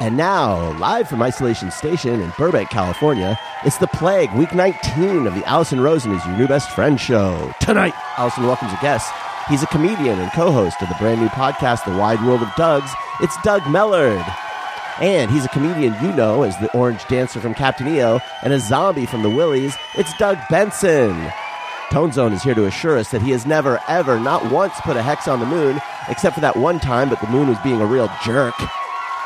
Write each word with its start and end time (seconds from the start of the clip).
And 0.00 0.16
now, 0.16 0.72
live 0.78 1.10
from 1.10 1.20
Isolation 1.20 1.70
Station 1.70 2.22
in 2.22 2.32
Burbank, 2.38 2.70
California, 2.70 3.38
it's 3.66 3.76
The 3.76 3.86
Plague, 3.86 4.32
week 4.32 4.54
19 4.54 5.26
of 5.26 5.34
the 5.34 5.44
Alison 5.44 5.78
Rosen 5.78 6.12
is 6.12 6.24
Your 6.24 6.38
New 6.38 6.48
Best 6.48 6.70
Friend 6.70 6.98
show. 6.98 7.52
Tonight, 7.60 7.92
Alison 8.16 8.46
welcomes 8.46 8.72
a 8.72 8.78
guest. 8.80 9.12
He's 9.50 9.62
a 9.62 9.66
comedian 9.66 10.18
and 10.18 10.32
co 10.32 10.52
host 10.52 10.80
of 10.80 10.88
the 10.88 10.94
brand 10.94 11.20
new 11.20 11.28
podcast, 11.28 11.84
The 11.84 11.98
Wide 11.98 12.24
World 12.24 12.40
of 12.40 12.48
Dougs. 12.56 12.90
It's 13.20 13.36
Doug 13.42 13.60
Mellard. 13.64 14.24
And 15.02 15.30
he's 15.30 15.44
a 15.44 15.48
comedian 15.48 15.94
you 16.02 16.12
know 16.12 16.44
as 16.44 16.56
the 16.60 16.72
orange 16.72 17.06
dancer 17.08 17.38
from 17.38 17.52
Captain 17.52 17.86
EO 17.86 18.20
and 18.42 18.54
a 18.54 18.58
zombie 18.58 19.04
from 19.04 19.22
the 19.22 19.28
Willies. 19.28 19.76
It's 19.98 20.16
Doug 20.16 20.38
Benson. 20.48 21.30
Tone 21.90 22.12
Zone 22.12 22.32
is 22.32 22.42
here 22.42 22.54
to 22.54 22.64
assure 22.64 22.96
us 22.96 23.10
that 23.10 23.20
he 23.20 23.32
has 23.32 23.44
never, 23.44 23.78
ever, 23.86 24.18
not 24.18 24.50
once 24.50 24.80
put 24.80 24.96
a 24.96 25.02
hex 25.02 25.28
on 25.28 25.40
the 25.40 25.46
moon, 25.46 25.78
except 26.08 26.36
for 26.36 26.40
that 26.40 26.56
one 26.56 26.80
time, 26.80 27.10
but 27.10 27.20
the 27.20 27.28
moon 27.28 27.48
was 27.48 27.58
being 27.58 27.82
a 27.82 27.86
real 27.86 28.10
jerk. 28.24 28.54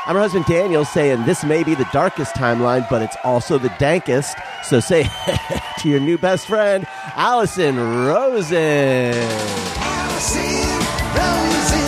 I'm 0.07 0.17
her 0.17 0.21
husband 0.21 0.45
Daniel 0.45 0.85
saying 0.85 1.25
this 1.25 1.45
may 1.45 1.65
be 1.65 1.75
the 1.75 1.89
darkest 1.91 2.35
timeline, 2.35 2.87
but 2.91 3.01
it's 3.01 3.17
also 3.25 3.57
the 3.57 3.71
dankest. 3.71 4.35
So 4.63 4.79
say 4.79 5.09
to 5.79 5.89
your 5.89 6.01
new 6.01 6.19
best 6.19 6.47
friend, 6.47 6.87
Alison 7.17 7.77
Rosen. 7.77 9.15
Alison 9.15 10.75
Rosen, 11.17 11.84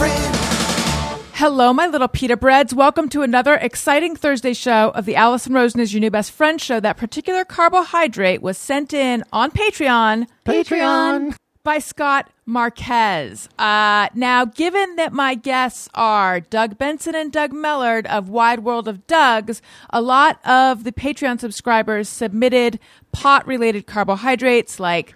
Hello, 0.00 1.72
my 1.72 1.86
little 1.86 2.08
pita 2.08 2.36
breads. 2.36 2.74
Welcome 2.74 3.08
to 3.08 3.22
another 3.22 3.54
exciting 3.54 4.14
Thursday 4.14 4.52
show 4.52 4.90
of 4.90 5.06
the 5.06 5.16
Alison 5.16 5.54
Rosen 5.54 5.80
is 5.80 5.92
Your 5.92 6.00
New 6.00 6.10
Best 6.10 6.30
Friend 6.30 6.60
show. 6.60 6.78
That 6.78 6.96
particular 6.96 7.44
carbohydrate 7.44 8.40
was 8.40 8.58
sent 8.58 8.92
in 8.92 9.24
on 9.32 9.50
Patreon. 9.50 10.28
Patreon. 10.44 11.34
By 11.64 11.78
Scott 11.78 12.30
Marquez. 12.46 13.48
Uh, 13.58 14.08
now, 14.14 14.44
given 14.44 14.96
that 14.96 15.12
my 15.12 15.34
guests 15.34 15.88
are 15.94 16.40
Doug 16.40 16.78
Benson 16.78 17.14
and 17.14 17.32
Doug 17.32 17.52
Mellard 17.52 18.06
of 18.06 18.28
Wide 18.28 18.60
World 18.60 18.88
of 18.88 19.06
Dougs, 19.06 19.60
a 19.90 20.00
lot 20.00 20.38
of 20.46 20.84
the 20.84 20.92
Patreon 20.92 21.40
subscribers 21.40 22.08
submitted 22.08 22.78
pot 23.12 23.46
related 23.46 23.86
carbohydrates 23.86 24.78
like 24.78 25.14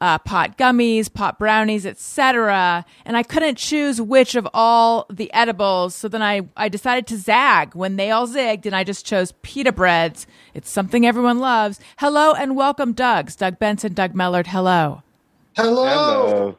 uh, 0.00 0.18
pot 0.18 0.56
gummies, 0.56 1.12
pot 1.12 1.38
brownies, 1.38 1.84
etc. 1.84 2.84
And 3.04 3.16
I 3.16 3.22
couldn't 3.22 3.56
choose 3.58 4.00
which 4.00 4.34
of 4.34 4.48
all 4.54 5.06
the 5.10 5.32
edibles. 5.32 5.94
So 5.94 6.08
then 6.08 6.22
I, 6.22 6.42
I 6.56 6.68
decided 6.68 7.06
to 7.08 7.16
zag 7.16 7.74
when 7.74 7.96
they 7.96 8.10
all 8.10 8.26
zigged, 8.26 8.66
and 8.66 8.74
I 8.74 8.84
just 8.84 9.04
chose 9.04 9.32
pita 9.42 9.72
breads. 9.72 10.26
It's 10.54 10.70
something 10.70 11.06
everyone 11.06 11.38
loves. 11.38 11.80
Hello 11.98 12.32
and 12.32 12.56
welcome, 12.56 12.92
Doug's. 12.92 13.36
Doug 13.36 13.58
Benson, 13.58 13.92
Doug 13.92 14.14
Mellard. 14.14 14.46
Hello. 14.46 15.02
Hello. 15.56 16.56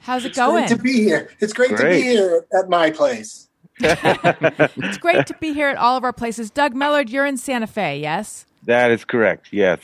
How's 0.00 0.24
it 0.24 0.28
It's 0.28 0.36
going? 0.38 0.66
great 0.66 0.76
to 0.76 0.82
be 0.82 0.94
here. 1.02 1.30
It's 1.40 1.52
great, 1.52 1.76
to 1.76 1.76
be 1.88 2.02
here 2.02 2.44
at 2.58 2.68
my 2.68 2.90
place. 2.90 3.48
it's 3.78 4.98
great 4.98 5.26
to 5.26 5.34
be 5.40 5.52
here 5.52 5.68
at 5.68 5.76
all 5.76 5.96
of 5.96 6.04
our 6.04 6.12
places. 6.12 6.50
Doug 6.50 6.74
Mellard, 6.74 7.08
you're 7.10 7.26
in 7.26 7.36
Santa 7.36 7.66
Fe, 7.66 7.98
yes? 8.00 8.46
That 8.64 8.90
is 8.90 9.04
correct. 9.04 9.48
Yes. 9.52 9.80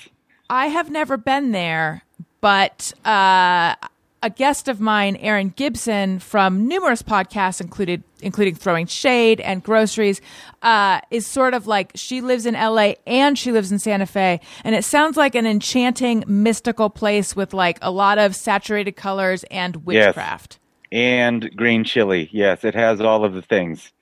I 0.51 0.69
have 0.69 0.91
never 0.91 1.17
been 1.17 1.53
there, 1.53 2.05
but 2.41 2.93
uh, 3.05 3.75
a 4.23 4.31
guest 4.31 4.69
of 4.69 4.81
mine, 4.81 5.17
Erin 5.17 5.53
Gibson, 5.55 6.19
from 6.19 6.67
numerous 6.67 7.03
podcasts, 7.03 7.61
included 7.61 8.03
including 8.21 8.55
Throwing 8.55 8.87
Shade 8.87 9.41
and 9.41 9.63
Groceries, 9.63 10.21
uh, 10.63 11.01
is 11.11 11.27
sort 11.27 11.55
of 11.55 11.67
like 11.67 11.93
she 11.95 12.21
lives 12.21 12.47
in 12.47 12.55
LA 12.55 12.95
and 13.07 13.39
she 13.39 13.53
lives 13.53 13.71
in 13.71 13.79
Santa 13.79 14.07
Fe, 14.07 14.41
and 14.65 14.75
it 14.75 14.85
sounds 14.85 15.17
like 15.17 15.35
an 15.35 15.47
enchanting, 15.47 16.25
mystical 16.27 16.91
place 16.91 17.37
with 17.37 17.53
like 17.53 17.79
a 17.83 17.91
lot 17.91 18.19
of 18.19 18.35
saturated 18.35 18.93
colors 18.93 19.45
and 19.51 19.85
witchcraft. 19.87 20.59
And 20.91 21.55
green 21.55 21.85
chili. 21.85 22.31
Yes, 22.33 22.65
it 22.65 22.75
has 22.75 23.01
all 23.01 23.25
of 23.25 23.35
the 23.35 23.43
things. 23.43 23.93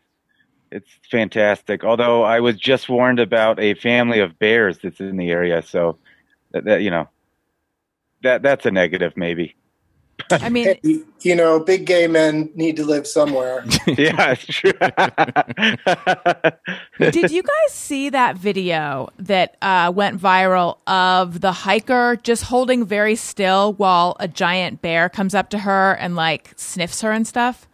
It's 0.70 0.90
fantastic. 1.10 1.84
Although 1.84 2.22
I 2.22 2.40
was 2.40 2.56
just 2.56 2.88
warned 2.88 3.18
about 3.18 3.58
a 3.58 3.74
family 3.74 4.20
of 4.20 4.38
bears 4.38 4.78
that's 4.78 5.00
in 5.00 5.16
the 5.16 5.30
area, 5.30 5.62
so 5.62 5.98
that, 6.56 6.64
that 6.64 6.82
you 6.82 6.90
know, 6.90 7.08
that 8.22 8.42
that's 8.42 8.66
a 8.66 8.70
negative 8.70 9.16
maybe. 9.16 9.54
I 10.30 10.48
mean, 10.48 10.78
Hey, 10.82 11.00
you 11.20 11.36
know, 11.36 11.60
big 11.60 11.84
gay 11.84 12.06
men 12.06 12.50
need 12.54 12.76
to 12.76 12.84
live 12.84 13.06
somewhere. 13.06 13.62
yeah, 13.86 14.34
it's 14.34 14.46
true. 14.46 14.72
Did 17.10 17.30
you 17.30 17.42
guys 17.42 17.72
see 17.72 18.08
that 18.08 18.36
video 18.36 19.10
that 19.18 19.58
uh, 19.60 19.92
went 19.94 20.18
viral 20.20 20.78
of 20.86 21.42
the 21.42 21.52
hiker 21.52 22.18
just 22.22 22.44
holding 22.44 22.86
very 22.86 23.14
still 23.14 23.74
while 23.74 24.16
a 24.18 24.26
giant 24.26 24.80
bear 24.80 25.10
comes 25.10 25.34
up 25.34 25.50
to 25.50 25.58
her 25.58 25.92
and 25.92 26.16
like 26.16 26.54
sniffs 26.56 27.02
her 27.02 27.12
and 27.12 27.26
stuff? 27.26 27.68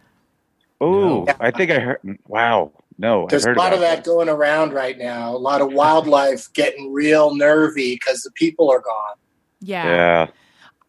oh, 0.81 1.25
I 1.39 1.51
think 1.51 1.71
I 1.71 1.79
heard. 1.79 2.19
Wow. 2.27 2.73
No, 2.97 3.27
There's 3.29 3.45
a 3.45 3.53
lot 3.53 3.73
of 3.73 3.79
that 3.79 4.03
going 4.03 4.29
around 4.29 4.73
right 4.73 4.97
now. 4.97 5.35
A 5.35 5.37
lot 5.37 5.61
of 5.61 5.73
wildlife 5.73 6.51
getting 6.53 6.93
real 6.93 7.35
nervy 7.35 7.95
because 7.95 8.21
the 8.21 8.31
people 8.31 8.69
are 8.71 8.81
gone. 8.81 9.15
Yeah. 9.61 9.85
Yeah. 9.85 10.27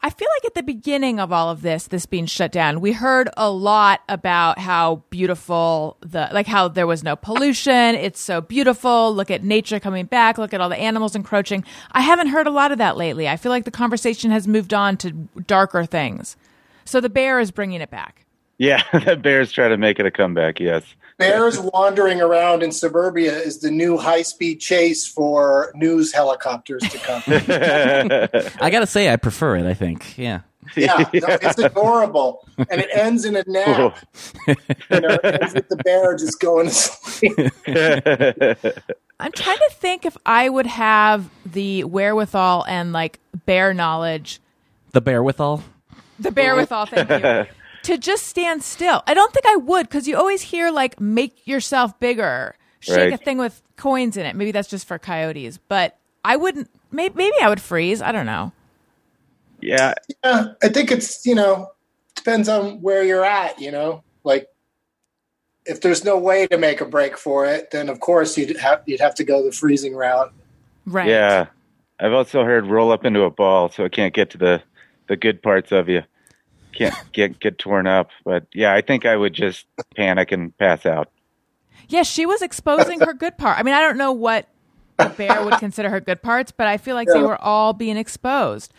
I 0.04 0.10
feel 0.10 0.28
like 0.36 0.44
at 0.44 0.54
the 0.54 0.62
beginning 0.62 1.18
of 1.18 1.32
all 1.32 1.48
of 1.48 1.62
this, 1.62 1.86
this 1.86 2.04
being 2.04 2.26
shut 2.26 2.52
down, 2.52 2.82
we 2.82 2.92
heard 2.92 3.30
a 3.38 3.50
lot 3.50 4.02
about 4.06 4.58
how 4.58 4.96
beautiful 5.08 5.96
the, 6.00 6.28
like 6.30 6.46
how 6.46 6.68
there 6.68 6.86
was 6.86 7.02
no 7.02 7.16
pollution. 7.16 7.94
It's 7.94 8.20
so 8.20 8.42
beautiful. 8.42 9.14
Look 9.14 9.30
at 9.30 9.42
nature 9.42 9.80
coming 9.80 10.04
back. 10.04 10.36
Look 10.36 10.52
at 10.52 10.60
all 10.60 10.68
the 10.68 10.76
animals 10.76 11.16
encroaching. 11.16 11.64
I 11.92 12.02
haven't 12.02 12.26
heard 12.26 12.46
a 12.46 12.50
lot 12.50 12.70
of 12.70 12.76
that 12.76 12.98
lately. 12.98 13.30
I 13.30 13.38
feel 13.38 13.48
like 13.48 13.64
the 13.64 13.70
conversation 13.70 14.30
has 14.30 14.46
moved 14.46 14.74
on 14.74 14.98
to 14.98 15.10
darker 15.46 15.86
things. 15.86 16.36
So 16.84 17.00
the 17.00 17.08
bear 17.08 17.40
is 17.40 17.50
bringing 17.50 17.80
it 17.80 17.90
back. 17.90 18.26
Yeah, 18.58 18.82
the 19.06 19.16
bears 19.16 19.52
try 19.52 19.68
to 19.68 19.78
make 19.78 19.98
it 19.98 20.04
a 20.04 20.10
comeback. 20.10 20.60
Yes. 20.60 20.84
Bears 21.18 21.58
wandering 21.60 22.20
around 22.20 22.62
in 22.62 22.72
suburbia 22.72 23.36
is 23.36 23.60
the 23.60 23.70
new 23.70 23.96
high 23.96 24.22
speed 24.22 24.60
chase 24.60 25.06
for 25.06 25.72
news 25.74 26.12
helicopters 26.12 26.82
to 26.82 26.98
come. 26.98 27.22
I 28.60 28.70
gotta 28.70 28.86
say, 28.86 29.12
I 29.12 29.16
prefer 29.16 29.56
it. 29.56 29.66
I 29.66 29.74
think, 29.74 30.18
yeah. 30.18 30.40
Yeah, 30.76 30.96
no, 31.12 31.26
it's 31.42 31.58
adorable. 31.58 32.48
And 32.56 32.80
it 32.80 32.88
ends 32.94 33.26
in 33.26 33.36
a 33.36 33.44
nap. 33.46 33.68
Oh. 33.78 33.94
You 34.48 34.54
know, 35.00 35.18
it 35.22 35.42
ends 35.42 35.54
with 35.54 35.68
the 35.68 35.76
bear 35.84 36.16
just 36.16 36.40
going 36.40 36.66
to 36.68 36.72
sleep. 36.72 37.36
I'm 39.20 39.32
trying 39.32 39.58
to 39.58 39.70
think 39.72 40.06
if 40.06 40.16
I 40.24 40.48
would 40.48 40.66
have 40.66 41.28
the 41.44 41.84
wherewithal 41.84 42.64
and 42.66 42.92
like 42.94 43.20
bear 43.44 43.74
knowledge, 43.74 44.40
The 44.92 45.00
bear 45.02 45.22
withal. 45.22 45.62
the 46.18 46.30
bear 46.30 46.56
withal, 46.56 46.86
thank 46.86 47.10
you, 47.10 47.54
to 47.84 47.96
just 47.98 48.26
stand 48.26 48.62
still. 48.62 49.02
I 49.06 49.14
don't 49.14 49.32
think 49.32 49.46
I 49.46 49.56
would 49.56 49.88
because 49.88 50.06
you 50.08 50.16
always 50.16 50.42
hear 50.42 50.70
like 50.70 51.00
make 51.00 51.46
yourself 51.46 51.98
bigger, 52.00 52.56
shake 52.80 52.96
Right. 52.98 53.12
a 53.12 53.16
thing 53.16 53.38
with 53.38 53.62
coins 53.76 54.16
in 54.16 54.26
it. 54.26 54.36
Maybe 54.36 54.52
that's 54.52 54.68
just 54.68 54.86
for 54.86 54.98
coyotes, 54.98 55.58
but 55.68 55.96
I 56.24 56.36
wouldn't. 56.36 56.68
Maybe, 56.90 57.14
maybe 57.16 57.34
I 57.40 57.48
would 57.48 57.60
freeze. 57.60 58.00
I 58.02 58.12
don't 58.12 58.26
know. 58.26 58.52
yeah. 59.60 59.94
Yeah, 60.24 60.48
I 60.62 60.68
think 60.68 60.90
it's 60.92 61.24
you 61.26 61.34
know 61.34 61.70
depends 62.14 62.48
on 62.48 62.80
where 62.82 63.02
you're 63.02 63.24
at. 63.24 63.60
You 63.60 63.70
know, 63.70 64.02
like 64.24 64.48
if 65.66 65.80
there's 65.80 66.04
no 66.04 66.18
way 66.18 66.46
to 66.48 66.58
make 66.58 66.80
a 66.80 66.84
break 66.84 67.16
for 67.16 67.46
it, 67.46 67.70
then 67.70 67.88
of 67.88 68.00
course 68.00 68.36
you'd 68.36 68.56
have 68.58 68.82
you'd 68.86 69.00
have 69.00 69.14
to 69.16 69.24
go 69.24 69.42
the 69.44 69.52
freezing 69.52 69.94
route. 69.94 70.32
Right. 70.86 71.08
Yeah. 71.08 71.46
I've 72.00 72.12
also 72.12 72.44
heard 72.44 72.66
roll 72.66 72.92
up 72.92 73.04
into 73.04 73.22
a 73.22 73.30
ball 73.30 73.70
so 73.70 73.84
it 73.84 73.92
can't 73.92 74.12
get 74.12 74.30
to 74.30 74.38
the, 74.38 74.62
the 75.08 75.16
good 75.16 75.42
parts 75.42 75.70
of 75.72 75.88
you. 75.88 76.02
Can't 76.74 76.94
get 77.12 77.38
get 77.40 77.58
torn 77.58 77.86
up. 77.86 78.10
But 78.24 78.46
yeah, 78.52 78.74
I 78.74 78.80
think 78.80 79.06
I 79.06 79.16
would 79.16 79.32
just 79.32 79.66
panic 79.96 80.32
and 80.32 80.56
pass 80.58 80.84
out. 80.86 81.10
Yeah, 81.88 82.02
she 82.02 82.26
was 82.26 82.42
exposing 82.42 83.00
her 83.00 83.12
good 83.14 83.36
part. 83.38 83.58
I 83.58 83.62
mean, 83.62 83.74
I 83.74 83.80
don't 83.80 83.98
know 83.98 84.12
what 84.12 84.48
the 84.96 85.08
bear 85.10 85.44
would 85.44 85.54
consider 85.58 85.90
her 85.90 86.00
good 86.00 86.22
parts, 86.22 86.50
but 86.50 86.66
I 86.66 86.78
feel 86.78 86.94
like 86.94 87.08
they 87.12 87.20
were 87.22 87.40
all 87.40 87.72
being 87.72 87.96
exposed. 87.96 88.72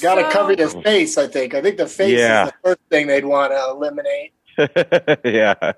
Got 0.00 0.16
to 0.16 0.22
So- 0.24 0.30
cover 0.30 0.52
your 0.54 0.68
face. 0.82 1.18
I 1.18 1.26
think. 1.26 1.54
I 1.54 1.60
think 1.62 1.76
the 1.76 1.86
face 1.86 2.18
Yeah. 2.18 2.46
is 2.46 2.50
the 2.52 2.56
first 2.70 2.80
thing 2.90 3.06
they'd 3.06 3.24
want 3.24 3.52
to 3.52 3.68
eliminate. 3.70 4.32
yeah. 5.24 5.72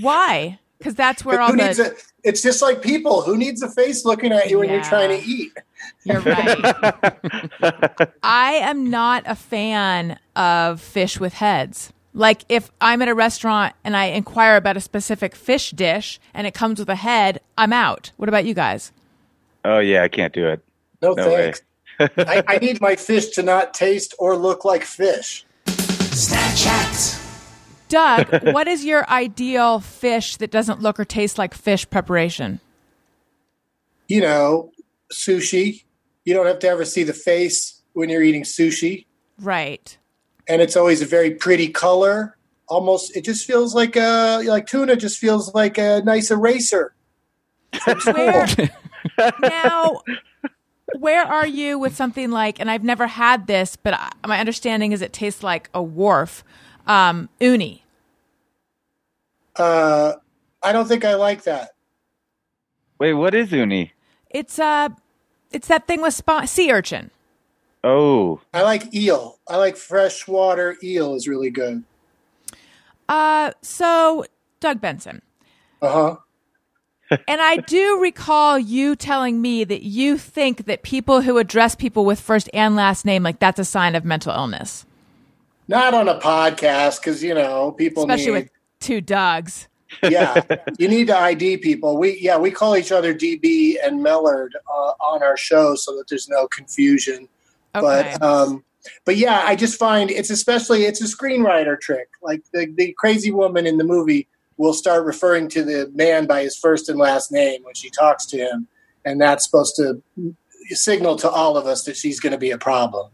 Why? 0.00 0.58
Because 0.78 0.94
that's 0.94 1.24
where 1.24 1.40
all 1.40 1.50
Who 1.50 1.56
needs 1.56 1.78
the 1.78 1.92
a, 1.92 1.94
it's 2.22 2.42
just 2.42 2.60
like 2.60 2.82
people. 2.82 3.22
Who 3.22 3.36
needs 3.36 3.62
a 3.62 3.70
face 3.70 4.04
looking 4.04 4.32
at 4.32 4.50
you 4.50 4.58
when 4.58 4.68
you're 4.68 4.82
trying 4.82 5.08
to 5.08 5.26
eat? 5.26 5.52
you're 6.04 6.20
right. 6.20 6.58
I 8.22 8.52
am 8.62 8.90
not 8.90 9.22
a 9.26 9.34
fan 9.34 10.18
of 10.34 10.80
fish 10.80 11.18
with 11.18 11.34
heads. 11.34 11.92
Like 12.12 12.44
if 12.48 12.70
I'm 12.80 13.02
at 13.02 13.08
a 13.08 13.14
restaurant 13.14 13.74
and 13.84 13.96
I 13.96 14.06
inquire 14.06 14.56
about 14.56 14.76
a 14.76 14.80
specific 14.80 15.34
fish 15.34 15.70
dish 15.70 16.18
and 16.32 16.46
it 16.46 16.54
comes 16.54 16.78
with 16.78 16.88
a 16.88 16.94
head, 16.94 17.40
I'm 17.58 17.72
out. 17.72 18.12
What 18.16 18.28
about 18.28 18.44
you 18.44 18.54
guys? 18.54 18.92
Oh 19.64 19.78
yeah, 19.78 20.02
I 20.02 20.08
can't 20.08 20.32
do 20.32 20.46
it. 20.48 20.62
No, 21.02 21.12
No 21.12 21.24
thanks. 21.24 21.62
I, 22.00 22.42
I 22.46 22.58
need 22.58 22.80
my 22.80 22.96
fish 22.96 23.30
to 23.30 23.42
not 23.42 23.74
taste 23.74 24.14
or 24.18 24.36
look 24.36 24.64
like 24.64 24.84
fish. 24.84 25.44
Snapchat. 25.66 27.25
Doug, 27.88 28.28
what 28.52 28.66
is 28.68 28.84
your 28.84 29.08
ideal 29.08 29.80
fish 29.80 30.36
that 30.36 30.50
doesn't 30.50 30.80
look 30.82 30.98
or 31.00 31.04
taste 31.04 31.38
like 31.38 31.54
fish 31.54 31.88
preparation? 31.88 32.60
You 34.08 34.20
know, 34.20 34.72
sushi. 35.12 35.84
You 36.24 36.34
don't 36.34 36.46
have 36.46 36.58
to 36.60 36.68
ever 36.68 36.84
see 36.84 37.02
the 37.04 37.12
face 37.12 37.82
when 37.92 38.08
you're 38.08 38.22
eating 38.22 38.42
sushi, 38.42 39.06
Right. 39.40 39.96
and 40.48 40.60
it's 40.60 40.76
always 40.76 41.00
a 41.02 41.06
very 41.06 41.30
pretty 41.30 41.68
color. 41.68 42.36
Almost, 42.68 43.16
it 43.16 43.24
just 43.24 43.46
feels 43.46 43.74
like 43.74 43.94
a 43.96 44.42
like 44.44 44.66
tuna. 44.66 44.96
Just 44.96 45.18
feels 45.18 45.54
like 45.54 45.78
a 45.78 46.02
nice 46.04 46.30
eraser. 46.32 46.94
Where 48.04 48.46
now? 49.40 50.00
Where 50.98 51.24
are 51.24 51.46
you 51.46 51.78
with 51.78 51.94
something 51.96 52.30
like? 52.30 52.58
And 52.60 52.70
I've 52.70 52.82
never 52.84 53.06
had 53.06 53.46
this, 53.46 53.76
but 53.76 53.94
I, 53.94 54.10
my 54.26 54.38
understanding 54.40 54.92
is 54.92 55.00
it 55.02 55.12
tastes 55.12 55.42
like 55.44 55.70
a 55.74 55.82
wharf. 55.82 56.42
Um, 56.86 57.28
uni. 57.40 57.82
Uh, 59.56 60.14
I 60.62 60.72
don't 60.72 60.86
think 60.86 61.04
I 61.04 61.14
like 61.14 61.44
that. 61.44 61.70
Wait, 62.98 63.14
what 63.14 63.34
is 63.34 63.52
uni? 63.52 63.92
It's 64.30 64.58
uh, 64.58 64.90
it's 65.50 65.68
that 65.68 65.86
thing 65.86 66.02
with 66.02 66.14
spa- 66.14 66.44
sea 66.44 66.72
urchin. 66.72 67.10
Oh, 67.84 68.40
I 68.52 68.62
like 68.62 68.94
eel. 68.94 69.38
I 69.48 69.56
like 69.56 69.76
freshwater 69.76 70.76
eel 70.82 71.14
is 71.14 71.28
really 71.28 71.50
good. 71.50 71.84
Uh, 73.08 73.52
so 73.62 74.24
Doug 74.60 74.80
Benson. 74.80 75.22
Uh 75.82 75.92
huh. 75.92 76.16
And 77.28 77.40
I 77.40 77.58
do 77.58 78.00
recall 78.00 78.58
you 78.58 78.96
telling 78.96 79.40
me 79.40 79.62
that 79.62 79.82
you 79.84 80.18
think 80.18 80.66
that 80.66 80.82
people 80.82 81.20
who 81.20 81.38
address 81.38 81.76
people 81.76 82.04
with 82.04 82.18
first 82.20 82.50
and 82.52 82.74
last 82.74 83.04
name, 83.04 83.22
like 83.22 83.38
that's 83.38 83.60
a 83.60 83.64
sign 83.64 83.94
of 83.94 84.04
mental 84.04 84.32
illness, 84.32 84.85
Not 85.68 85.94
on 85.94 86.08
a 86.08 86.18
podcast 86.18 87.00
because 87.00 87.22
you 87.22 87.34
know 87.34 87.72
people 87.72 88.04
especially 88.04 88.26
need. 88.26 88.32
with 88.32 88.50
two 88.80 89.00
dogs. 89.00 89.68
yeah, 90.02 90.42
you 90.78 90.88
need 90.88 91.06
to 91.08 91.16
ID 91.16 91.58
people. 91.58 91.96
We 91.96 92.18
yeah 92.20 92.36
we 92.38 92.50
call 92.50 92.76
each 92.76 92.92
other 92.92 93.14
DB 93.14 93.76
and 93.82 94.04
Mellard 94.04 94.50
uh, 94.68 94.92
on 95.00 95.22
our 95.22 95.36
show 95.36 95.74
so 95.74 95.96
that 95.96 96.08
there's 96.08 96.28
no 96.28 96.48
confusion. 96.48 97.28
Okay. 97.74 98.16
But 98.18 98.22
um, 98.22 98.64
but 99.04 99.16
yeah, 99.16 99.42
I 99.44 99.56
just 99.56 99.78
find 99.78 100.10
it's 100.10 100.30
especially 100.30 100.84
it's 100.84 101.00
a 101.00 101.04
screenwriter 101.04 101.78
trick. 101.80 102.08
Like 102.22 102.42
the 102.52 102.66
the 102.76 102.94
crazy 102.98 103.30
woman 103.30 103.66
in 103.66 103.78
the 103.78 103.84
movie 103.84 104.28
will 104.56 104.74
start 104.74 105.04
referring 105.04 105.48
to 105.48 105.62
the 105.62 105.90
man 105.94 106.26
by 106.26 106.42
his 106.42 106.56
first 106.56 106.88
and 106.88 106.98
last 106.98 107.30
name 107.30 107.62
when 107.64 107.74
she 107.74 107.90
talks 107.90 108.26
to 108.26 108.38
him, 108.38 108.66
and 109.04 109.20
that's 109.20 109.44
supposed 109.44 109.76
to 109.76 110.02
signal 110.70 111.16
to 111.16 111.30
all 111.30 111.56
of 111.56 111.66
us 111.66 111.84
that 111.84 111.96
she's 111.96 112.20
going 112.20 112.32
to 112.32 112.38
be 112.38 112.50
a 112.50 112.58
problem. 112.58 113.10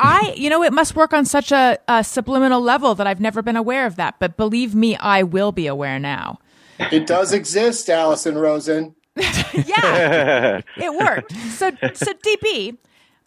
I, 0.00 0.34
you 0.36 0.48
know, 0.50 0.62
it 0.62 0.72
must 0.72 0.96
work 0.96 1.12
on 1.12 1.24
such 1.24 1.52
a, 1.52 1.78
a 1.88 2.02
subliminal 2.02 2.60
level 2.60 2.94
that 2.94 3.06
I've 3.06 3.20
never 3.20 3.42
been 3.42 3.56
aware 3.56 3.86
of 3.86 3.96
that. 3.96 4.18
But 4.18 4.36
believe 4.36 4.74
me, 4.74 4.96
I 4.96 5.22
will 5.22 5.52
be 5.52 5.66
aware 5.66 5.98
now. 5.98 6.38
It 6.90 7.06
does 7.06 7.32
exist, 7.32 7.88
Alison 7.90 8.36
Rosen. 8.38 8.94
Yeah, 9.52 10.60
it 10.76 10.94
worked. 10.94 11.32
So, 11.32 11.70
so 11.94 12.12
DB, 12.14 12.76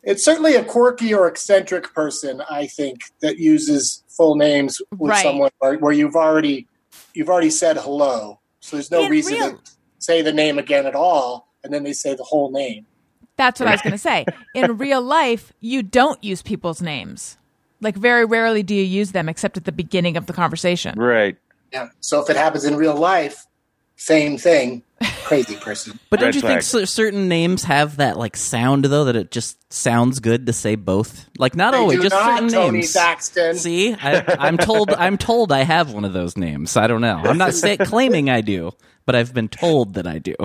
It's 0.04 0.24
certainly 0.26 0.56
a 0.56 0.64
quirky 0.64 1.14
or 1.14 1.28
eccentric 1.28 1.94
person, 1.94 2.42
I 2.50 2.66
think, 2.68 3.00
that 3.22 3.38
uses 3.38 4.04
full 4.08 4.36
names 4.36 4.82
with 4.98 5.12
Right. 5.12 5.22
someone 5.24 5.52
where, 5.60 5.78
where 5.78 5.92
you've 5.92 6.16
already 6.16 6.68
you've 7.14 7.30
already 7.30 7.50
said 7.52 7.78
hello. 7.78 8.40
So 8.62 8.78
there's 8.78 8.90
no 8.90 9.04
In 9.04 9.12
reason 9.12 9.34
real- 9.34 9.52
to 9.58 9.72
say 10.00 10.22
the 10.22 10.34
name 10.34 10.58
again 10.58 10.86
at 10.86 10.96
all, 10.96 11.54
and 11.64 11.72
then 11.74 11.84
they 11.84 11.94
say 11.94 12.16
the 12.16 12.24
whole 12.24 12.50
name. 12.52 12.86
That's 13.38 13.60
what 13.60 13.68
I 13.70 13.72
was 13.74 13.82
going 13.82 13.92
to 13.94 13.98
say. 13.98 14.26
In 14.54 14.78
real 14.78 15.02
life, 15.02 15.54
you 15.60 15.84
don't 15.84 16.24
use 16.24 16.42
people's 16.42 16.82
names. 16.82 17.38
Like 17.82 17.96
very 17.96 18.26
rarely 18.26 18.64
do 18.64 18.74
you 18.76 18.84
use 18.84 19.12
them, 19.12 19.28
except 19.28 19.58
at 19.58 19.66
the 19.66 19.72
beginning 19.72 20.16
of 20.18 20.26
the 20.26 20.34
conversation. 20.34 20.98
right. 21.00 21.38
Yeah. 21.72 21.90
So 22.02 22.22
if 22.22 22.30
it 22.30 22.36
happens 22.36 22.66
in 22.66 22.76
real 22.76 22.96
life, 22.96 23.48
same 23.96 24.38
thing. 24.38 24.84
Crazy 25.24 25.56
person. 25.56 26.00
But 26.12 26.20
don't 26.20 26.28
Red 26.28 26.36
you 26.36 26.42
think 26.42 26.62
flag. 26.62 26.64
cer- 26.64 26.86
certain 26.86 27.28
names 27.28 27.64
have 27.64 27.98
that 27.98 28.18
like 28.20 28.38
sound 28.38 28.86
though 28.86 29.06
that 29.06 29.16
it 29.16 29.32
just 29.32 29.58
sounds 29.74 30.20
good 30.20 30.46
to 30.46 30.54
say 30.54 30.76
both? 30.76 31.28
Like 31.40 31.56
not 31.56 31.72
They 31.72 31.80
always, 31.80 31.98
do 31.98 32.04
just 32.04 32.14
not, 32.16 32.36
certain 32.36 32.50
Tony 32.50 32.78
names. 32.80 32.94
Thaxton. 32.94 33.56
See, 33.56 33.94
I, 33.96 34.24
I'm 34.40 34.58
told 34.60 34.92
I'm 34.92 35.18
told 35.18 35.52
I 35.52 35.64
have 35.64 35.92
one 35.94 36.06
of 36.06 36.14
those 36.14 36.38
names. 36.38 36.78
I 36.78 36.86
don't 36.86 37.02
know. 37.02 37.18
I'm 37.24 37.40
not 37.40 37.56
say, 37.56 37.76
claiming 37.78 38.30
I 38.30 38.42
do, 38.42 38.72
but 39.08 39.16
I've 39.16 39.34
been 39.34 39.50
told 39.50 39.96
that 39.96 40.06
I 40.06 40.20
do. 40.20 40.36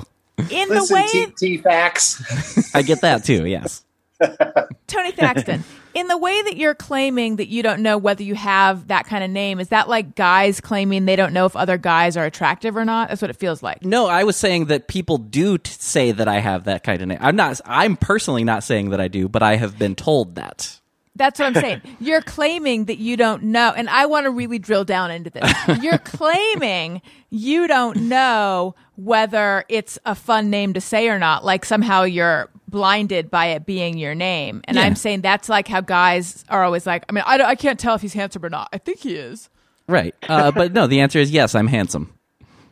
In 0.51 0.69
the 0.69 0.89
way, 0.91 1.07
T, 1.11 1.27
T 1.37 1.59
facts. 1.59 2.75
I 2.75 2.83
get 2.83 3.01
that 3.03 3.25
too. 3.25 3.47
Yes. 3.47 3.85
Tony 4.89 5.13
Thaxton, 5.13 5.63
in 5.95 6.09
the 6.09 6.19
way 6.19 6.43
that 6.43 6.57
you're 6.57 6.75
claiming 6.75 7.37
that 7.37 7.49
you 7.49 7.63
don't 7.63 7.83
know 7.83 7.99
whether 7.99 8.23
you 8.23 8.35
have 8.35 8.89
that 8.89 9.07
kind 9.07 9.23
of 9.23 9.31
name, 9.31 9.61
is 9.61 9.69
that 9.69 9.89
like 9.89 10.15
guys 10.15 10.61
claiming 10.61 11.05
they 11.05 11.17
don't 11.17 11.33
know 11.33 11.47
if 11.47 11.55
other 11.57 11.79
guys 11.79 12.17
are 12.17 12.25
attractive 12.25 12.77
or 12.77 12.85
not? 12.85 13.09
That's 13.09 13.23
what 13.23 13.31
it 13.31 13.37
feels 13.37 13.63
like. 13.63 13.85
No, 13.85 14.07
I 14.07 14.25
was 14.25 14.37
saying 14.37 14.67
that 14.67 14.89
people 14.89 15.19
do 15.19 15.59
t- 15.59 15.71
say 15.71 16.13
that 16.13 16.27
I 16.27 16.41
have 16.41 16.65
that 16.65 16.83
kind 16.83 17.01
of 17.01 17.09
name. 17.09 17.19
I'm 17.21 17.37
not. 17.37 17.61
I'm 17.65 17.97
personally 17.97 18.45
not 18.45 18.65
saying 18.65 18.91
that 18.91 19.01
I 19.01 19.09
do, 19.09 19.29
but 19.29 19.43
I 19.43 19.57
have 19.57 19.79
been 19.79 19.95
told 19.95 20.35
that. 20.37 20.81
That's 21.19 21.39
what 21.39 21.47
I'm 21.47 21.55
saying. 21.55 21.83
You're 22.01 22.23
claiming 22.23 22.87
that 22.87 22.97
you 22.99 23.17
don't 23.17 23.43
know, 23.45 23.73
and 23.77 23.91
I 23.91 24.07
want 24.07 24.25
to 24.25 24.31
really 24.31 24.59
drill 24.59 24.85
down 24.85 25.11
into 25.11 25.29
this. 25.31 25.53
You're 25.83 25.99
claiming 26.05 27.03
you 27.29 27.67
don't 27.67 27.97
know 28.09 28.75
whether 28.97 29.65
it's 29.69 29.99
a 30.07 30.15
fun 30.15 30.49
name 30.49 30.73
to 30.73 30.81
say 30.81 31.09
or 31.09 31.19
not. 31.19 31.45
Like 31.45 31.65
somehow 31.65 32.05
you're 32.05 32.49
blinded 32.67 33.31
by 33.31 33.47
it 33.47 33.67
being 33.67 33.99
your 33.99 34.15
name, 34.15 34.63
and 34.65 34.77
Yeah. 34.77 34.85
I'm 34.85 34.95
saying 34.95 35.21
that's 35.21 35.49
like 35.49 35.69
how 35.69 35.81
guys 35.83 36.45
are 36.49 36.65
always 36.65 36.87
like. 36.87 37.05
I 37.09 37.13
mean, 37.13 37.25
I, 37.27 37.39
I 37.43 37.55
can't 37.55 37.79
tell 37.79 37.95
if 37.95 38.01
he's 38.03 38.15
handsome 38.15 38.45
or 38.45 38.51
not. 38.51 38.69
I 38.73 38.79
think 38.79 39.01
he 39.01 39.15
is. 39.17 39.51
Right. 39.87 40.15
Uh, 40.29 40.51
but 40.51 40.73
no, 40.73 40.87
the 40.87 41.01
answer 41.01 41.19
is 41.19 41.31
yes. 41.31 41.55
I'm 41.55 41.67
handsome. 41.67 42.13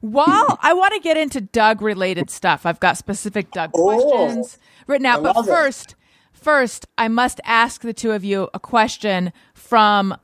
While 0.00 0.58
I 0.62 0.72
want 0.72 0.94
to 0.94 1.00
get 1.00 1.18
into 1.18 1.40
Doug 1.42 1.82
related 1.82 2.30
stuff, 2.30 2.64
I've 2.64 2.80
got 2.80 2.96
specific 2.96 3.50
Doug 3.50 3.70
Oh, 3.74 3.82
questions 3.82 4.58
written 4.86 5.04
out. 5.04 5.22
But 5.22 5.42
first, 5.44 5.90
it. 5.90 5.96
First, 6.42 6.86
I 6.98 7.08
must 7.08 7.40
ask 7.44 7.82
the 7.82 7.92
two 7.92 8.12
of 8.12 8.24
you 8.24 8.48
a 8.54 8.60
question 8.60 9.32
from 9.54 10.16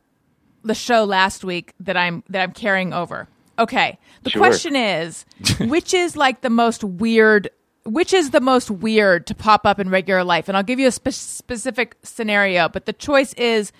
the 0.62 0.74
show 0.74 1.04
last 1.04 1.44
week 1.44 1.72
that 1.80 1.96
I'm 1.96 2.22
that 2.28 2.42
I'm 2.42 2.52
carrying 2.52 2.92
over. 2.92 3.28
Okay. 3.58 3.98
The 4.24 4.30
Sure. 4.30 4.40
question 4.40 4.76
is, 4.76 5.24
which 5.60 5.94
is 5.94 6.16
like 6.16 6.40
the 6.40 6.50
most 6.50 6.82
weird 6.84 7.48
which 7.84 8.12
is 8.12 8.30
the 8.30 8.40
most 8.40 8.68
weird 8.68 9.28
to 9.28 9.34
pop 9.34 9.64
up 9.64 9.78
in 9.78 9.88
regular 9.90 10.24
life? 10.24 10.48
And 10.48 10.56
I'll 10.56 10.64
give 10.64 10.80
you 10.80 10.88
a 10.88 10.90
spe- 10.90 11.10
specific 11.10 11.96
scenario, 12.02 12.69
but 12.69 12.84
the 12.84 12.92
choice 12.92 13.32
is 13.34 13.70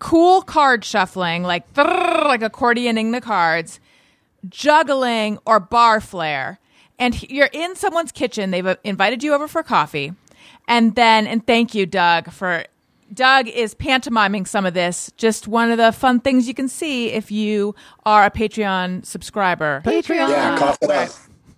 cool 0.00 0.42
card 0.42 0.84
shuffling, 0.84 1.44
like 1.44 1.64
like 1.76 2.40
accordioning 2.40 3.12
the 3.12 3.20
cards, 3.20 3.78
juggling 4.48 5.38
or 5.46 5.60
bar 5.60 6.00
flair. 6.00 6.58
And 6.98 7.20
you're 7.30 7.48
in 7.52 7.74
someone's 7.76 8.12
kitchen. 8.12 8.50
They've 8.50 8.66
uh, 8.66 8.76
invited 8.84 9.22
you 9.24 9.34
over 9.34 9.48
for 9.48 9.62
coffee. 9.62 10.12
And 10.68 10.94
then, 10.94 11.26
and 11.26 11.46
thank 11.46 11.74
you, 11.74 11.86
Doug, 11.86 12.30
for 12.30 12.64
Doug 13.12 13.48
is 13.48 13.74
pantomiming 13.74 14.46
some 14.46 14.64
of 14.64 14.74
this. 14.74 15.10
Just 15.16 15.46
one 15.46 15.70
of 15.70 15.78
the 15.78 15.92
fun 15.92 16.20
things 16.20 16.48
you 16.48 16.54
can 16.54 16.68
see 16.68 17.10
if 17.10 17.30
you 17.30 17.74
are 18.06 18.24
a 18.24 18.30
Patreon 18.30 19.04
subscriber. 19.04 19.82
Patreon. 19.84 20.30
Yeah, 20.30 20.58
cough 20.58 20.78
it 20.80 20.90
up. 20.90 21.10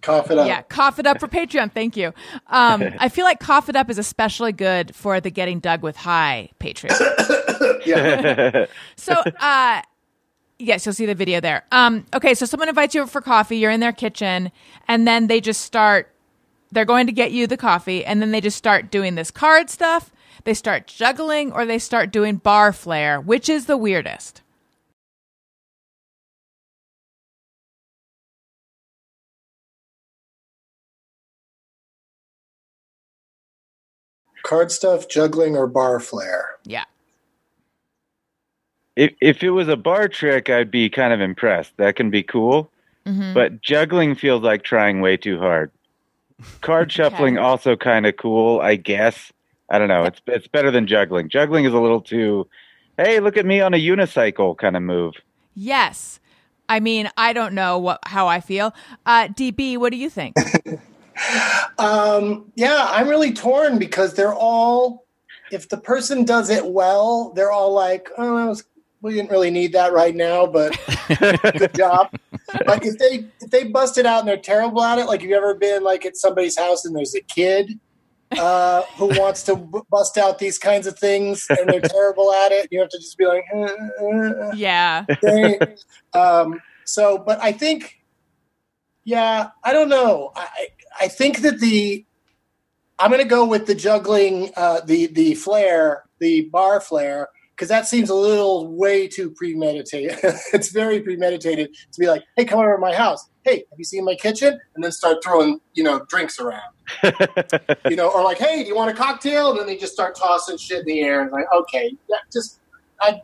Cough 0.02 0.30
it 0.30 0.38
up. 0.38 0.46
Yeah, 0.46 0.62
cough 0.62 0.98
it 0.98 1.06
up 1.06 1.20
for 1.20 1.28
Patreon. 1.28 1.72
Thank 1.72 1.96
you. 1.96 2.12
Um, 2.48 2.82
I 2.98 3.08
feel 3.08 3.24
like 3.24 3.40
cough 3.40 3.68
it 3.68 3.76
up 3.76 3.88
is 3.88 3.98
especially 3.98 4.52
good 4.52 4.94
for 4.94 5.20
the 5.20 5.30
Getting 5.30 5.60
Doug 5.60 5.82
with 5.82 5.96
High 5.96 6.50
Patreon. 6.60 7.00
Yeah. 7.86 8.66
So, 8.96 9.14
uh, 9.40 9.82
yes, 10.58 10.84
you'll 10.84 10.94
see 10.94 11.06
the 11.06 11.14
video 11.14 11.40
there. 11.40 11.64
Um, 11.72 12.06
okay, 12.14 12.34
so 12.34 12.46
someone 12.46 12.68
invites 12.68 12.94
you 12.94 13.06
for 13.06 13.20
coffee. 13.20 13.58
You're 13.58 13.70
in 13.70 13.80
their 13.80 13.92
kitchen, 13.92 14.50
and 14.88 15.06
then 15.06 15.26
they 15.26 15.40
just 15.40 15.60
start. 15.62 16.13
They're 16.74 16.84
going 16.84 17.06
to 17.06 17.12
get 17.12 17.30
you 17.30 17.46
the 17.46 17.56
coffee, 17.56 18.04
and 18.04 18.20
then 18.20 18.32
they 18.32 18.40
just 18.40 18.58
start 18.58 18.90
doing 18.90 19.14
this 19.14 19.30
card 19.30 19.70
stuff. 19.70 20.10
They 20.42 20.54
start 20.54 20.88
juggling, 20.88 21.52
or 21.52 21.64
they 21.64 21.78
start 21.78 22.10
doing 22.10 22.36
bar 22.36 22.72
flair. 22.72 23.20
Which 23.20 23.48
is 23.48 23.66
the 23.66 23.76
weirdest? 23.76 24.42
Card 34.42 34.72
stuff, 34.72 35.08
juggling, 35.08 35.56
or 35.56 35.68
bar 35.68 36.00
flair. 36.00 36.56
Yeah. 36.64 36.84
If 38.96 39.14
if 39.20 39.44
it 39.44 39.50
was 39.50 39.68
a 39.68 39.76
bar 39.76 40.08
trick, 40.08 40.50
I'd 40.50 40.72
be 40.72 40.90
kind 40.90 41.12
of 41.12 41.20
impressed. 41.20 41.76
That 41.76 41.94
can 41.94 42.10
be 42.10 42.24
cool. 42.24 42.70
Mm-hmm. 43.06 43.32
But 43.32 43.60
juggling 43.60 44.16
feels 44.16 44.42
like 44.42 44.64
trying 44.64 45.00
way 45.00 45.16
too 45.16 45.38
hard. 45.38 45.70
Card 46.60 46.90
shuffling 46.90 47.38
also 47.38 47.76
kind 47.76 48.06
of 48.06 48.16
cool, 48.16 48.60
I 48.60 48.76
guess. 48.76 49.32
I 49.70 49.78
don't 49.78 49.88
know. 49.88 50.04
It's 50.04 50.20
it's 50.26 50.48
better 50.48 50.70
than 50.70 50.86
juggling. 50.86 51.28
Juggling 51.28 51.64
is 51.64 51.72
a 51.72 51.78
little 51.78 52.00
too, 52.00 52.48
hey, 52.98 53.20
look 53.20 53.36
at 53.36 53.46
me 53.46 53.60
on 53.60 53.74
a 53.74 53.78
unicycle 53.78 54.56
kind 54.56 54.76
of 54.76 54.82
move. 54.82 55.14
Yes. 55.54 56.20
I 56.68 56.80
mean, 56.80 57.10
I 57.16 57.32
don't 57.32 57.54
know 57.54 57.78
what 57.78 58.00
how 58.06 58.26
I 58.26 58.40
feel. 58.40 58.74
Uh, 59.06 59.28
DB, 59.28 59.76
what 59.78 59.92
do 59.92 59.98
you 59.98 60.10
think? 60.10 60.36
Um, 61.78 62.50
yeah, 62.54 62.88
I'm 62.90 63.08
really 63.08 63.32
torn 63.32 63.78
because 63.78 64.14
they're 64.14 64.34
all. 64.34 65.06
If 65.52 65.68
the 65.68 65.76
person 65.76 66.24
does 66.24 66.50
it 66.50 66.66
well, 66.66 67.32
they're 67.34 67.52
all 67.52 67.72
like, 67.72 68.08
"Oh, 68.16 68.36
that 68.36 68.46
was 68.46 68.64
we 69.04 69.12
didn't 69.14 69.30
really 69.30 69.50
need 69.50 69.72
that 69.74 69.92
right 69.92 70.14
now, 70.16 70.46
but 70.46 70.76
good 71.58 71.74
job. 71.74 72.10
But 72.66 72.84
if 72.84 72.98
they 72.98 73.26
if 73.40 73.50
they 73.50 73.64
bust 73.64 73.98
it 73.98 74.06
out 74.06 74.20
and 74.20 74.28
they're 74.28 74.36
terrible 74.38 74.82
at 74.82 74.98
it, 74.98 75.04
like 75.04 75.20
have 75.20 75.28
you 75.28 75.36
ever 75.36 75.54
been 75.54 75.84
like 75.84 76.06
at 76.06 76.16
somebody's 76.16 76.58
house 76.58 76.84
and 76.86 76.96
there's 76.96 77.14
a 77.14 77.20
kid 77.20 77.78
uh, 78.38 78.82
who 78.96 79.06
wants 79.18 79.42
to 79.44 79.56
b- 79.56 79.80
bust 79.90 80.16
out 80.16 80.38
these 80.38 80.58
kinds 80.58 80.86
of 80.86 80.98
things 80.98 81.46
and 81.50 81.70
they're 81.70 81.80
terrible 81.82 82.32
at 82.32 82.50
it, 82.50 82.66
you 82.70 82.80
have 82.80 82.88
to 82.88 82.98
just 82.98 83.16
be 83.18 83.26
like, 83.26 83.44
uh, 83.54 83.60
uh, 83.60 84.52
Yeah. 84.54 85.04
okay. 85.24 85.60
um, 86.14 86.60
so, 86.84 87.18
but 87.18 87.38
I 87.42 87.52
think, 87.52 88.00
yeah, 89.04 89.50
I 89.62 89.72
don't 89.72 89.88
know. 89.90 90.32
I 90.34 90.40
I 90.40 90.68
I 91.02 91.08
think 91.08 91.40
that 91.42 91.60
the 91.60 92.04
I'm 92.98 93.10
going 93.10 93.22
to 93.22 93.28
go 93.28 93.44
with 93.44 93.66
the 93.66 93.74
juggling, 93.74 94.50
uh, 94.56 94.80
the 94.80 95.06
the 95.08 95.34
flare, 95.34 96.04
the 96.20 96.42
bar 96.52 96.80
flair, 96.80 97.28
because 97.54 97.68
that 97.68 97.86
seems 97.86 98.10
a 98.10 98.14
little 98.14 98.66
way 98.68 99.06
too 99.06 99.30
premeditated. 99.30 100.18
it's 100.52 100.70
very 100.70 101.00
premeditated 101.00 101.72
to 101.92 102.00
be 102.00 102.06
like, 102.06 102.22
"Hey, 102.36 102.44
come 102.44 102.58
over 102.58 102.74
to 102.74 102.80
my 102.80 102.94
house. 102.94 103.28
Hey, 103.44 103.64
have 103.70 103.78
you 103.78 103.84
seen 103.84 104.04
my 104.04 104.14
kitchen?" 104.14 104.58
And 104.74 104.82
then 104.84 104.90
start 104.92 105.22
throwing, 105.22 105.60
you 105.74 105.84
know, 105.84 106.04
drinks 106.08 106.38
around. 106.40 106.62
you 107.88 107.96
know, 107.96 108.08
or 108.10 108.22
like, 108.24 108.38
"Hey, 108.38 108.62
do 108.62 108.68
you 108.68 108.74
want 108.76 108.90
a 108.90 108.94
cocktail?" 108.94 109.50
And 109.50 109.60
then 109.60 109.66
they 109.66 109.76
just 109.76 109.92
start 109.92 110.16
tossing 110.16 110.56
shit 110.58 110.80
in 110.80 110.86
the 110.86 111.00
air. 111.00 111.22
And 111.22 111.30
like, 111.30 111.46
okay, 111.54 111.96
yeah, 112.08 112.16
just 112.32 112.60
I, 113.00 113.22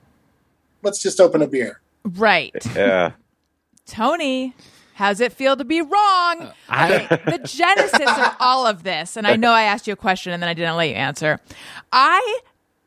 let's 0.82 1.02
just 1.02 1.20
open 1.20 1.42
a 1.42 1.46
beer. 1.48 1.80
Right. 2.04 2.54
yeah. 2.76 3.12
Tony, 3.86 4.54
how's 4.94 5.20
it 5.20 5.32
feel 5.32 5.56
to 5.56 5.64
be 5.64 5.80
wrong? 5.82 6.42
Uh, 6.42 6.52
I- 6.68 6.94
Okay, 7.04 7.22
the 7.26 7.38
genesis 7.38 8.00
of 8.00 8.36
all 8.38 8.66
of 8.66 8.82
this, 8.84 9.16
and 9.16 9.26
I 9.26 9.36
know 9.36 9.50
I 9.50 9.62
asked 9.62 9.86
you 9.86 9.92
a 9.92 9.96
question 9.96 10.32
and 10.32 10.40
then 10.42 10.48
I 10.48 10.54
didn't 10.54 10.76
let 10.76 10.88
you 10.88 10.94
answer. 10.94 11.40
I 11.92 12.40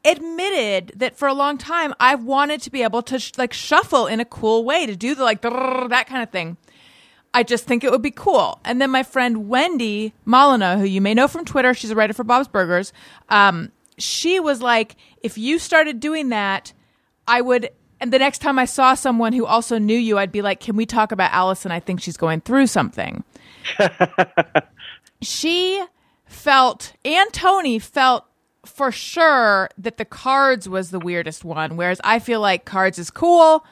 admitted 0.06 0.94
that 0.96 1.18
for 1.18 1.28
a 1.28 1.34
long 1.34 1.58
time 1.58 1.94
I've 2.00 2.24
wanted 2.24 2.62
to 2.64 2.70
be 2.70 2.84
able 2.84 3.02
to 3.04 3.20
sh- 3.20 3.32
like 3.38 3.54
shuffle 3.54 4.08
in 4.08 4.20
a 4.20 4.26
cool 4.26 4.66
way 4.66 4.86
to 4.86 4.96
do 4.96 5.16
the 5.16 5.24
like 5.24 5.42
that 5.42 6.08
kind 6.08 6.24
of 6.24 6.30
thing. 6.30 6.58
I 7.34 7.44
just 7.44 7.66
think 7.66 7.84
it 7.84 7.92
would 7.92 8.02
be 8.02 8.12
cool. 8.12 8.60
And 8.64 8.80
then 8.80 8.92
my 8.92 9.02
friend 9.02 9.50
Wendy 9.50 10.14
Molyneux, 10.26 10.78
who 10.78 10.86
you 10.86 11.02
may 11.02 11.14
know 11.14 11.28
from 11.28 11.46
Twitter, 11.46 11.74
she's 11.74 11.90
a 11.90 11.96
writer 11.96 12.14
for 12.14 12.24
Bob's 12.24 12.48
Burgers. 12.48 12.94
Um, 13.30 13.72
she 13.98 14.40
was 14.40 14.62
like, 14.62 14.96
if 15.24 15.38
you 15.38 15.58
started 15.58 16.00
doing 16.00 16.30
that, 16.30 16.74
I 17.28 17.42
would. 17.42 17.70
And 18.00 18.12
the 18.12 18.20
next 18.20 18.40
time 18.40 18.60
I 18.60 18.66
saw 18.66 18.94
someone 18.94 19.34
who 19.34 19.46
also 19.46 19.80
knew 19.80 19.98
you, 19.98 20.18
I'd 20.20 20.32
be 20.32 20.42
like, 20.42 20.60
can 20.60 20.76
we 20.76 20.86
talk 20.86 21.12
about 21.12 21.32
Alison? 21.32 21.72
I 21.72 21.80
think 21.80 22.02
she's 22.02 22.18
going 22.18 22.42
through 22.42 22.68
something. 22.68 23.24
she 25.22 25.84
felt, 26.26 26.94
and 27.06 27.32
Tony 27.34 27.80
felt 27.80 28.26
for 28.66 28.92
sure 28.92 29.70
that 29.78 29.98
the 29.98 30.06
cards 30.06 30.68
was 30.70 30.92
the 30.92 31.00
weirdest 31.00 31.44
one, 31.44 31.76
whereas 31.76 32.00
I 32.04 32.20
feel 32.20 32.40
like 32.40 32.66
cards 32.66 32.98
is 32.98 33.10
cool. 33.10 33.66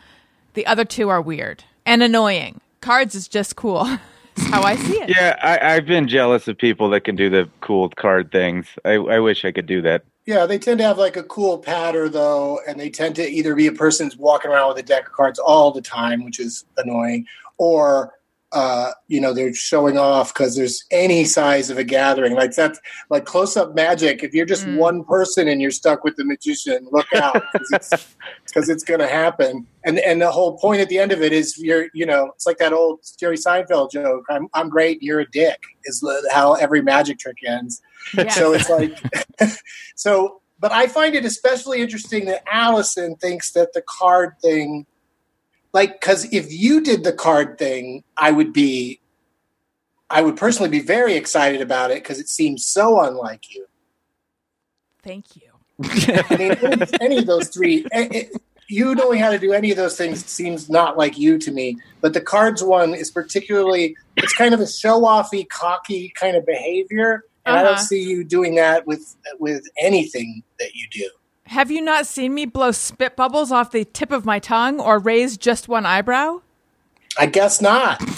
The 0.54 0.66
other 0.66 0.86
two 0.86 1.10
are 1.10 1.22
weird 1.22 1.64
and 1.86 2.04
annoying. 2.04 2.62
Cards 2.82 3.16
is 3.16 3.28
just 3.28 3.56
cool. 3.56 3.86
That's 4.36 4.50
how 4.50 4.64
I 4.64 4.76
see 4.76 5.02
it. 5.02 5.10
Yeah, 5.10 5.38
I, 5.42 5.76
I've 5.76 5.86
been 5.86 6.08
jealous 6.08 6.48
of 6.48 6.58
people 6.58 6.90
that 6.92 7.02
can 7.02 7.16
do 7.16 7.30
the 7.30 7.50
cool 7.60 7.90
card 7.90 8.32
things. 8.32 8.66
I, 8.86 8.94
I 8.94 9.20
wish 9.20 9.44
I 9.44 9.52
could 9.52 9.66
do 9.66 9.82
that. 9.82 10.04
Yeah, 10.26 10.46
they 10.46 10.60
tend 10.60 10.78
to 10.80 10.86
have 10.86 10.98
like 10.98 11.18
a 11.18 11.24
cool 11.24 11.58
patter 11.58 12.08
though, 12.08 12.60
and 12.68 12.80
they 12.80 12.90
tend 12.90 13.16
to 13.18 13.28
either 13.28 13.56
be 13.56 13.68
a 13.68 13.72
person's 13.72 14.16
walking 14.16 14.52
around 14.52 14.70
with 14.70 14.78
a 14.78 14.84
deck 14.84 15.08
of 15.08 15.14
cards 15.14 15.40
all 15.40 15.72
the 15.72 15.82
time, 15.82 16.24
which 16.24 16.40
is 16.40 16.66
annoying, 16.78 17.26
or 17.58 18.14
uh, 18.54 18.92
you 19.08 19.22
know 19.22 19.34
they're 19.34 19.54
showing 19.54 19.98
off 19.98 20.34
because 20.34 20.56
there's 20.56 20.84
any 20.92 21.24
size 21.26 21.70
of 21.70 21.78
a 21.78 21.84
gathering 21.84 22.36
like 22.36 22.56
that's 22.56 22.80
like 23.10 23.26
close 23.26 23.56
up 23.56 23.76
magic. 23.76 24.24
If 24.24 24.34
you're 24.34 24.46
just 24.46 24.68
one 24.68 25.04
person 25.04 25.48
and 25.48 25.62
you're 25.62 25.72
stuck 25.72 26.04
with 26.04 26.16
the 26.18 26.26
magician, 26.26 26.88
look 26.92 27.12
out 27.14 27.42
because 27.54 27.90
it's, 27.94 28.16
it's 28.70 28.84
going 28.84 29.00
to 29.00 29.08
happen. 29.08 29.66
And 29.86 30.00
and 30.00 30.22
the 30.22 30.32
whole 30.32 30.58
point 30.58 30.82
at 30.82 30.90
the 30.90 31.00
end 31.00 31.12
of 31.12 31.22
it 31.22 31.34
is 31.34 31.58
you're 31.58 31.88
you 31.94 32.06
know 32.06 32.32
it's 32.36 32.46
like 32.46 32.58
that 32.58 32.74
old 32.74 33.00
Jerry 33.20 33.38
Seinfeld 33.38 33.92
joke. 33.92 34.26
I'm 34.30 34.48
I'm 34.54 34.70
great, 34.70 35.02
you're 35.02 35.22
a 35.22 35.30
dick. 35.30 35.62
Is 35.86 36.06
how 36.32 36.54
every 36.56 36.82
magic 36.82 37.20
trick 37.20 37.38
ends. 37.46 37.82
Yes. 38.16 38.36
So 38.36 38.54
it's 38.54 38.70
like, 38.70 38.98
so, 39.96 40.42
but 40.60 40.72
I 40.72 40.88
find 40.88 41.16
it 41.16 41.26
especially 41.26 41.82
interesting 41.82 42.26
that 42.26 42.44
Alison 42.52 43.16
thinks 43.16 43.52
that 43.54 43.74
the 43.74 43.84
card 43.88 44.34
thing, 44.42 44.86
like, 45.74 46.00
because 46.00 46.26
if 46.34 46.52
you 46.52 46.82
did 46.82 47.04
the 47.04 47.14
card 47.14 47.58
thing, 47.58 48.04
I 48.18 48.32
would 48.32 48.54
be, 48.54 49.00
I 50.10 50.22
would 50.22 50.36
personally 50.38 50.70
be 50.70 50.82
very 50.82 51.16
excited 51.16 51.62
about 51.62 51.92
it 51.92 52.04
because 52.04 52.20
it 52.20 52.28
seems 52.28 52.66
so 52.66 53.00
unlike 53.02 53.54
you. 53.54 53.66
Thank 55.04 55.36
you. 55.36 55.44
I 55.84 56.36
mean, 56.38 56.84
any, 57.02 57.18
of 57.18 57.26
those 57.26 57.48
three, 57.50 57.86
you 58.68 58.94
knowing 58.94 59.20
how 59.20 59.32
to 59.32 59.40
do 59.40 59.52
any 59.54 59.72
of 59.72 59.78
those 59.78 59.98
things 59.98 60.24
seems 60.26 60.70
not 60.70 60.98
like 60.98 61.18
you 61.18 61.38
to 61.40 61.52
me. 61.52 61.78
But 62.02 62.14
the 62.14 62.22
cards 62.22 62.64
one 62.64 62.94
is 62.94 63.10
particularly, 63.10 63.96
it's 64.18 64.34
kind 64.34 64.54
of 64.54 64.60
a 64.60 64.68
show 64.68 65.02
offy, 65.02 65.48
cocky 65.50 66.14
kind 66.16 66.36
of 66.36 66.46
behavior. 66.46 67.24
And 67.46 67.56
I 67.58 67.64
don't 67.64 67.74
Uh-huh. 67.74 67.82
see 67.82 68.04
you 68.04 68.24
doing 68.24 68.56
that 68.56 68.86
with 68.86 69.16
with 69.40 69.64
anything 69.80 70.44
that 70.60 70.76
you 70.76 70.88
do. 70.92 71.10
Have 71.52 71.70
you 71.70 71.82
not 71.82 72.08
seen 72.08 72.34
me 72.34 72.46
blow 72.46 72.72
spit 72.72 73.18
bubbles 73.18 73.52
off 73.52 73.72
the 73.72 73.84
tip 73.84 74.14
of 74.14 74.26
my 74.26 74.40
tongue 74.40 74.80
or 74.80 75.00
raise 75.00 75.36
just 75.36 75.68
one 75.68 75.86
eyebrow? 75.86 76.40
I 77.20 77.26
guess 77.26 77.60
not. 77.60 78.02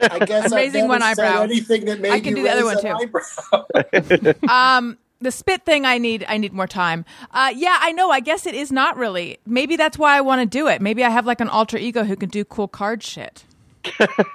I 0.00 0.18
guess 0.18 0.46
I'm 0.46 0.46
I've 0.46 0.52
raising 0.52 0.80
never 0.80 0.88
one 0.88 1.02
said 1.02 1.24
eyebrow. 1.24 1.42
Anything 1.42 1.84
that 1.84 2.00
made 2.00 2.10
I 2.10 2.18
can 2.18 2.36
you 2.36 2.42
do 2.42 2.42
the 2.42 2.50
other 2.50 2.64
one, 2.64 4.34
too. 4.34 4.34
Um, 4.48 4.98
the 5.20 5.30
spit 5.30 5.64
thing, 5.64 5.86
I 5.86 5.98
need, 5.98 6.24
I 6.26 6.36
need 6.36 6.52
more 6.52 6.66
time. 6.66 7.04
Uh, 7.30 7.52
yeah, 7.54 7.78
I 7.80 7.92
know. 7.92 8.10
I 8.10 8.18
guess 8.18 8.44
it 8.44 8.56
is 8.56 8.72
not 8.72 8.96
really. 8.96 9.38
Maybe 9.46 9.76
that's 9.76 9.96
why 9.96 10.16
I 10.16 10.20
want 10.20 10.40
to 10.40 10.46
do 10.46 10.66
it. 10.66 10.82
Maybe 10.82 11.04
I 11.04 11.10
have 11.10 11.26
like 11.26 11.40
an 11.40 11.48
alter 11.48 11.78
ego 11.78 12.02
who 12.02 12.16
can 12.16 12.28
do 12.28 12.44
cool 12.44 12.66
card 12.66 13.04
shit. 13.04 13.44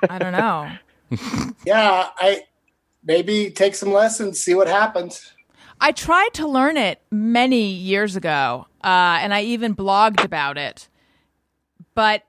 I 0.09 0.17
don't 0.17 0.31
know. 0.31 0.71
yeah, 1.65 2.07
I 2.19 2.43
maybe 3.03 3.51
take 3.51 3.75
some 3.75 3.91
lessons, 3.91 4.39
see 4.39 4.55
what 4.55 4.69
happens. 4.69 5.33
I 5.79 5.91
tried 5.91 6.33
to 6.35 6.47
learn 6.47 6.77
it 6.77 7.01
many 7.11 7.71
years 7.71 8.15
ago, 8.15 8.67
uh, 8.83 9.19
and 9.21 9.33
I 9.33 9.43
even 9.43 9.75
blogged 9.75 10.23
about 10.23 10.57
it. 10.57 10.89
But 11.93 12.23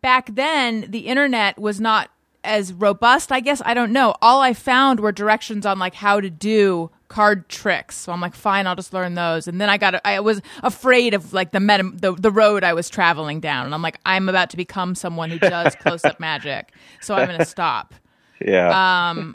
back 0.00 0.34
then, 0.34 0.86
the 0.90 1.06
internet 1.06 1.58
was 1.58 1.80
not 1.80 2.10
as 2.44 2.72
robust. 2.72 3.30
I 3.32 3.40
guess 3.40 3.62
I 3.64 3.74
don't 3.74 3.92
know. 3.92 4.14
All 4.20 4.40
I 4.40 4.52
found 4.52 5.00
were 5.00 5.12
directions 5.12 5.64
on 5.66 5.78
like 5.78 5.94
how 5.94 6.20
to 6.20 6.30
do 6.30 6.90
card 7.12 7.48
tricks. 7.48 7.96
So 7.96 8.10
I'm 8.10 8.20
like, 8.20 8.34
fine, 8.34 8.66
I'll 8.66 8.74
just 8.74 8.92
learn 8.94 9.14
those. 9.14 9.46
And 9.46 9.60
then 9.60 9.68
I 9.68 9.76
got, 9.76 10.00
I 10.04 10.18
was 10.20 10.40
afraid 10.62 11.12
of 11.12 11.32
like 11.34 11.52
the 11.52 11.60
meta, 11.60 11.90
the, 11.94 12.12
the 12.14 12.30
road 12.30 12.64
I 12.64 12.72
was 12.72 12.88
traveling 12.88 13.38
down, 13.38 13.66
and 13.66 13.74
I'm 13.74 13.82
like, 13.82 14.00
I'm 14.06 14.28
about 14.28 14.50
to 14.50 14.56
become 14.56 14.94
someone 14.94 15.30
who 15.30 15.38
does 15.38 15.74
close 15.76 16.04
up 16.04 16.18
magic, 16.20 16.72
so 17.00 17.14
I'm 17.14 17.26
going 17.26 17.38
to 17.38 17.44
stop. 17.44 17.94
Yeah. 18.40 19.10
Um, 19.10 19.34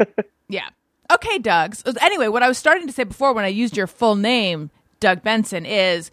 yeah. 0.49 0.69
Okay, 1.11 1.37
Doug. 1.39 1.75
So 1.75 1.93
anyway, 2.01 2.27
what 2.27 2.43
I 2.43 2.47
was 2.47 2.57
starting 2.57 2.87
to 2.87 2.93
say 2.93 3.03
before 3.03 3.33
when 3.33 3.45
I 3.45 3.49
used 3.49 3.77
your 3.77 3.87
full 3.87 4.15
name, 4.15 4.69
Doug 4.99 5.23
Benson, 5.23 5.65
is 5.65 6.11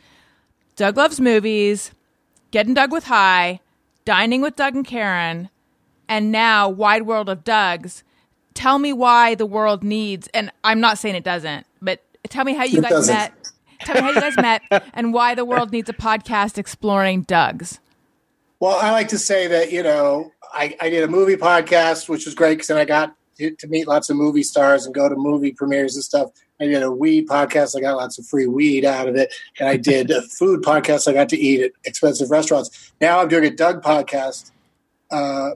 Doug 0.77 0.97
loves 0.97 1.21
movies, 1.21 1.91
getting 2.51 2.75
Doug 2.75 2.93
with 2.93 3.05
High, 3.05 3.61
dining 4.05 4.41
with 4.41 4.57
Doug 4.57 4.75
and 4.77 4.87
Karen, 4.87 5.49
and 6.09 6.31
now 6.31 6.69
Wide 6.69 7.03
World 7.03 7.29
of 7.29 7.43
Dougs. 7.45 8.03
Tell 8.55 8.79
me 8.79 8.93
why 8.93 9.35
the 9.35 9.47
world 9.47 9.83
needs, 9.83 10.29
and 10.33 10.53
I'm 10.63 10.81
not 10.81 10.99
saying 10.99 11.17
it 11.17 11.25
doesn't, 11.25 11.67
but 11.83 12.01
tell 12.29 12.45
me 12.45 12.55
how 12.55 12.63
you 12.65 12.79
It 12.79 12.83
guys 12.83 12.91
doesn't. 12.91 13.15
met. 13.15 13.33
Tell 13.81 13.97
me 13.97 14.01
how 14.03 14.11
you 14.11 14.21
guys 14.21 14.37
met, 14.37 14.63
and 14.95 15.13
why 15.13 15.35
the 15.35 15.45
world 15.45 15.73
needs 15.73 15.91
a 15.91 15.93
podcast 15.93 16.57
exploring 16.57 17.23
Doug's. 17.23 17.81
Well, 18.61 18.77
I 18.77 18.93
like 18.93 19.09
to 19.09 19.19
say 19.19 19.49
that 19.49 19.73
you 19.73 19.83
know 19.83 20.31
I, 20.53 20.77
I 20.81 20.89
did 20.89 21.03
a 21.03 21.09
movie 21.09 21.35
podcast, 21.37 22.09
which 22.09 22.27
was 22.27 22.35
great 22.37 22.55
because 22.55 22.69
then 22.69 22.77
I 22.79 22.85
got 22.85 23.17
to, 23.39 23.51
to 23.57 23.67
meet 23.69 23.89
lots 23.89 24.11
of 24.11 24.17
movie 24.17 24.43
stars 24.43 24.87
and 24.87 24.95
go 24.95 25.09
to 25.09 25.17
movie 25.17 25.53
premieres 25.53 25.95
and 25.95 26.05
stuff. 26.05 26.31
I 26.61 26.67
did 26.67 26.83
a 26.83 26.91
weed 26.91 27.29
podcast. 27.29 27.77
I 27.77 27.81
got 27.81 27.97
lots 27.97 28.19
of 28.19 28.27
free 28.27 28.47
weed 28.47 28.85
out 28.85 29.09
of 29.09 29.17
it, 29.17 29.35
and 29.59 29.69
I 29.69 29.77
did 29.77 30.11
a 30.11 30.23
food 30.39 30.63
podcast. 30.63 31.09
I 31.09 31.13
got 31.13 31.29
to 31.31 31.39
eat 31.39 31.63
at 31.63 31.73
expensive 31.85 32.31
restaurants. 32.31 32.93
Now 33.01 33.21
I'm 33.21 33.29
doing 33.29 33.45
a 33.45 33.51
Doug 33.51 33.83
podcast 33.83 34.53
uh, 35.11 35.51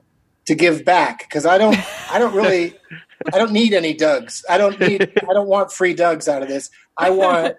to 0.47 0.55
give 0.55 0.85
back 0.85 1.21
because 1.21 1.47
I 1.47 1.59
don't 1.59 1.77
I 2.11 2.19
don't 2.19 2.35
really 2.35 2.75
I 3.33 3.39
don't 3.39 3.53
need 3.53 3.75
any 3.75 3.95
Dougs. 3.95 4.45
I 4.49 4.59
don't 4.59 4.79
need 4.81 5.03
I 5.29 5.33
don't 5.33 5.49
want 5.49 5.73
free 5.73 5.95
Dougs 5.95 6.29
out 6.29 6.43
of 6.43 6.49
this. 6.49 6.71
I 6.97 7.11
want 7.11 7.57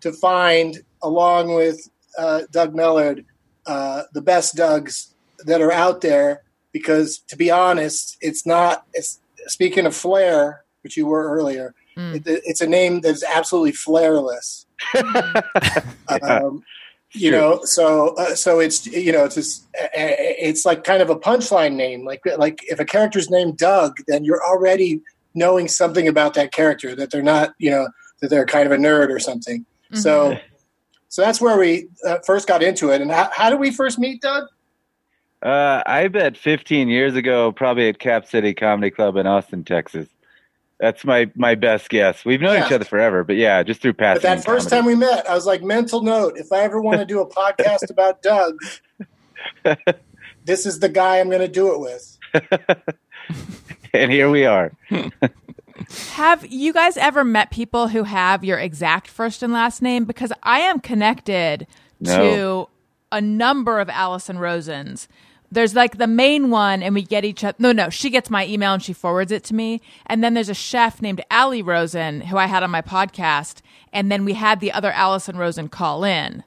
to 0.00 0.12
find 0.12 0.78
along 1.02 1.54
with 1.54 1.88
uh, 2.18 2.42
Doug 2.50 2.74
Mellard 2.74 3.24
uh, 3.66 4.02
the 4.12 4.20
best 4.20 4.56
Dougs 4.56 5.14
that 5.46 5.60
are 5.60 5.72
out 5.72 6.00
there 6.00 6.42
because 6.72 7.18
to 7.28 7.36
be 7.36 7.50
honest, 7.50 8.18
it's 8.20 8.44
not. 8.44 8.84
It's 8.92 9.20
speaking 9.46 9.86
of 9.86 9.94
flair, 9.94 10.64
which 10.82 10.96
you 10.96 11.06
were 11.06 11.30
earlier. 11.30 11.74
It, 12.16 12.22
it's 12.26 12.60
a 12.60 12.66
name 12.66 13.00
that's 13.00 13.22
absolutely 13.22 13.72
flairless. 13.72 14.66
um, 16.22 16.62
you 17.12 17.30
True. 17.30 17.38
know, 17.38 17.60
so 17.64 18.14
uh, 18.16 18.34
so 18.34 18.58
it's 18.58 18.86
you 18.86 19.12
know 19.12 19.24
it's 19.24 19.36
just, 19.36 19.66
uh, 19.80 19.88
it's 19.94 20.64
like 20.64 20.82
kind 20.82 21.00
of 21.00 21.10
a 21.10 21.16
punchline 21.16 21.74
name. 21.74 22.04
Like 22.04 22.22
like 22.36 22.58
if 22.64 22.80
a 22.80 22.84
character's 22.84 23.30
named 23.30 23.56
Doug, 23.56 23.98
then 24.08 24.24
you're 24.24 24.44
already 24.44 25.00
knowing 25.34 25.68
something 25.68 26.08
about 26.08 26.34
that 26.34 26.52
character 26.52 26.96
that 26.96 27.10
they're 27.10 27.22
not 27.22 27.54
you 27.58 27.70
know 27.70 27.88
that 28.20 28.30
they're 28.30 28.46
kind 28.46 28.66
of 28.66 28.72
a 28.72 28.76
nerd 28.76 29.10
or 29.10 29.20
something. 29.20 29.64
So 29.92 30.36
So 31.14 31.22
that's 31.22 31.40
where 31.40 31.56
we 31.56 31.86
uh, 32.04 32.16
first 32.26 32.48
got 32.48 32.60
into 32.60 32.90
it. 32.90 33.00
And 33.00 33.08
how, 33.08 33.30
how 33.32 33.48
did 33.48 33.60
we 33.60 33.70
first 33.70 34.00
meet, 34.00 34.20
Doug? 34.20 34.48
Uh, 35.44 35.82
I 35.84 36.08
bet 36.08 36.36
15 36.38 36.88
years 36.88 37.14
ago, 37.16 37.52
probably 37.52 37.88
at 37.88 37.98
Cap 37.98 38.26
City 38.26 38.54
Comedy 38.54 38.90
Club 38.90 39.16
in 39.16 39.26
Austin, 39.26 39.62
Texas. 39.62 40.08
That's 40.80 41.04
my 41.04 41.30
my 41.36 41.54
best 41.54 41.88
guess. 41.90 42.24
We've 42.24 42.40
known 42.40 42.54
Yeah. 42.54 42.66
each 42.66 42.72
other 42.72 42.84
forever, 42.84 43.22
but 43.24 43.36
yeah, 43.36 43.62
just 43.62 43.80
through 43.80 43.92
But 43.94 44.22
that 44.22 44.44
first 44.44 44.68
time 44.70 44.84
we 44.86 44.94
met, 44.94 45.28
I 45.28 45.34
was 45.34 45.46
like, 45.46 45.62
mental 45.62 46.02
note: 46.02 46.34
if 46.36 46.50
I 46.50 46.60
ever 46.60 46.80
want 46.80 46.98
to 46.98 47.04
do 47.06 47.20
a 47.20 47.28
podcast 47.28 47.88
about 47.90 48.22
Doug, 48.22 48.56
this 50.44 50.66
is 50.66 50.80
the 50.80 50.88
guy 50.88 51.20
I'm 51.20 51.28
going 51.28 51.40
to 51.40 51.48
do 51.48 51.72
it 51.74 51.80
with. 51.80 52.18
and 53.94 54.10
here 54.10 54.30
we 54.30 54.44
are. 54.46 54.72
Have 56.12 56.46
you 56.50 56.72
guys 56.72 56.96
ever 56.96 57.22
met 57.24 57.50
people 57.50 57.88
who 57.88 58.04
have 58.04 58.42
your 58.44 58.58
exact 58.58 59.08
first 59.08 59.42
and 59.42 59.52
last 59.52 59.82
name? 59.82 60.04
Because 60.04 60.32
I 60.42 60.60
am 60.60 60.80
connected 60.80 61.66
No. 62.00 62.16
to 62.16 62.68
a 63.12 63.20
number 63.20 63.78
of 63.80 63.88
Allison 63.90 64.38
Rosens. 64.38 65.06
There's 65.54 65.74
like 65.74 65.98
the 65.98 66.06
main 66.06 66.50
one, 66.50 66.82
and 66.82 66.94
we 66.94 67.02
get 67.02 67.24
each 67.24 67.44
other. 67.44 67.56
No, 67.58 67.72
no, 67.72 67.88
she 67.90 68.10
gets 68.10 68.28
my 68.28 68.46
email 68.46 68.74
and 68.74 68.82
she 68.82 68.92
forwards 68.92 69.32
it 69.32 69.44
to 69.44 69.54
me. 69.54 69.80
And 70.06 70.22
then 70.22 70.34
there's 70.34 70.48
a 70.48 70.54
chef 70.54 71.00
named 71.00 71.24
Allie 71.30 71.62
Rosen 71.62 72.22
who 72.22 72.36
I 72.36 72.46
had 72.46 72.62
on 72.62 72.70
my 72.70 72.82
podcast. 72.82 73.62
And 73.92 74.10
then 74.10 74.24
we 74.24 74.34
had 74.34 74.60
the 74.60 74.72
other 74.72 74.90
Allison 74.90 75.36
Rosen 75.36 75.68
call 75.68 76.04
in. 76.04 76.42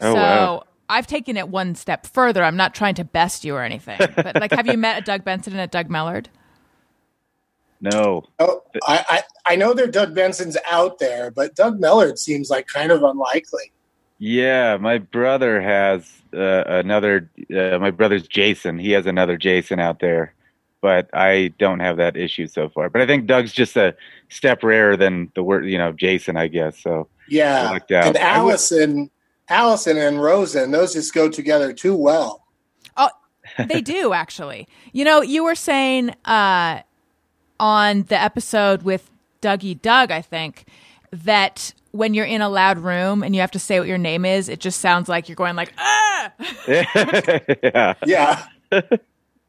Oh, 0.00 0.14
so 0.14 0.20
wow. 0.20 0.62
I've 0.88 1.06
taken 1.06 1.36
it 1.36 1.48
one 1.48 1.74
step 1.74 2.06
further. 2.06 2.44
I'm 2.44 2.56
not 2.56 2.74
trying 2.74 2.94
to 2.96 3.04
best 3.04 3.44
you 3.44 3.56
or 3.56 3.62
anything. 3.62 3.98
But 4.14 4.36
like, 4.40 4.52
have 4.52 4.66
you 4.66 4.78
met 4.78 4.98
a 4.98 5.04
Doug 5.04 5.24
Benson 5.24 5.54
and 5.54 5.62
a 5.62 5.66
Doug 5.66 5.88
Mellard? 5.88 6.26
No. 7.80 8.22
Oh, 8.38 8.62
I, 8.86 9.04
I 9.08 9.52
I 9.52 9.56
know 9.56 9.74
there 9.74 9.88
Doug 9.88 10.14
Bensons 10.14 10.56
out 10.70 11.00
there, 11.00 11.32
but 11.32 11.56
Doug 11.56 11.80
Mellard 11.80 12.16
seems 12.16 12.48
like 12.48 12.68
kind 12.68 12.92
of 12.92 13.02
unlikely. 13.02 13.72
Yeah, 14.18 14.76
my 14.76 14.98
brother 14.98 15.60
has 15.60 16.21
uh, 16.34 16.64
another. 16.66 17.30
Uh, 17.54 17.78
my 17.78 17.90
brother's 17.90 18.26
Jason. 18.26 18.78
He 18.78 18.92
has 18.92 19.06
another 19.06 19.36
Jason 19.36 19.78
out 19.80 20.00
there, 20.00 20.34
but 20.80 21.08
I 21.12 21.52
don't 21.58 21.80
have 21.80 21.96
that 21.98 22.16
issue 22.16 22.46
so 22.46 22.68
far. 22.68 22.88
But 22.90 23.02
I 23.02 23.06
think 23.06 23.26
Doug's 23.26 23.52
just 23.52 23.76
a 23.76 23.94
step 24.28 24.62
rarer 24.62 24.96
than 24.96 25.30
the 25.34 25.42
word, 25.42 25.66
you 25.66 25.78
know, 25.78 25.92
Jason. 25.92 26.36
I 26.36 26.48
guess 26.48 26.78
so. 26.78 27.08
Yeah, 27.28 27.68
I 27.68 27.72
lucked 27.72 27.92
out. 27.92 28.06
and 28.06 28.18
I 28.18 28.42
would- 28.42 28.50
Alison, 28.50 29.10
Alison 29.48 29.96
and 29.98 30.22
Rosen, 30.22 30.70
those 30.70 30.92
just 30.94 31.14
go 31.14 31.28
together 31.28 31.72
too 31.72 31.96
well. 31.96 32.44
Oh, 32.96 33.10
they 33.68 33.80
do 33.80 34.12
actually. 34.14 34.68
You 34.92 35.04
know, 35.04 35.20
you 35.22 35.44
were 35.44 35.54
saying 35.54 36.14
uh, 36.24 36.80
on 37.60 38.02
the 38.04 38.20
episode 38.20 38.82
with 38.82 39.10
Dougie 39.40 39.80
Doug, 39.80 40.10
I 40.10 40.20
think, 40.22 40.64
that 41.12 41.74
when 41.92 42.14
you're 42.14 42.26
in 42.26 42.42
a 42.42 42.48
loud 42.48 42.78
room 42.78 43.22
and 43.22 43.34
you 43.34 43.40
have 43.40 43.52
to 43.52 43.58
say 43.58 43.78
what 43.78 43.88
your 43.88 43.98
name 43.98 44.24
is, 44.24 44.48
it 44.48 44.60
just 44.60 44.80
sounds 44.80 45.08
like 45.08 45.28
you're 45.28 45.36
going 45.36 45.56
like, 45.56 45.72
ah. 45.78 46.32
yeah. 46.68 47.94
Yeah, 48.04 48.44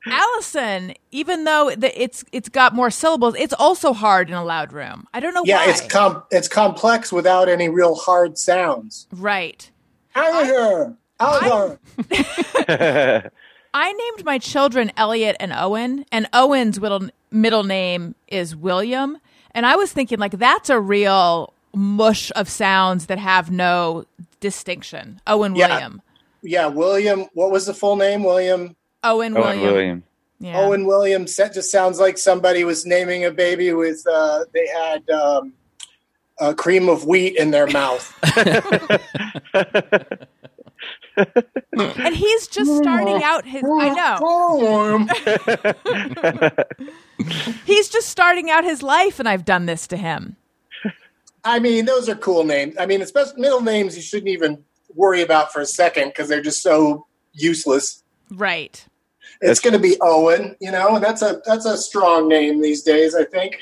Alison, 0.06 0.94
even 1.12 1.46
though 1.46 1.72
the, 1.76 2.02
it's 2.02 2.26
it's 2.32 2.50
got 2.50 2.76
more 2.76 2.92
syllables, 2.92 3.36
it's 3.38 3.54
also 3.54 3.94
hard 3.94 4.30
in 4.30 4.36
a 4.36 4.44
loud 4.44 4.74
room. 4.74 5.08
I 5.14 5.20
don't 5.20 5.34
know 5.34 5.44
yeah, 5.46 5.66
why. 5.66 5.72
it's 5.72 5.82
com- 5.82 6.24
it's 6.30 6.48
complex 6.48 7.12
without 7.12 7.48
any 7.48 7.70
real 7.70 7.96
hard 7.96 8.38
sounds. 8.38 9.08
right. 9.14 9.70
Out 10.16 10.46
here, 10.46 10.96
out. 11.20 11.80
I 13.74 13.92
named 13.94 14.26
my 14.26 14.38
children 14.38 14.92
Elliot 14.96 15.36
and 15.40 15.52
Owen, 15.54 16.06
and 16.12 16.28
Owen's 16.34 16.80
middle 16.80 17.10
middle 17.32 17.64
name 17.64 18.16
is 18.28 18.56
William. 18.56 19.18
And 19.56 19.66
I 19.66 19.76
was 19.76 19.92
thinking, 19.92 20.20
like, 20.20 20.34
that's 20.34 20.70
a 20.70 20.80
real 20.80 21.54
mush 21.75 22.32
of 22.36 22.50
sounds 22.50 23.08
that 23.08 23.20
have 23.20 23.51
no 23.51 24.06
distinction. 24.39 25.20
Owen 25.27 25.56
Yeah. 25.56 25.68
William. 25.70 26.01
Yeah, 26.42 26.68
William. 26.68 27.25
What 27.34 27.51
was 27.51 27.65
the 27.65 27.74
full 27.74 27.96
name? 27.96 28.24
William. 28.24 28.75
Owen 29.03 29.36
Owen 29.38 29.43
William. 29.43 29.62
William. 29.74 30.04
Yeah. 30.39 30.60
Owen 30.60 30.86
Williams. 30.86 31.36
That 31.38 31.54
just 31.54 31.71
sounds 31.71 32.00
like 32.00 32.17
somebody 32.17 32.63
was 32.63 32.86
naming 32.86 33.24
a 33.26 33.32
baby 33.32 33.71
with. 33.74 34.04
Uh, 34.06 34.43
they 34.54 34.67
had 34.67 35.10
um, 35.10 35.54
a 36.39 36.54
cream 36.54 36.89
of 36.89 37.06
wheat 37.06 37.38
in 37.38 37.52
their 37.52 37.67
mouth. 37.67 38.13
And 41.78 42.15
he's 42.15 42.48
just 42.48 42.76
starting 42.78 43.21
out 43.24 43.45
his. 43.45 43.63
I 43.63 44.17
know. 44.19 45.08
He's 47.65 47.88
just 47.89 48.10
starting 48.10 48.50
out 48.50 48.63
his 48.63 48.82
life, 48.82 49.19
and 49.19 49.30
I've 49.30 49.45
done 49.45 49.65
this 49.67 49.88
to 49.88 49.98
him. 49.98 50.36
I 51.45 51.60
mean, 51.60 51.86
those 51.86 52.08
are 52.10 52.15
cool 52.15 52.43
names. 52.43 52.75
I 52.79 52.86
mean, 52.86 53.01
especially 53.01 53.41
middle 53.41 53.62
names 53.62 53.95
you 53.95 54.01
shouldn't 54.01 54.29
even 54.29 54.63
worry 54.95 55.21
about 55.21 55.51
for 55.51 55.62
a 55.62 55.65
second 55.65 56.10
because 56.10 56.29
they're 56.29 56.41
just 56.41 56.62
so 56.62 57.08
useless. 57.34 58.03
Right. 58.32 58.86
It's 59.41 59.60
going 59.60 59.73
to 59.73 59.79
be 59.79 59.97
Owen, 60.01 60.56
you 60.62 60.71
know, 60.71 60.95
and 60.95 61.03
that's 61.03 61.21
a 61.21 61.41
that's 61.45 61.65
a 61.65 61.77
strong 61.77 62.27
name 62.27 62.62
these 62.62 62.84
days. 62.84 63.15
I 63.15 63.25
think. 63.25 63.58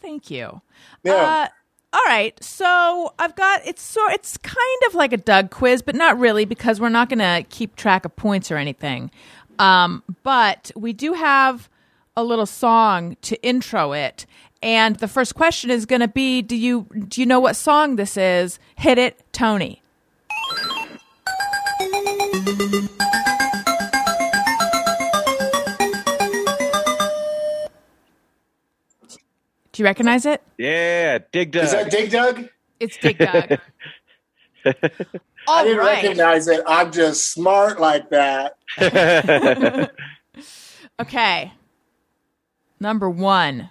Thank 0.00 0.30
you. 0.30 0.60
Yeah. 1.02 1.14
Uh, 1.14 1.48
all 1.92 2.04
right. 2.06 2.40
So 2.42 3.14
I've 3.18 3.34
got 3.34 3.66
it's 3.66 3.82
so 3.82 4.08
it's 4.10 4.36
kind 4.36 4.82
of 4.86 4.94
like 4.94 5.12
a 5.12 5.16
Doug 5.16 5.50
quiz, 5.50 5.82
but 5.82 5.94
not 5.94 6.18
really 6.18 6.44
because 6.44 6.80
we're 6.80 6.88
not 6.88 7.08
going 7.08 7.18
to 7.18 7.44
keep 7.48 7.74
track 7.74 8.04
of 8.04 8.14
points 8.16 8.50
or 8.50 8.56
anything. 8.56 9.10
Um, 9.58 10.02
but 10.22 10.70
we 10.76 10.92
do 10.92 11.14
have 11.14 11.68
a 12.16 12.24
little 12.24 12.46
song 12.46 13.16
to 13.22 13.42
intro 13.42 13.92
it, 13.92 14.26
and 14.66 14.96
the 14.96 15.06
first 15.06 15.36
question 15.36 15.70
is 15.70 15.86
going 15.86 16.00
to 16.00 16.08
be: 16.08 16.42
Do 16.42 16.56
you 16.56 16.88
do 17.08 17.20
you 17.20 17.26
know 17.26 17.38
what 17.38 17.54
song 17.54 17.94
this 17.94 18.16
is? 18.16 18.58
Hit 18.74 18.98
it, 18.98 19.22
Tony. 19.32 19.80
Do 29.72 29.82
you 29.82 29.84
recognize 29.84 30.26
it? 30.26 30.42
yeah, 30.58 31.18
Dig 31.30 31.52
Dug. 31.52 31.64
Is 31.64 31.70
that 31.70 31.90
Dig 31.90 32.10
Dug? 32.10 32.48
It's 32.80 32.96
Dig 32.96 33.18
Dug. 33.18 33.60
I 35.48 35.62
didn't 35.62 35.78
right. 35.78 36.02
recognize 36.02 36.48
it. 36.48 36.60
I'm 36.66 36.90
just 36.90 37.30
smart 37.30 37.80
like 37.80 38.10
that. 38.10 38.56
Okay. 40.98 41.52
Number 42.80 43.10
one. 43.10 43.68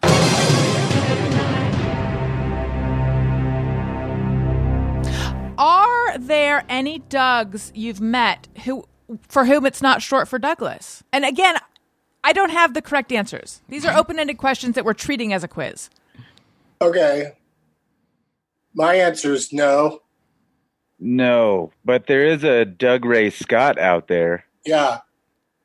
Are 5.57 6.17
there 6.17 6.63
any 6.67 6.99
Dougs 6.99 7.71
you've 7.75 8.01
met 8.01 8.47
who 8.65 8.85
for 9.27 9.45
whom 9.45 9.65
it's 9.65 9.81
not 9.81 10.01
short 10.01 10.27
for 10.27 10.39
Douglas? 10.39 11.03
And 11.13 11.23
again, 11.25 11.57
I 12.23 12.33
don't 12.33 12.49
have 12.49 12.73
the 12.73 12.81
correct 12.81 13.11
answers. 13.11 13.61
These 13.69 13.85
are 13.85 13.95
open-ended 13.95 14.37
questions 14.37 14.75
that 14.75 14.83
we're 14.83 14.93
treating 14.93 15.31
as 15.31 15.43
a 15.43 15.47
quiz. 15.47 15.89
Okay. 16.81 17.33
My 18.73 18.95
answer 18.95 19.33
is 19.33 19.53
no. 19.53 20.01
no, 20.99 21.71
but 21.83 22.07
there 22.07 22.25
is 22.25 22.43
a 22.43 22.65
Dougray 22.65 23.31
Scott 23.31 23.77
out 23.77 24.07
there. 24.07 24.45
Yeah. 24.65 24.99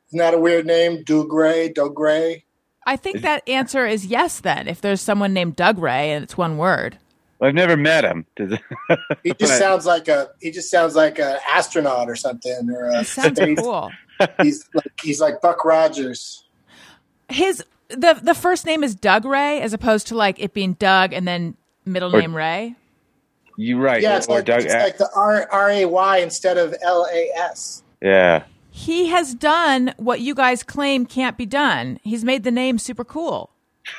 Isn't 0.09 0.19
that 0.19 0.35
a 0.35 0.39
weird 0.39 0.67
name? 0.67 1.05
Dougray, 1.05 1.73
Doug 1.75 1.99
Ray? 1.99 2.45
I 2.87 2.97
think 2.97 3.23
that 3.23 3.49
answer 3.49 3.87
is 3.87 4.07
yes 4.07 4.41
then 4.41 4.67
if 4.67 4.81
there's 4.81 5.01
someone 5.01 5.33
named 5.33 5.57
Doug 5.57 5.79
Ray 5.79 6.11
and 6.13 6.23
it's 6.23 6.37
one 6.37 6.57
word. 6.57 6.99
Well, 7.41 7.49
I've 7.49 7.55
never 7.55 7.77
met 7.77 8.05
him. 8.05 8.27
Does- 8.37 8.59
He 9.25 9.33
just 9.35 9.59
sounds 9.59 9.87
like 9.87 10.09
a 10.09 10.29
he 10.41 10.51
just 10.51 10.71
sounds 10.71 10.95
like 10.95 11.19
an 11.19 11.39
astronaut 11.51 12.09
or 12.09 12.17
something 12.17 12.71
or 12.71 12.85
a 12.91 13.01
It 13.01 13.07
sounds 13.07 13.37
space- 13.39 13.59
cool. 13.59 13.91
He's 14.43 14.69
like 14.75 15.01
he's 15.03 15.21
like 15.21 15.41
Buck 15.41 15.65
Rogers. 15.65 16.45
his 17.31 17.65
the 17.89 18.19
the 18.23 18.35
first 18.35 18.67
name 18.67 18.85
is 18.85 18.95
Doug 18.95 19.25
Ray 19.25 19.61
as 19.63 19.73
opposed 19.73 20.07
to 20.09 20.15
like 20.15 20.39
it 20.39 20.53
being 20.53 20.75
Doug 20.75 21.13
and 21.15 21.27
then 21.27 21.57
middle 21.87 22.15
Or- 22.15 22.21
name 22.21 22.37
Ray. 22.37 22.77
you 23.57 23.79
right? 23.81 24.03
Yeah, 24.03 24.19
it's 24.19 24.27
or 24.29 24.37
like 24.37 24.45
Doug. 24.45 24.63
it's 24.63 24.75
like 24.75 24.99
the 24.99 25.09
R 25.17 25.49
R 25.51 25.71
A 25.71 25.85
Y 25.87 26.19
instead 26.19 26.59
of 26.59 26.75
L 26.83 27.07
A 27.13 27.31
S. 27.37 27.83
yeah. 28.03 28.45
He 28.73 29.09
has 29.09 29.35
done 29.35 29.93
what 29.97 30.21
you 30.21 30.33
guys 30.35 30.63
claim 30.63 31.05
can't 31.05 31.37
be 31.37 31.45
done. 31.47 31.99
He's 32.05 32.23
made 32.25 32.45
the 32.45 32.53
name 32.53 32.79
super 32.79 33.05
cool. 33.05 33.51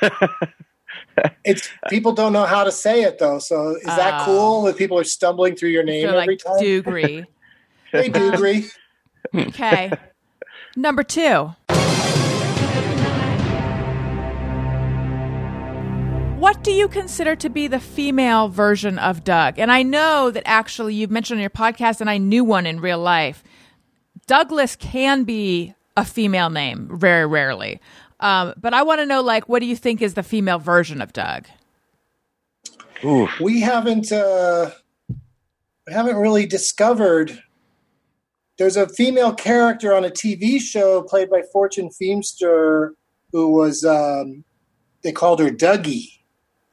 It's 1.44 1.68
people 1.88 2.12
don't 2.12 2.32
know 2.32 2.44
how 2.44 2.64
to 2.64 2.72
say 2.72 3.02
it 3.02 3.18
though. 3.18 3.38
So 3.38 3.76
is 3.76 3.82
that 3.84 4.22
Oh. 4.22 4.24
cool 4.24 4.62
that 4.62 4.76
people 4.76 4.98
are 4.98 5.04
stumbling 5.04 5.56
through 5.56 5.70
your 5.70 5.82
name 5.82 6.06
They're 6.06 6.16
every 6.20 6.34
like 6.34 6.44
time? 6.44 6.58
Dugry. 6.58 7.24
Hey, 7.92 8.08
Dougry. 8.08 8.64
Okay. 9.34 9.92
Number 10.76 11.02
two. 11.02 11.54
What 16.38 16.64
do 16.64 16.72
you 16.72 16.88
consider 16.88 17.36
to 17.36 17.48
be 17.48 17.68
the 17.68 17.78
female 17.78 18.48
version 18.48 18.98
of 18.98 19.22
Doug? 19.22 19.60
And 19.60 19.70
I 19.70 19.84
know 19.84 20.30
that 20.32 20.42
actually 20.44 20.94
you've 20.94 21.10
mentioned 21.10 21.38
on 21.38 21.40
your 21.42 21.50
podcast, 21.50 22.00
and 22.00 22.10
I 22.10 22.18
knew 22.18 22.42
one 22.42 22.66
in 22.66 22.80
real 22.80 22.98
life. 22.98 23.44
Douglas 24.26 24.74
can 24.74 25.22
be 25.22 25.72
a 25.96 26.04
female 26.04 26.50
name, 26.50 26.88
very 26.92 27.26
rarely. 27.26 27.80
Um, 28.22 28.54
but 28.56 28.72
I 28.72 28.82
want 28.84 29.00
to 29.00 29.06
know, 29.06 29.20
like, 29.20 29.48
what 29.48 29.58
do 29.60 29.66
you 29.66 29.76
think 29.76 30.00
is 30.00 30.14
the 30.14 30.22
female 30.22 30.58
version 30.58 31.02
of 31.02 31.12
Doug? 31.12 31.46
Oof. 33.04 33.28
We 33.40 33.60
haven't 33.60 34.12
uh 34.12 34.70
we 35.86 35.92
haven't 35.92 36.16
really 36.16 36.46
discovered. 36.46 37.42
There's 38.58 38.76
a 38.76 38.88
female 38.88 39.34
character 39.34 39.92
on 39.94 40.04
a 40.04 40.10
TV 40.10 40.60
show 40.60 41.02
played 41.02 41.28
by 41.28 41.42
Fortune 41.52 41.90
Feimster 41.90 42.90
who 43.32 43.50
was 43.50 43.84
um, 43.84 44.44
they 45.02 45.10
called 45.10 45.40
her 45.40 45.50
Dougie. 45.50 46.20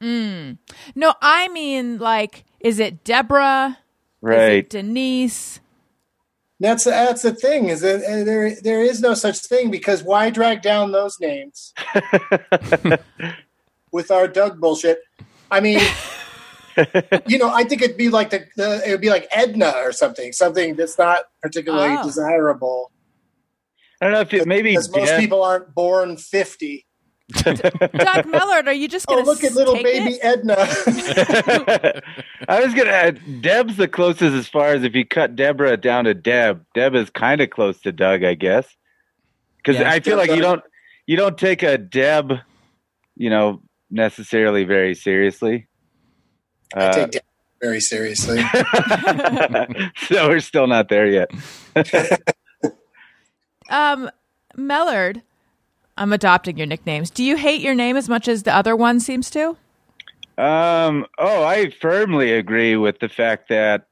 Mm. 0.03 0.59
No, 0.93 1.15
I 1.21 1.47
mean 1.47 1.97
like, 1.97 2.43
is 2.59 2.79
it 2.79 3.03
Deborah? 3.03 3.79
Is 3.79 3.83
Right. 4.21 4.51
it 4.65 4.69
Denise? 4.69 5.61
That's 6.61 6.83
that's 6.83 7.21
the 7.21 7.33
thing 7.33 7.69
is 7.69 7.81
that 7.81 8.03
uh, 8.03 8.23
there 8.25 8.53
there 8.61 8.81
is 8.81 8.99
no 9.01 9.13
such 9.13 9.37
thing 9.39 9.71
because 9.71 10.03
why 10.03 10.29
drag 10.29 10.61
down 10.61 10.91
those 10.91 11.17
names 11.19 11.73
with 13.91 14.11
our 14.11 14.27
Doug 14.27 14.59
bullshit? 14.59 14.99
I 15.51 15.61
mean, 15.61 15.79
you 17.27 17.37
know, 17.37 17.49
I 17.49 17.63
think 17.63 17.81
it'd 17.81 17.97
be 17.97 18.09
like 18.09 18.29
the, 18.29 18.45
the 18.57 18.81
it 18.85 18.91
would 18.91 19.01
be 19.01 19.09
like 19.09 19.27
Edna 19.31 19.73
or 19.77 19.91
something, 19.91 20.31
something 20.33 20.75
that's 20.75 20.97
not 20.97 21.23
particularly 21.41 21.95
Oh. 21.97 22.03
desirable. 22.03 22.91
I 24.01 24.05
don't 24.05 24.13
know 24.13 24.21
if 24.21 24.33
it, 24.33 24.47
maybe 24.47 24.71
because 24.71 24.89
most 24.95 25.07
Deb- 25.07 25.19
people 25.19 25.43
aren't 25.43 25.73
born 25.73 26.17
fifty. 26.17 26.85
Doug 27.43 28.25
Mellard, 28.25 28.65
are 28.67 28.73
you 28.73 28.87
just 28.87 29.05
Oh, 29.07 29.13
going 29.13 29.23
to 29.25 29.29
look 29.31 29.43
at 29.43 29.53
little 29.53 29.75
baby 29.75 30.15
it? 30.15 30.19
Edna. 30.23 30.55
I 32.47 32.61
was 32.63 32.73
gonna 32.73 32.89
add 32.89 33.41
Deb's 33.41 33.77
the 33.77 33.87
closest 33.87 34.33
as 34.33 34.47
far 34.47 34.69
as 34.69 34.83
if 34.83 34.95
you 34.95 35.05
cut 35.05 35.35
Deborah 35.35 35.77
down 35.77 36.05
to 36.05 36.13
Deb. 36.15 36.65
Deb 36.73 36.95
is 36.95 37.09
kind 37.11 37.39
of 37.41 37.49
close 37.51 37.79
to 37.81 37.91
Doug, 37.91 38.23
I 38.23 38.33
guess, 38.33 38.65
because 39.57 39.79
Yeah. 39.79 39.91
I 39.91 39.99
feel 39.99 40.17
like 40.17 40.31
you 40.31 40.41
don't 40.41 40.63
you 41.05 41.17
don't 41.17 41.37
take 41.37 41.61
a 41.61 41.77
Deb, 41.77 42.33
you 43.15 43.29
know, 43.29 43.61
necessarily 43.91 44.63
very 44.63 44.95
seriously. 44.95 45.67
I 46.75 46.79
Uh, 46.85 46.93
take 46.93 47.11
Deb 47.11 47.23
very 47.61 47.79
seriously. 47.81 48.41
so 50.07 50.29
we're 50.29 50.39
still 50.39 50.65
not 50.65 50.89
there 50.89 51.05
yet. 51.07 51.29
Um, 53.69 54.09
Mellard, 54.57 55.21
I'm 55.99 56.13
adopting 56.13 56.57
your 56.57 56.65
nicknames. 56.65 57.09
Do 57.09 57.23
you 57.25 57.35
hate 57.35 57.59
your 57.61 57.75
name 57.75 57.97
as 57.97 58.07
much 58.07 58.29
as 58.29 58.43
the 58.43 58.55
other 58.55 58.73
one 58.73 59.01
seems 59.01 59.29
to? 59.31 59.57
Um, 60.37 61.05
oh, 61.17 61.43
I 61.43 61.69
firmly 61.81 62.31
agree 62.31 62.77
with 62.77 62.99
the 62.99 63.09
fact 63.09 63.49
that 63.49 63.87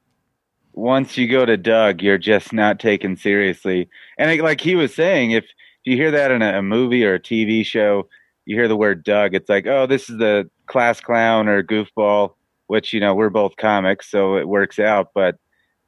once 0.72 1.17
you 1.17 1.28
go 1.28 1.46
to 1.46 1.58
Doug, 1.58 2.02
you're 2.02 2.17
just 2.17 2.54
not 2.54 2.80
taken 2.80 3.17
seriously. 3.17 3.89
And 4.17 4.32
like- 4.32 4.41
like 4.41 4.62
he 4.62 4.76
was 4.76 4.96
saying, 4.96 5.32
if 5.32 5.46
you 5.84 5.98
hear 5.98 6.12
that 6.12 6.32
in 6.32 6.41
a, 6.41 6.60
a 6.60 6.62
movie 6.62 7.04
or 7.04 7.15
a 7.15 7.20
TV 7.20 7.65
show, 7.65 8.08
you 8.46 8.56
hear 8.56 8.70
the 8.70 8.78
word 8.78 9.04
Doug, 9.04 9.36
it's 9.36 9.50
like, 9.50 9.67
oh, 9.67 9.86
this 9.86 10.10
is 10.10 10.17
the 10.17 10.50
class 10.65 11.02
clown 11.02 11.50
or 11.50 11.62
goofball, 11.62 12.36
which, 12.67 12.93
you 12.93 13.02
know, 13.02 13.13
we're 13.15 13.30
both 13.30 13.58
comics, 13.58 14.10
so 14.10 14.38
it 14.38 14.48
works 14.48 14.80
out. 14.80 15.10
But, 15.13 15.36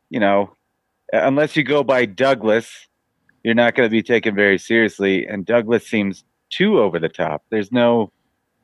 you 0.10 0.19
know, 0.19 0.51
unless 1.13 1.55
you 1.55 1.63
go 1.63 1.82
by 1.82 2.05
Douglas, 2.05 2.88
you're 3.43 3.56
not 3.56 3.75
going 3.75 3.88
to 3.88 3.91
be 3.91 4.04
taken 4.04 4.36
very 4.36 4.58
seriously. 4.58 5.25
And 5.25 5.45
Douglas 5.45 5.88
seems 5.88 6.23
too 6.49 6.80
over 6.80 6.99
the 6.99 7.10
top. 7.10 7.43
There's 7.49 7.71
no, 7.71 8.12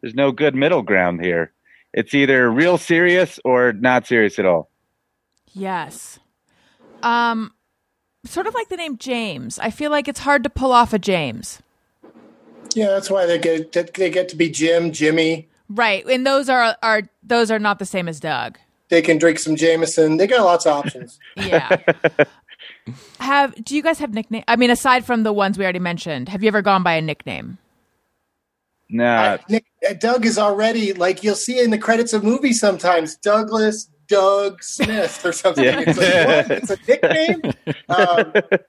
there's 0.02 0.16
no 0.16 0.32
good 0.32 0.56
middle 0.56 0.82
ground 0.82 1.24
here. 1.24 1.52
It's 1.94 2.14
either 2.14 2.52
real 2.52 2.78
serious 2.78 3.40
or 3.46 3.74
not 3.74 4.06
serious 4.06 4.38
at 4.40 4.46
all. 4.46 4.70
Yes. 5.54 6.20
Um, 7.04 7.54
sort 8.26 8.48
of 8.48 8.54
like 8.54 8.68
the 8.70 8.76
name 8.78 8.98
James. 8.98 9.60
I 9.60 9.70
feel 9.70 9.92
like 9.92 10.08
it's 10.08 10.20
hard 10.20 10.44
to 10.44 10.50
pull 10.50 10.72
off 10.74 10.94
a 10.94 11.00
James. 11.00 11.62
yeah, 12.74 12.88
that's 12.88 13.10
why 13.10 13.26
they 13.26 13.40
get 13.40 13.72
they 13.94 14.10
get 14.10 14.28
to 14.30 14.36
be 14.36 14.50
Jim, 14.50 14.92
Jimmy. 14.92 15.48
Right, 15.70 16.06
and 16.06 16.28
those 16.28 16.50
are 16.50 16.76
are 16.84 17.04
those 17.24 17.50
are 17.50 17.60
not 17.60 17.80
the 17.80 17.86
same 17.86 18.10
as 18.10 18.20
Doug. 18.20 18.58
They 18.90 19.02
can 19.02 19.18
drink 19.18 19.40
some 19.40 19.56
Jameson. 19.56 20.18
They 20.18 20.28
got 20.28 20.44
lots 20.44 20.66
of 20.66 20.74
options. 20.74 21.20
Yeah. 21.38 21.78
Have 23.20 23.56
do 23.64 23.76
you 23.76 23.82
guys 23.82 24.00
have 24.00 24.14
nickname? 24.14 24.44
I 24.48 24.56
mean, 24.56 24.70
aside 24.70 25.06
from 25.06 25.24
the 25.24 25.34
ones 25.34 25.58
we 25.58 25.64
already 25.64 25.80
mentioned, 25.80 26.30
have 26.30 26.44
you 26.44 26.48
ever 26.48 26.62
gone 26.62 26.84
by 26.84 26.94
a 26.94 27.02
nickname? 27.02 27.58
Nah, 28.88 29.38
Nick, 29.50 29.66
uh, 29.90 29.94
Doug 29.94 30.26
is 30.26 30.38
already 30.38 30.94
like 30.94 31.24
you'll 31.24 31.36
see 31.36 31.60
in 31.60 31.72
the 31.72 31.78
credits 31.78 32.14
of 32.14 32.24
movies 32.24 32.60
sometimes 32.60 33.16
Douglas 33.16 33.90
Doug 34.08 34.64
Smith 34.64 35.26
or 35.26 35.32
something. 35.32 35.64
Yeah. 35.64 35.84
It's 35.86 35.98
like 35.98 36.28
what? 36.28 36.52
It's 36.52 36.70
a 36.70 36.78
nickname. 36.88 37.42
Um, 37.90 38.60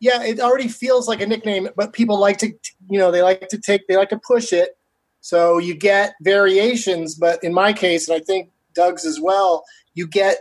yeah, 0.00 0.22
it 0.22 0.40
already 0.40 0.68
feels 0.68 1.08
like 1.08 1.20
a 1.20 1.26
nickname, 1.26 1.68
but 1.76 1.92
people 1.92 2.18
like 2.18 2.38
to, 2.38 2.48
you 2.90 2.98
know, 2.98 3.10
they 3.10 3.22
like 3.22 3.48
to 3.48 3.58
take, 3.58 3.86
they 3.86 3.96
like 3.96 4.10
to 4.10 4.18
push 4.18 4.52
it. 4.52 4.76
So 5.20 5.58
you 5.58 5.74
get 5.74 6.14
variations, 6.20 7.14
but 7.14 7.42
in 7.44 7.54
my 7.54 7.72
case, 7.72 8.08
and 8.08 8.20
I 8.20 8.24
think 8.24 8.50
Doug's 8.74 9.04
as 9.04 9.20
well, 9.20 9.64
you 9.94 10.08
get 10.08 10.38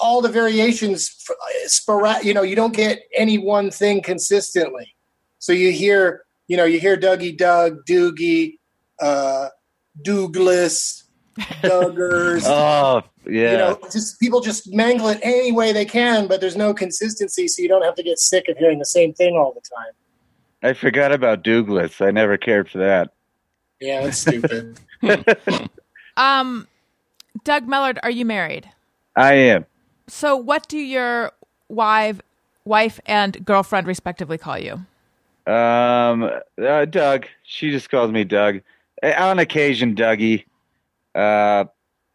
all 0.00 0.20
the 0.20 0.28
variations. 0.28 1.10
f- 1.28 1.36
Spora- 1.68 2.22
you 2.22 2.34
know, 2.34 2.42
you 2.42 2.56
don't 2.56 2.74
get 2.74 3.02
any 3.16 3.38
one 3.38 3.70
thing 3.70 4.02
consistently. 4.02 4.94
So 5.38 5.52
you 5.52 5.72
hear, 5.72 6.24
you 6.48 6.56
know, 6.56 6.64
you 6.64 6.80
hear 6.80 6.96
Dougie 6.96 7.36
Doug, 7.36 7.84
Doogie, 7.86 8.58
uh, 9.00 9.48
Douglas, 10.02 11.04
Duggars. 11.38 12.42
oh 12.46 13.02
yeah, 13.26 13.52
You 13.52 13.58
know, 13.58 13.78
just 13.90 14.20
people 14.20 14.40
just 14.40 14.72
mangle 14.72 15.08
it 15.08 15.18
any 15.22 15.50
way 15.52 15.72
they 15.72 15.84
can, 15.84 16.26
but 16.28 16.40
there's 16.40 16.56
no 16.56 16.74
consistency, 16.74 17.48
so 17.48 17.62
you 17.62 17.68
don't 17.68 17.82
have 17.82 17.94
to 17.96 18.02
get 18.02 18.18
sick 18.18 18.48
of 18.48 18.56
hearing 18.58 18.78
the 18.78 18.84
same 18.84 19.14
thing 19.14 19.34
all 19.36 19.52
the 19.52 19.60
time. 19.60 19.92
I 20.62 20.72
forgot 20.74 21.12
about 21.12 21.42
Douglas. 21.42 22.00
I 22.00 22.10
never 22.10 22.36
cared 22.38 22.70
for 22.70 22.78
that. 22.78 23.12
Yeah, 23.80 24.02
that's 24.04 24.18
stupid. 24.18 24.78
Um, 26.16 26.68
Doug 27.42 27.66
Mellard, 27.66 27.98
are 28.04 28.10
you 28.10 28.24
married? 28.24 28.70
I 29.16 29.34
am. 29.34 29.66
So, 30.06 30.36
what 30.36 30.68
do 30.68 30.78
your 30.78 31.32
wife, 31.68 32.20
wife 32.64 33.00
and 33.06 33.44
girlfriend 33.44 33.86
respectively 33.86 34.38
call 34.38 34.58
you? 34.58 34.72
Um, 35.52 36.30
uh, 36.62 36.84
Doug. 36.86 37.26
She 37.44 37.70
just 37.70 37.90
calls 37.90 38.10
me 38.10 38.24
Doug. 38.24 38.60
On 39.02 39.38
occasion, 39.38 39.94
Dougie. 39.94 40.44
Uh, 41.14 41.64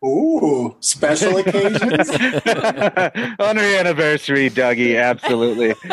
Ooh, 0.04 0.75
special 0.80 1.38
occasions. 1.38 2.10
on 2.10 3.58
her 3.58 3.80
anniversary, 3.80 4.49
Dougie. 4.49 4.97
Absolutely. 4.97 5.69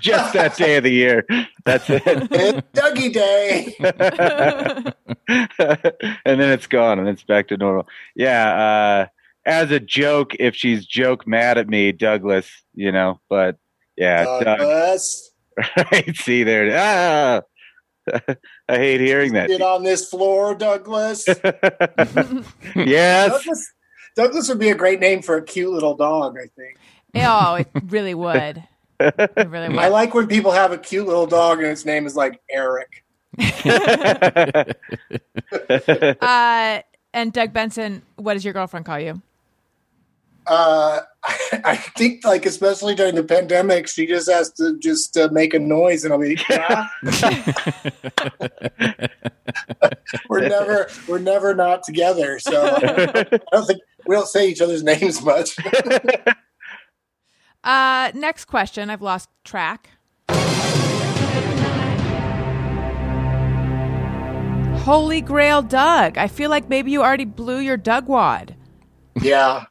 just 0.00 0.32
that 0.32 0.56
day 0.56 0.76
of 0.76 0.82
the 0.82 0.90
year. 0.90 1.24
That's 1.64 1.88
it. 1.88 2.02
it's 2.06 2.66
Dougie 2.72 3.12
Day. 3.12 3.76
and 6.24 6.40
then 6.40 6.50
it's 6.50 6.66
gone 6.66 6.98
and 6.98 7.08
it's 7.08 7.22
back 7.22 7.46
to 7.48 7.56
normal. 7.56 7.86
Yeah, 8.16 8.56
uh 8.56 9.06
as 9.46 9.70
a 9.70 9.80
joke, 9.80 10.34
if 10.38 10.54
she's 10.54 10.86
joke 10.86 11.26
mad 11.26 11.58
at 11.58 11.68
me, 11.68 11.92
Douglas, 11.92 12.48
you 12.74 12.92
know, 12.92 13.20
but 13.28 13.56
yeah, 13.96 14.24
Doug, 14.24 14.44
Douglas, 14.44 15.30
right, 15.92 16.16
see 16.16 16.42
there. 16.42 16.70
Ah, 16.76 17.42
I 18.68 18.76
hate 18.76 19.00
hearing 19.00 19.32
that. 19.34 19.48
get 19.48 19.62
on 19.62 19.82
this 19.82 20.08
floor, 20.08 20.54
Douglas. 20.54 21.26
yes. 22.76 23.30
Douglas. 23.30 23.72
Douglas 24.16 24.48
would 24.48 24.60
be 24.60 24.70
a 24.70 24.74
great 24.74 25.00
name 25.00 25.22
for 25.22 25.36
a 25.36 25.42
cute 25.42 25.70
little 25.72 25.96
dog. 25.96 26.36
I 26.38 26.46
think. 26.56 26.78
Oh, 27.16 27.54
it 27.54 27.68
really 27.88 28.14
would. 28.14 28.62
It 29.00 29.48
really 29.48 29.68
would. 29.68 29.78
I 29.78 29.88
like 29.88 30.14
when 30.14 30.28
people 30.28 30.52
have 30.52 30.72
a 30.72 30.78
cute 30.78 31.06
little 31.06 31.26
dog 31.26 31.58
and 31.58 31.68
its 31.68 31.84
name 31.84 32.06
is 32.06 32.16
like 32.16 32.40
Eric. 32.50 33.04
Uh, 36.20 36.80
and 37.12 37.32
Doug 37.32 37.52
Benson, 37.52 38.02
what 38.16 38.34
does 38.34 38.44
your 38.44 38.54
girlfriend 38.54 38.86
call 38.86 39.00
you? 39.00 39.20
Uh, 40.46 41.00
I 41.64 41.76
think 41.76 42.24
like 42.24 42.46
especially 42.46 42.94
during 42.94 43.14
the 43.14 43.24
pandemic, 43.24 43.88
she 43.88 44.06
just 44.06 44.30
has 44.30 44.52
to 44.54 44.78
just 44.78 45.16
uh, 45.16 45.28
make 45.32 45.54
a 45.54 45.58
noise 45.58 46.04
and 46.04 46.12
I'll 46.12 46.20
be. 46.20 46.38
"Yeah." 46.50 46.88
we're 50.28 50.48
never 50.48 50.88
we're 51.08 51.18
never 51.18 51.54
not 51.54 51.82
together, 51.82 52.38
so 52.38 52.76
I 52.76 53.22
don't 53.52 53.66
think 53.66 53.80
we 54.06 54.14
don't 54.14 54.28
say 54.28 54.48
each 54.48 54.60
other's 54.60 54.82
names 54.82 55.22
much. 55.22 55.56
Uh, 57.62 58.12
next 58.14 58.44
question. 58.44 58.90
I've 58.90 59.02
lost 59.02 59.30
track. 59.44 59.90
Holy 64.84 65.22
Grail 65.22 65.62
Doug. 65.62 66.18
I 66.18 66.28
feel 66.28 66.50
like 66.50 66.68
maybe 66.68 66.90
you 66.90 67.02
already 67.02 67.24
blew 67.24 67.58
your 67.58 67.78
Doug 67.78 68.06
wad. 68.06 68.54
yeah, 69.22 69.64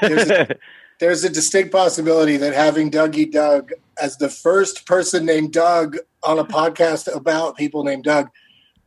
there's 0.00 0.30
a, 0.30 0.48
there's 1.00 1.24
a 1.24 1.30
distinct 1.30 1.72
possibility 1.72 2.36
that 2.36 2.54
having 2.54 2.90
Dougie 2.90 3.30
Doug 3.30 3.72
as 4.00 4.16
the 4.16 4.28
first 4.28 4.86
person 4.86 5.26
named 5.26 5.52
Doug 5.52 5.96
on 6.22 6.38
a 6.38 6.44
podcast 6.44 7.14
about 7.14 7.56
people 7.56 7.84
named 7.84 8.04
Doug, 8.04 8.28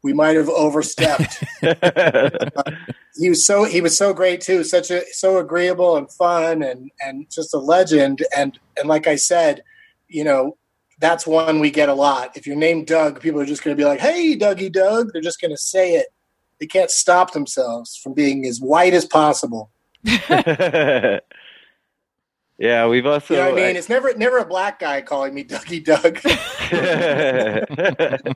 we 0.03 0.13
might 0.13 0.35
have 0.35 0.49
overstepped. 0.49 1.43
he 3.17 3.29
was 3.29 3.45
so 3.45 3.63
he 3.63 3.81
was 3.81 3.97
so 3.97 4.13
great 4.13 4.41
too 4.41 4.63
such 4.63 4.91
a 4.91 5.03
so 5.11 5.37
agreeable 5.39 5.97
and 5.97 6.11
fun 6.11 6.63
and 6.63 6.91
and 7.01 7.29
just 7.29 7.53
a 7.53 7.57
legend. 7.57 8.23
And 8.35 8.57
and 8.77 8.87
like 8.87 9.07
i 9.07 9.15
said 9.15 9.63
you 10.07 10.23
know 10.23 10.57
that's 10.99 11.27
one 11.27 11.59
we 11.59 11.71
get 11.71 11.89
a 11.89 11.93
lot. 11.93 12.37
If 12.37 12.45
you're 12.47 12.55
named 12.55 12.87
doug 12.87 13.19
people 13.19 13.41
are 13.41 13.45
just 13.45 13.63
going 13.63 13.75
to 13.75 13.81
be 13.81 13.87
like 13.87 13.99
hey 13.99 14.37
dougie 14.37 14.71
doug. 14.71 15.11
They're 15.11 15.21
just 15.21 15.41
going 15.41 15.51
to 15.51 15.57
say 15.57 15.95
it. 15.95 16.07
They 16.59 16.67
can't 16.67 16.91
stop 16.91 17.33
themselves 17.33 17.97
from 17.97 18.13
being 18.13 18.45
as 18.45 18.61
white 18.61 18.93
as 18.93 19.05
possible 19.05 19.71
yeah, 22.57 22.87
we've 22.87 23.05
also. 23.05 23.33
You 23.33 23.39
know 23.39 23.51
what 23.51 23.63
I 23.63 23.67
mean? 23.67 23.75
It's 23.75 23.89
never 23.89 24.13
never 24.15 24.37
a 24.37 24.45
black 24.45 24.79
guy 24.79 25.01
calling 25.01 25.33
me 25.33 25.43
Dougie 25.43 25.83
Doug. 25.83 26.19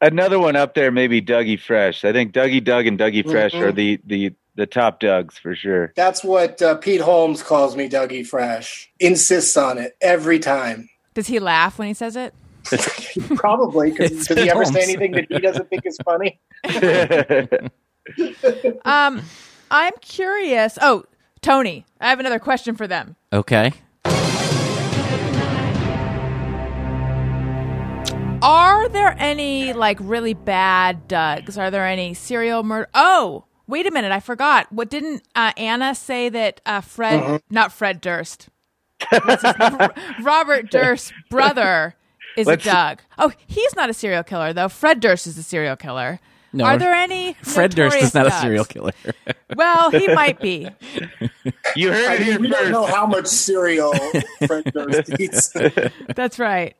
Another 0.00 0.38
one 0.38 0.54
up 0.56 0.74
there, 0.74 0.90
maybe 0.90 1.22
Dougie 1.22 1.58
Fresh. 1.58 2.04
I 2.04 2.12
think 2.12 2.32
Dougie 2.34 2.62
Doug 2.62 2.86
and 2.86 2.98
Dougie 2.98 3.28
Fresh 3.28 3.52
Mhm. 3.52 3.62
are 3.62 3.72
the 3.72 3.98
the 4.04 4.32
the 4.56 4.66
top 4.66 5.00
Dougs 5.00 5.38
for 5.38 5.54
sure. 5.54 5.92
That's 5.96 6.22
what 6.22 6.60
uh, 6.60 6.74
Pete 6.76 7.00
Holmes 7.00 7.42
calls 7.42 7.74
me, 7.76 7.88
Dougie 7.88 8.26
Fresh. 8.26 8.90
Insists 9.00 9.56
on 9.56 9.78
it 9.78 9.96
every 10.00 10.38
time. 10.38 10.88
Does 11.14 11.28
he 11.28 11.38
laugh 11.38 11.78
when 11.78 11.88
he 11.88 11.94
says 11.94 12.16
it? 12.16 12.34
Probably 13.36 13.90
because 13.92 14.10
It's 14.12 14.26
does 14.28 14.38
he 14.38 14.50
ever 14.50 14.64
Holmes. 14.64 14.74
say 14.74 14.82
anything 14.82 15.12
that 15.12 15.26
he 15.30 15.38
doesn't 15.38 15.68
think 15.70 15.86
is 15.86 15.98
funny? 16.04 16.40
Um, 18.84 19.22
I'm 19.70 19.94
curious. 20.00 20.78
Oh, 20.80 21.04
Tony, 21.42 21.84
I 22.00 22.08
have 22.10 22.20
another 22.20 22.38
question 22.38 22.76
for 22.76 22.86
them. 22.86 23.16
Okay. 23.32 23.72
Are 28.42 28.88
there 28.90 29.16
any 29.18 29.72
like 29.72 29.96
really 30.00 30.34
bad 30.34 31.08
Dougs? 31.08 31.56
Are 31.56 31.70
there 31.70 31.86
any 31.86 32.12
serial 32.12 32.62
murder? 32.62 32.88
Oh, 32.92 33.44
wait 33.66 33.86
a 33.86 33.90
minute, 33.90 34.12
I 34.12 34.20
forgot. 34.20 34.70
What 34.70 34.90
didn't 34.90 35.22
uh, 35.34 35.52
Anna 35.56 35.94
say 35.94 36.28
that 36.28 36.60
uh, 36.66 36.82
Fred, 36.82 37.20
Uh-huh. 37.22 37.38
not 37.48 37.72
Fred 37.72 38.02
Durst, 38.02 38.48
What's 39.10 39.42
his 39.42 39.58
name? 39.58 39.78
Robert 40.22 40.70
Durst's 40.70 41.12
brother 41.30 41.94
is 42.36 42.46
Let's- 42.46 42.66
a 42.66 42.70
Doug? 42.70 43.00
Oh, 43.16 43.32
he's 43.46 43.74
not 43.76 43.88
a 43.88 43.94
serial 43.94 44.22
killer 44.22 44.52
though. 44.52 44.68
Fred 44.68 45.00
Durst 45.00 45.26
is 45.26 45.38
a 45.38 45.42
serial 45.42 45.76
killer. 45.76 46.20
No, 46.54 46.64
Are 46.66 46.78
there 46.78 46.94
any? 46.94 47.34
Fred 47.42 47.74
Durst 47.74 47.96
is 47.96 48.14
not 48.14 48.26
a 48.26 48.30
serial 48.30 48.64
killer. 48.64 48.92
Well, 49.56 49.90
he 49.90 50.08
might 50.08 50.40
be. 50.40 50.68
you 51.76 51.92
heard 51.92 52.08
I 52.10 52.14
it 52.14 52.18
mean, 52.20 52.26
here 52.28 52.40
we 52.40 52.48
don't 52.48 52.72
know 52.72 52.82
first. 52.86 52.94
how 52.96 53.06
much 53.06 53.26
cereal 53.26 53.92
Fred 54.46 54.64
Durst 54.72 55.10
eats. 55.20 55.52
That's 56.16 56.40
right. 56.40 56.74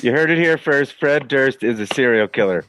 You 0.00 0.12
heard 0.12 0.30
it 0.30 0.38
here 0.38 0.56
first. 0.56 0.92
Fred 0.92 1.26
Durst 1.26 1.64
is 1.64 1.80
a 1.80 1.86
serial 1.88 2.28
killer. 2.28 2.64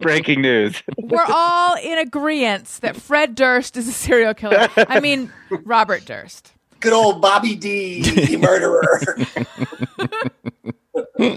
Breaking 0.00 0.42
news. 0.42 0.82
We're 0.98 1.24
all 1.26 1.76
in 1.76 1.96
agreement 1.98 2.66
that 2.82 2.94
Fred 2.96 3.34
Durst 3.34 3.78
is 3.78 3.88
a 3.88 3.92
serial 3.92 4.34
killer. 4.34 4.68
I 4.76 5.00
mean, 5.00 5.32
Robert 5.64 6.04
Durst. 6.04 6.52
Good 6.80 6.92
old 6.92 7.22
Bobby 7.22 7.54
D, 7.56 8.02
the 8.02 8.36
murderer. 8.36 9.00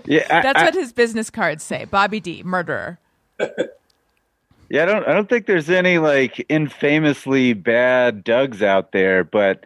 Yeah, 0.05 0.25
I, 0.29 0.41
That's 0.41 0.59
I- 0.59 0.65
what 0.65 0.73
his 0.73 0.91
business 0.91 1.29
cards 1.29 1.63
say. 1.63 1.85
Bobby 1.85 2.19
D, 2.19 2.43
murderer. 2.43 2.99
Yeah, 4.69 4.83
I 4.83 4.85
don't. 4.85 5.07
I 5.07 5.13
don't 5.13 5.29
think 5.29 5.45
there's 5.45 5.69
any 5.69 5.97
like 5.97 6.45
infamously 6.49 7.53
bad 7.53 8.23
Dougs 8.23 8.61
out 8.61 8.91
there, 8.91 9.23
but 9.23 9.65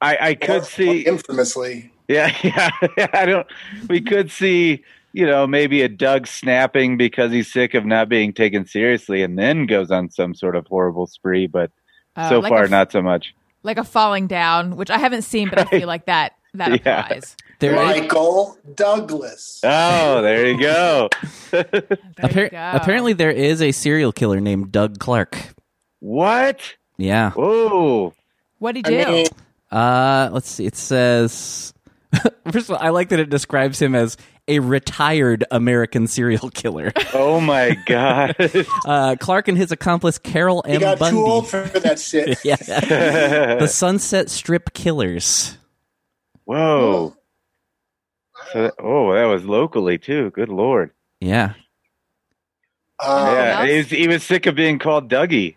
I, 0.00 0.16
I 0.20 0.34
could 0.34 0.64
see. 0.64 1.02
infamously. 1.02 1.92
Yeah, 2.08 2.34
yeah. 2.42 2.70
I 3.12 3.26
don't. 3.26 3.46
We 3.88 4.00
could 4.00 4.30
see, 4.30 4.82
you 5.12 5.26
know, 5.26 5.46
maybe 5.46 5.82
a 5.82 5.88
Doug 5.88 6.26
snapping 6.26 6.96
because 6.96 7.30
he's 7.32 7.52
sick 7.52 7.74
of 7.74 7.84
not 7.84 8.08
being 8.08 8.32
taken 8.32 8.66
seriously, 8.66 9.22
and 9.22 9.38
then 9.38 9.66
goes 9.66 9.90
on 9.90 10.10
some 10.10 10.34
sort 10.34 10.56
of 10.56 10.66
horrible 10.66 11.06
spree. 11.06 11.46
But 11.46 11.70
Uh, 12.16 12.28
so 12.28 12.38
like 12.40 12.50
far, 12.50 12.64
a, 12.64 12.68
not 12.68 12.90
so 12.92 13.02
much. 13.02 13.34
like 13.62 13.78
a 13.78 13.84
falling 13.84 14.26
down, 14.26 14.76
which 14.76 14.90
I 14.90 14.98
haven't 14.98 15.22
seen, 15.22 15.48
but 15.48 15.58
I 15.58 15.64
feel 15.66 15.86
like 15.88 16.06
that 16.06 16.32
that 16.54 16.80
Yeah. 16.86 17.00
applies. 17.04 17.36
There, 17.62 17.76
Michael 17.76 18.58
Douglas. 18.74 19.60
Oh, 19.64 20.20
there 20.22 20.46
you 20.48 20.58
go. 20.60 21.08
There 21.52 22.44
you 22.44 22.50
go. 22.50 22.70
apparently, 22.74 23.12
there 23.12 23.30
is 23.30 23.60
a 23.62 23.72
serial 23.72 24.10
killer 24.12 24.40
named 24.40 24.72
Doug 24.72 24.98
Clark. 24.98 25.38
What? 26.00 26.60
Yeah. 26.98 27.30
Whoa. 27.32 28.14
What'd 28.58 28.86
he 28.86 28.94
I 29.00 29.04
do? 29.04 29.10
mean, 29.12 29.26
Uh, 29.70 30.30
let's 30.32 30.50
see. 30.50 30.66
It 30.66 30.76
says. 30.76 31.72
First 32.52 32.68
of 32.68 32.76
all, 32.76 32.78
I 32.80 32.88
like 32.90 33.08
that 33.10 33.20
it 33.20 33.30
describes 33.30 33.80
him 33.80 33.94
as 33.94 34.16
a 34.48 34.58
retired 34.58 35.44
American 35.50 36.06
serial 36.06 36.50
killer. 36.50 36.92
Oh 37.14 37.40
my 37.40 37.76
God. 37.86 38.34
Uh, 38.86 39.16
Clark 39.20 39.48
and 39.48 39.56
his 39.58 39.70
accomplice 39.72 40.16
Carol 40.18 40.62
he 40.66 40.72
M. 40.74 40.80
got 40.80 40.98
Bundy. 40.98 41.16
too 41.18 41.24
old 41.26 41.46
for 41.48 41.60
that 41.80 41.98
shit. 42.00 42.38
yeah. 42.44 42.56
the 42.56 43.66
Sunset 43.68 44.30
Strip 44.30 44.72
Killers. 44.72 45.56
Whoa. 46.44 47.14
So, 48.52 48.70
oh, 48.78 49.14
that 49.14 49.24
was 49.24 49.44
locally 49.44 49.98
too. 49.98 50.30
Good 50.30 50.48
lord. 50.48 50.90
Yeah. 51.20 51.54
Um, 53.04 53.34
yeah, 53.34 53.66
he 53.66 53.76
was, 53.78 53.86
he 53.88 54.08
was 54.08 54.22
sick 54.22 54.46
of 54.46 54.54
being 54.54 54.78
called 54.78 55.10
Dougie. 55.10 55.56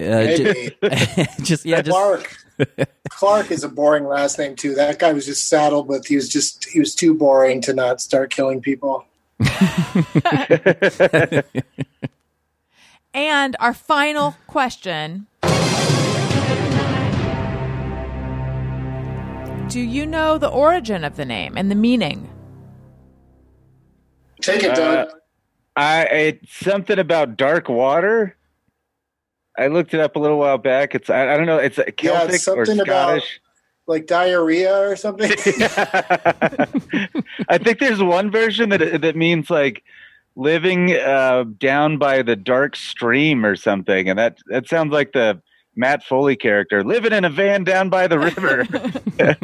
Uh, 0.00 0.36
ju- 0.36 0.44
maybe. 0.44 0.76
just 1.42 1.64
yeah, 1.64 1.82
just 1.82 1.90
Clark. 1.90 2.36
Clark 3.10 3.50
is 3.50 3.62
a 3.62 3.68
boring 3.68 4.04
last 4.04 4.38
name 4.38 4.56
too. 4.56 4.74
That 4.74 4.98
guy 4.98 5.12
was 5.12 5.26
just 5.26 5.48
saddled 5.48 5.88
with. 5.88 6.06
He 6.06 6.16
was 6.16 6.28
just. 6.28 6.64
He 6.64 6.80
was 6.80 6.94
too 6.94 7.14
boring 7.14 7.60
to 7.62 7.72
not 7.72 8.00
start 8.00 8.30
killing 8.30 8.60
people. 8.60 9.04
And 13.14 13.56
our 13.60 13.74
final 13.74 14.36
question. 14.46 15.26
Do 19.72 19.80
you 19.80 20.04
know 20.04 20.36
the 20.36 20.48
origin 20.50 21.02
of 21.02 21.16
the 21.16 21.24
name 21.24 21.56
and 21.56 21.70
the 21.70 21.74
meaning? 21.74 22.28
Take 24.42 24.64
it, 24.64 24.74
Doug. 24.74 25.08
Uh, 25.08 25.12
I 25.74 26.02
it's 26.02 26.54
something 26.54 26.98
about 26.98 27.38
dark 27.38 27.70
water. 27.70 28.36
I 29.56 29.68
looked 29.68 29.94
it 29.94 30.00
up 30.00 30.14
a 30.14 30.18
little 30.18 30.38
while 30.38 30.58
back. 30.58 30.94
It's 30.94 31.08
I, 31.08 31.32
I 31.32 31.38
don't 31.38 31.46
know. 31.46 31.56
It's 31.56 31.78
uh, 31.78 31.84
Celtic 31.96 32.34
or 32.48 32.66
something 32.66 32.80
about- 32.80 33.22
Scottish. 33.22 33.40
like 33.86 34.06
diarrhea 34.06 34.76
or 34.76 34.94
something. 34.94 35.30
I 37.48 37.56
think 37.56 37.78
there's 37.78 38.02
one 38.02 38.30
version 38.30 38.68
that 38.68 39.00
that 39.00 39.16
means 39.16 39.48
like 39.48 39.84
living 40.36 40.92
uh, 40.92 41.44
down 41.56 41.96
by 41.96 42.20
the 42.20 42.36
dark 42.36 42.76
stream 42.76 43.46
or 43.46 43.56
something, 43.56 44.10
and 44.10 44.18
that 44.18 44.36
that 44.48 44.68
sounds 44.68 44.92
like 44.92 45.12
the 45.12 45.40
Matt 45.76 46.04
Foley 46.04 46.36
character 46.36 46.82
living 46.84 47.12
in 47.12 47.24
a 47.24 47.30
van 47.30 47.64
down 47.64 47.88
by 47.88 48.06
the 48.06 48.18
river. 48.18 48.64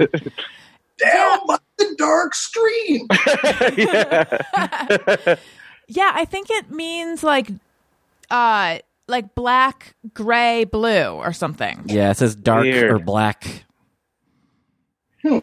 Down 0.98 1.38
by 1.46 1.58
the 1.76 1.94
dark 1.96 2.34
stream. 2.34 3.06
yeah. 3.76 5.36
Yeah, 5.86 6.10
I 6.12 6.24
think 6.24 6.48
it 6.50 6.70
means 6.72 7.22
like 7.22 7.48
uh 8.30 8.78
like 9.06 9.34
black, 9.36 9.94
gray, 10.12 10.64
blue 10.64 11.10
or 11.12 11.32
something. 11.32 11.82
yeah. 11.86 12.10
It 12.10 12.16
says 12.16 12.34
dark 12.34 12.64
Weird. 12.64 12.90
or 12.90 12.98
black. 12.98 13.64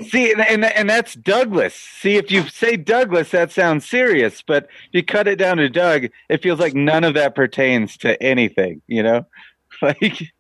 See, 0.02 0.32
and, 0.32 0.42
and 0.42 0.66
and 0.66 0.90
that's 0.90 1.14
Douglas. 1.16 1.74
See, 1.74 2.16
if 2.18 2.32
you 2.32 2.48
say 2.50 2.76
Douglas, 2.76 3.32
that 3.32 3.52
sounds 3.52 3.86
serious, 3.88 4.42
but 4.46 4.66
if 4.66 4.70
you 4.94 5.04
cut 5.04 5.28
it 5.28 5.38
down 5.38 5.58
to 5.58 5.70
Doug, 5.70 6.08
it 6.30 6.44
feels 6.44 6.60
like 6.60 6.74
none 6.74 7.04
of 7.04 7.14
that 7.14 7.34
pertains 7.36 7.96
to 7.98 8.22
anything. 8.22 8.82
You 8.88 9.04
know, 9.04 9.26
like 9.82 10.34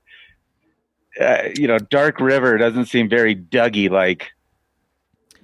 uh, 1.19 1.49
you 1.55 1.67
know, 1.67 1.77
Dark 1.79 2.19
River 2.19 2.57
doesn't 2.57 2.85
seem 2.85 3.07
very 3.09 3.35
Dougie 3.35 3.89
like. 3.89 4.31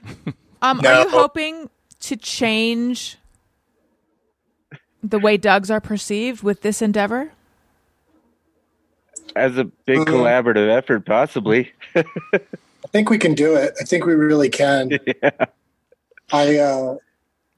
Um 0.64 0.80
are 0.86 1.02
you 1.02 1.10
hoping 1.10 1.70
to 2.02 2.16
change 2.16 3.18
the 5.02 5.18
way 5.18 5.36
Dougs 5.36 5.72
are 5.72 5.82
perceived 5.82 6.44
with 6.44 6.62
this 6.62 6.84
endeavor? 6.84 7.32
As 9.36 9.58
a 9.58 9.64
big 9.64 10.00
Mhm. 10.00 10.06
collaborative 10.06 10.70
effort, 10.70 11.06
possibly. 11.06 11.72
I 11.96 12.04
think 12.92 13.10
we 13.10 13.18
can 13.18 13.34
do 13.34 13.56
it. 13.56 13.74
I 13.82 13.86
think 13.86 14.06
we 14.06 14.14
really 14.14 14.50
can. 14.50 15.00
I 16.32 16.58
uh, 16.58 16.96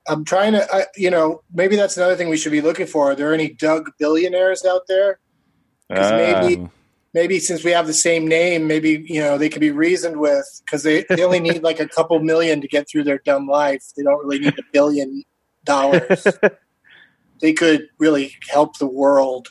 I'm 0.08 0.24
trying 0.24 0.54
to. 0.54 0.66
I, 0.74 0.86
you 0.96 1.10
know, 1.10 1.42
maybe 1.54 1.76
that's 1.76 1.98
another 1.98 2.16
thing 2.16 2.30
we 2.30 2.38
should 2.38 2.52
be 2.54 2.62
looking 2.62 2.88
for. 2.88 3.12
Are 3.12 3.16
there 3.16 3.34
any 3.34 3.50
Doug 3.50 3.92
billionaires 4.00 4.64
out 4.66 4.88
there? 4.88 5.20
'Cause 5.92 6.12
Uh, 6.12 6.16
maybe 6.18 6.70
maybe 7.14 7.40
since 7.40 7.64
we 7.64 7.72
have 7.72 7.88
the 7.88 7.94
same 7.94 8.28
name, 8.28 8.68
maybe 8.68 9.06
you 9.08 9.20
know 9.20 9.38
they 9.38 9.50
can 9.50 9.60
be 9.60 9.72
reasoned 9.72 10.18
with 10.18 10.62
because 10.66 10.84
they, 10.84 11.06
they 11.10 11.24
only 11.24 11.40
need 11.40 11.64
like 11.64 11.80
a 11.80 11.88
couple 11.88 12.20
million 12.20 12.62
to 12.62 12.68
get 12.68 12.90
through 12.90 13.04
their 13.04 13.20
dumb 13.20 13.48
life. 13.48 13.84
They 13.96 14.04
don't 14.04 14.26
really 14.26 14.40
need 14.40 14.58
a 14.58 14.64
billion 14.72 15.24
dollars. 15.64 16.28
they 17.42 17.54
could 17.54 17.88
really 18.00 18.36
help 18.50 18.78
the 18.78 18.88
world. 18.88 19.50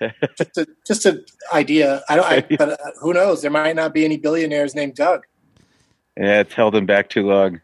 Just 0.36 0.58
a 0.58 0.66
just 0.84 1.06
an 1.06 1.24
idea. 1.52 2.02
I 2.08 2.16
don't. 2.16 2.26
I, 2.26 2.40
but 2.58 2.70
uh, 2.70 2.90
who 3.00 3.12
knows? 3.12 3.40
There 3.40 3.52
might 3.52 3.76
not 3.76 3.94
be 3.94 4.04
any 4.04 4.16
billionaires 4.16 4.74
named 4.74 4.96
Doug. 4.96 5.22
yeah, 6.16 6.40
it's 6.40 6.54
held 6.54 6.74
him 6.74 6.86
back 6.86 7.08
too 7.08 7.24
long. 7.24 7.60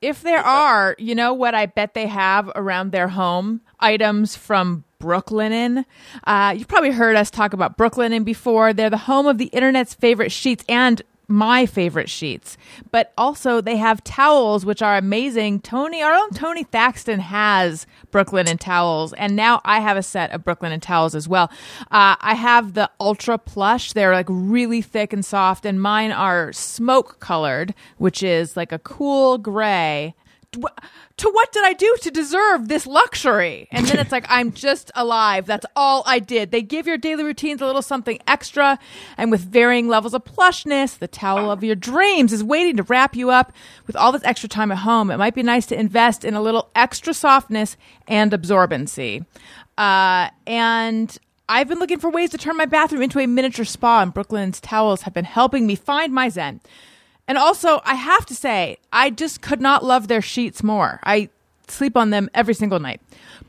If 0.00 0.22
there 0.22 0.38
are, 0.38 0.94
you 0.98 1.14
know 1.14 1.34
what 1.34 1.54
I 1.54 1.66
bet 1.66 1.94
they 1.94 2.06
have 2.06 2.50
around 2.54 2.92
their 2.92 3.08
home? 3.08 3.62
Items 3.80 4.36
from 4.36 4.84
Brooklinen. 5.00 5.84
Uh, 6.24 6.54
you've 6.56 6.68
probably 6.68 6.90
heard 6.92 7.16
us 7.16 7.30
talk 7.30 7.52
about 7.52 7.76
Brooklinen 7.76 8.24
before. 8.24 8.72
They're 8.72 8.90
the 8.90 8.96
home 8.96 9.26
of 9.26 9.38
the 9.38 9.46
internet's 9.46 9.94
favorite 9.94 10.30
sheets 10.30 10.64
and 10.68 11.02
my 11.28 11.66
favorite 11.66 12.08
sheets. 12.08 12.56
But 12.90 13.12
also, 13.18 13.60
they 13.60 13.76
have 13.76 14.02
towels, 14.02 14.64
which 14.64 14.82
are 14.82 14.96
amazing. 14.96 15.60
Tony, 15.60 16.02
our 16.02 16.14
own 16.14 16.30
Tony 16.30 16.64
Thaxton 16.64 17.20
has 17.20 17.86
Brooklinen 18.10 18.58
towels, 18.58 19.12
and 19.12 19.36
now 19.36 19.60
I 19.64 19.80
have 19.80 19.98
a 19.98 20.02
set 20.02 20.32
of 20.32 20.42
Brooklinen 20.42 20.80
towels 20.80 21.14
as 21.14 21.28
well. 21.28 21.50
Uh, 21.90 22.16
I 22.20 22.34
have 22.34 22.72
the 22.72 22.90
Ultra 22.98 23.38
Plush. 23.38 23.92
They're 23.92 24.14
like 24.14 24.26
really 24.28 24.80
thick 24.80 25.12
and 25.12 25.24
soft, 25.24 25.66
and 25.66 25.80
mine 25.80 26.10
are 26.10 26.52
smoke 26.52 27.20
colored, 27.20 27.74
which 27.98 28.22
is 28.22 28.56
like 28.56 28.72
a 28.72 28.78
cool 28.78 29.36
gray. 29.36 30.14
To 30.52 31.28
what 31.30 31.52
did 31.52 31.64
I 31.64 31.74
do 31.74 31.94
to 32.02 32.10
deserve 32.10 32.68
this 32.68 32.86
luxury? 32.86 33.68
And 33.70 33.86
then 33.86 33.98
it's 33.98 34.12
like, 34.12 34.24
I'm 34.30 34.52
just 34.52 34.90
alive. 34.94 35.46
That's 35.46 35.66
all 35.76 36.02
I 36.06 36.20
did. 36.20 36.50
They 36.50 36.62
give 36.62 36.86
your 36.86 36.96
daily 36.96 37.22
routines 37.22 37.60
a 37.60 37.66
little 37.66 37.82
something 37.82 38.18
extra, 38.26 38.78
and 39.16 39.30
with 39.30 39.42
varying 39.42 39.88
levels 39.88 40.14
of 40.14 40.24
plushness, 40.24 40.98
the 40.98 41.08
towel 41.08 41.50
of 41.50 41.62
your 41.62 41.74
dreams 41.74 42.32
is 42.32 42.42
waiting 42.42 42.76
to 42.78 42.82
wrap 42.84 43.14
you 43.14 43.30
up 43.30 43.52
with 43.86 43.96
all 43.96 44.10
this 44.10 44.24
extra 44.24 44.48
time 44.48 44.72
at 44.72 44.78
home. 44.78 45.10
It 45.10 45.18
might 45.18 45.34
be 45.34 45.42
nice 45.42 45.66
to 45.66 45.78
invest 45.78 46.24
in 46.24 46.34
a 46.34 46.40
little 46.42 46.70
extra 46.74 47.12
softness 47.12 47.76
and 48.06 48.32
absorbency. 48.32 49.26
Uh, 49.76 50.30
and 50.46 51.18
I've 51.48 51.68
been 51.68 51.78
looking 51.78 51.98
for 51.98 52.10
ways 52.10 52.30
to 52.30 52.38
turn 52.38 52.56
my 52.56 52.66
bathroom 52.66 53.02
into 53.02 53.18
a 53.18 53.26
miniature 53.26 53.64
spa, 53.64 54.02
and 54.02 54.14
Brooklinen's 54.14 54.60
towels 54.60 55.02
have 55.02 55.14
been 55.14 55.24
helping 55.24 55.66
me 55.66 55.74
find 55.74 56.12
my 56.12 56.28
zen. 56.28 56.60
And 57.28 57.38
also, 57.38 57.80
I 57.84 57.94
have 57.94 58.26
to 58.26 58.34
say, 58.34 58.78
I 58.92 59.10
just 59.10 59.42
could 59.42 59.60
not 59.60 59.84
love 59.84 60.08
their 60.08 60.22
sheets 60.22 60.62
more. 60.64 60.98
I 61.04 61.28
sleep 61.70 61.96
on 61.96 62.10
them 62.10 62.30
every 62.34 62.54
single 62.54 62.80
night. 62.80 63.00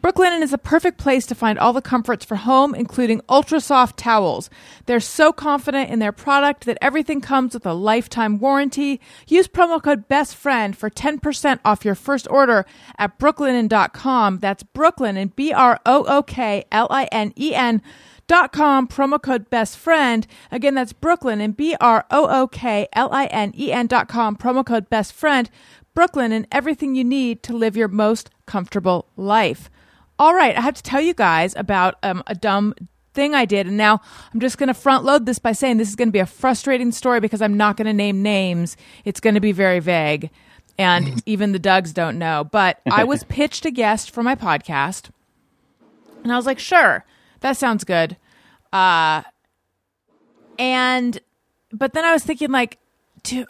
Brooklinen 0.02 0.42
is 0.42 0.54
a 0.54 0.58
perfect 0.58 0.98
place 0.98 1.26
to 1.26 1.36
find 1.36 1.60
all 1.60 1.74
the 1.74 1.82
comforts 1.82 2.24
for 2.24 2.36
home, 2.36 2.74
including 2.74 3.22
ultra 3.28 3.60
soft 3.60 3.98
towels. 3.98 4.50
They're 4.86 5.00
so 5.00 5.34
confident 5.34 5.90
in 5.90 6.00
their 6.00 6.12
product 6.12 6.66
that 6.66 6.78
everything 6.82 7.22
comes 7.22 7.54
with 7.54 7.66
a 7.66 7.74
lifetime 7.74 8.40
warranty. 8.40 9.02
Use 9.28 9.48
promo 9.48 9.82
code 9.82 10.08
BESTFRIEND 10.08 10.76
for 10.76 10.90
10% 10.90 11.60
off 11.66 11.86
your 11.86 11.96
first 11.96 12.28
order 12.30 12.66
at 12.98 13.18
brooklinen.com. 13.20 14.40
That's 14.40 14.64
Brooklinen, 14.64 15.36
B 15.36 15.52
R 15.52 15.80
O 15.86 16.06
O 16.06 16.24
K 16.24 16.66
L 16.72 16.88
I 16.90 17.06
N 17.12 17.34
E 17.38 17.54
N 17.56 17.82
dot 18.30 18.54
com 18.54 18.88
promo 18.88 19.22
code 19.22 19.50
best 19.50 19.78
friend. 19.78 20.26
Again 20.52 20.76
that's 20.76 20.94
Brooklinen 20.94 21.58
b-r-o-o-k-l-i-n-e-n 21.58 21.88
dot 23.88 24.08
com 24.08 24.38
promo 24.38 24.66
code 24.66 24.90
best 24.90 25.12
friend. 25.12 25.50
Brooklinen 25.94 26.46
everything 26.52 26.96
you 26.96 27.04
need 27.04 27.44
to 27.44 27.52
live 27.54 27.76
your 27.76 27.90
most 27.90 28.30
comfortable 28.46 29.08
life. 29.18 29.70
All 30.18 30.34
right 30.34 30.56
i 30.58 30.62
have 30.62 30.76
to 30.76 30.84
tell 30.84 31.02
you 31.02 31.14
guys 31.14 31.54
about 31.56 31.96
um, 32.04 32.24
a 32.28 32.36
dumb 32.36 32.74
thing 33.14 33.34
i 33.34 33.46
did 33.46 33.66
and 33.68 33.76
now 33.78 34.00
i'm 34.34 34.40
just 34.40 34.58
going 34.58 34.68
to 34.68 34.74
front 34.74 35.04
load 35.04 35.26
this 35.26 35.40
by 35.40 35.52
saying 35.52 35.78
this 35.78 35.90
is 35.90 35.96
going 35.96 36.10
to 36.10 36.14
be 36.14 36.20
a 36.20 36.26
frustrating 36.26 36.92
story 36.92 37.20
because 37.20 37.42
i'm 37.42 37.58
not 37.58 37.76
going 37.78 37.88
to 37.88 37.94
name 37.94 38.22
names. 38.22 38.78
It's 39.06 39.20
going 39.20 39.36
to 39.36 39.42
be 39.42 39.52
very 39.54 39.80
vague 39.80 40.30
and 40.78 41.24
even 41.26 41.54
the 41.54 41.60
dougs 41.60 41.94
don't 41.94 42.20
know 42.20 42.44
but 42.44 42.80
i 42.92 43.04
was 43.04 43.24
pitched 43.30 43.66
a 43.66 43.72
guest 43.72 44.12
for 44.12 44.22
my 44.24 44.36
podcast 44.36 45.10
and 46.24 46.32
I 46.34 46.36
was 46.36 46.46
like, 46.46 46.60
sure, 46.60 47.06
that 47.42 47.58
sounds 47.58 47.84
good. 47.84 48.18
Uh, 48.72 49.24
and, 50.58 51.20
but 51.72 51.94
then 51.94 52.06
I 52.06 52.14
was 52.14 52.24
thinking, 52.24 52.52
like, 52.52 52.78
to, 53.24 53.46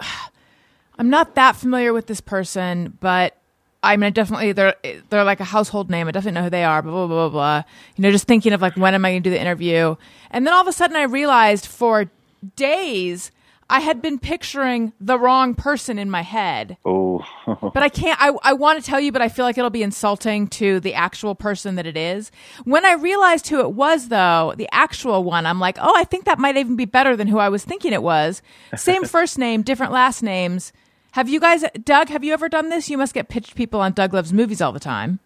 I'm 0.98 1.10
not 1.10 1.36
that 1.36 1.56
familiar 1.56 1.94
with 1.94 2.08
this 2.08 2.22
person, 2.22 2.98
but 3.00 3.36
I 3.82 3.96
mean, 3.96 4.08
I 4.08 4.10
definitely, 4.10 4.52
they're, 4.52 4.76
they're 5.10 5.24
like 5.24 5.40
a 5.40 5.46
household 5.46 5.90
name. 5.90 6.08
I 6.08 6.12
definitely 6.12 6.40
know 6.40 6.44
who 6.44 6.50
they 6.50 6.66
are, 6.66 6.82
blah, 6.82 6.92
blah, 6.92 7.08
blah, 7.08 7.30
blah, 7.30 7.30
blah. 7.30 7.64
You 7.96 8.02
know, 8.02 8.12
just 8.12 8.28
thinking 8.28 8.52
of 8.52 8.62
like, 8.62 8.76
when 8.76 8.94
am 8.94 9.06
I 9.06 9.12
going 9.12 9.24
to 9.24 9.30
do 9.30 9.34
the 9.34 9.40
interview? 9.40 9.96
And 10.32 10.46
then 10.46 10.54
all 10.54 10.62
of 10.62 10.68
a 10.68 10.74
sudden 10.74 10.98
I 10.98 11.04
realized 11.04 11.66
for 11.66 12.12
days, 12.58 13.32
I 13.72 13.82
had 13.82 14.02
been 14.02 14.18
picturing 14.18 14.94
the 15.00 15.20
wrong 15.20 15.54
person 15.54 16.00
in 16.00 16.10
my 16.10 16.24
head 16.24 16.78
Oh, 16.86 17.24
but 17.74 17.84
I 17.84 17.90
can't. 17.90 18.20
I, 18.22 18.32
I 18.44 18.54
want 18.54 18.80
to 18.80 18.86
tell 18.86 19.00
you, 19.00 19.12
but 19.12 19.22
I 19.22 19.30
feel 19.30 19.46
like 19.46 19.58
it'll 19.58 19.70
be 19.70 19.84
insulting 19.84 20.48
to 20.48 20.80
the 20.80 20.94
actual 20.96 21.36
person 21.36 21.76
that 21.76 21.86
it 21.86 21.96
is. 21.98 22.32
When 22.64 22.86
I 22.86 22.94
realized 22.94 23.48
who 23.48 23.60
it 23.60 23.74
was, 23.74 24.08
though, 24.08 24.54
the 24.58 24.68
actual 24.72 25.24
one, 25.24 25.46
I'm 25.46 25.60
like, 25.60 25.78
oh, 25.80 25.94
I 25.96 26.04
think 26.04 26.26
that 26.26 26.40
might 26.40 26.58
even 26.58 26.76
be 26.76 26.86
better 26.86 27.16
than 27.16 27.28
who 27.28 27.38
I 27.38 27.50
was 27.50 27.64
thinking 27.64 27.94
it 27.94 28.02
was. 28.04 28.42
Same 28.76 29.04
first 29.06 29.38
name, 29.38 29.62
different 29.62 29.92
last 29.92 30.24
names. 30.24 30.74
Have 31.12 31.30
you 31.30 31.40
guys, 31.40 31.64
Doug? 31.84 32.10
Have 32.10 32.24
you 32.24 32.34
ever 32.34 32.50
done 32.50 32.70
this? 32.70 32.90
You 32.90 32.98
must 32.98 33.14
get 33.14 33.30
pitched 33.30 33.56
people 33.56 33.82
on 33.82 33.94
Doug 33.94 34.14
Loves 34.14 34.32
Movies 34.34 34.62
all 34.62 34.72
the 34.72 34.80
time. 34.80 35.20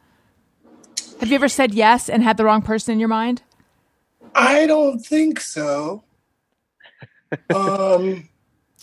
Have 1.19 1.29
you 1.29 1.35
ever 1.35 1.49
said 1.49 1.73
yes 1.73 2.09
and 2.09 2.23
had 2.23 2.37
the 2.37 2.45
wrong 2.45 2.61
person 2.61 2.93
in 2.93 2.99
your 2.99 3.09
mind? 3.09 3.41
I 4.35 4.65
don't 4.65 4.99
think 4.99 5.39
so. 5.39 6.03
um, 7.53 8.27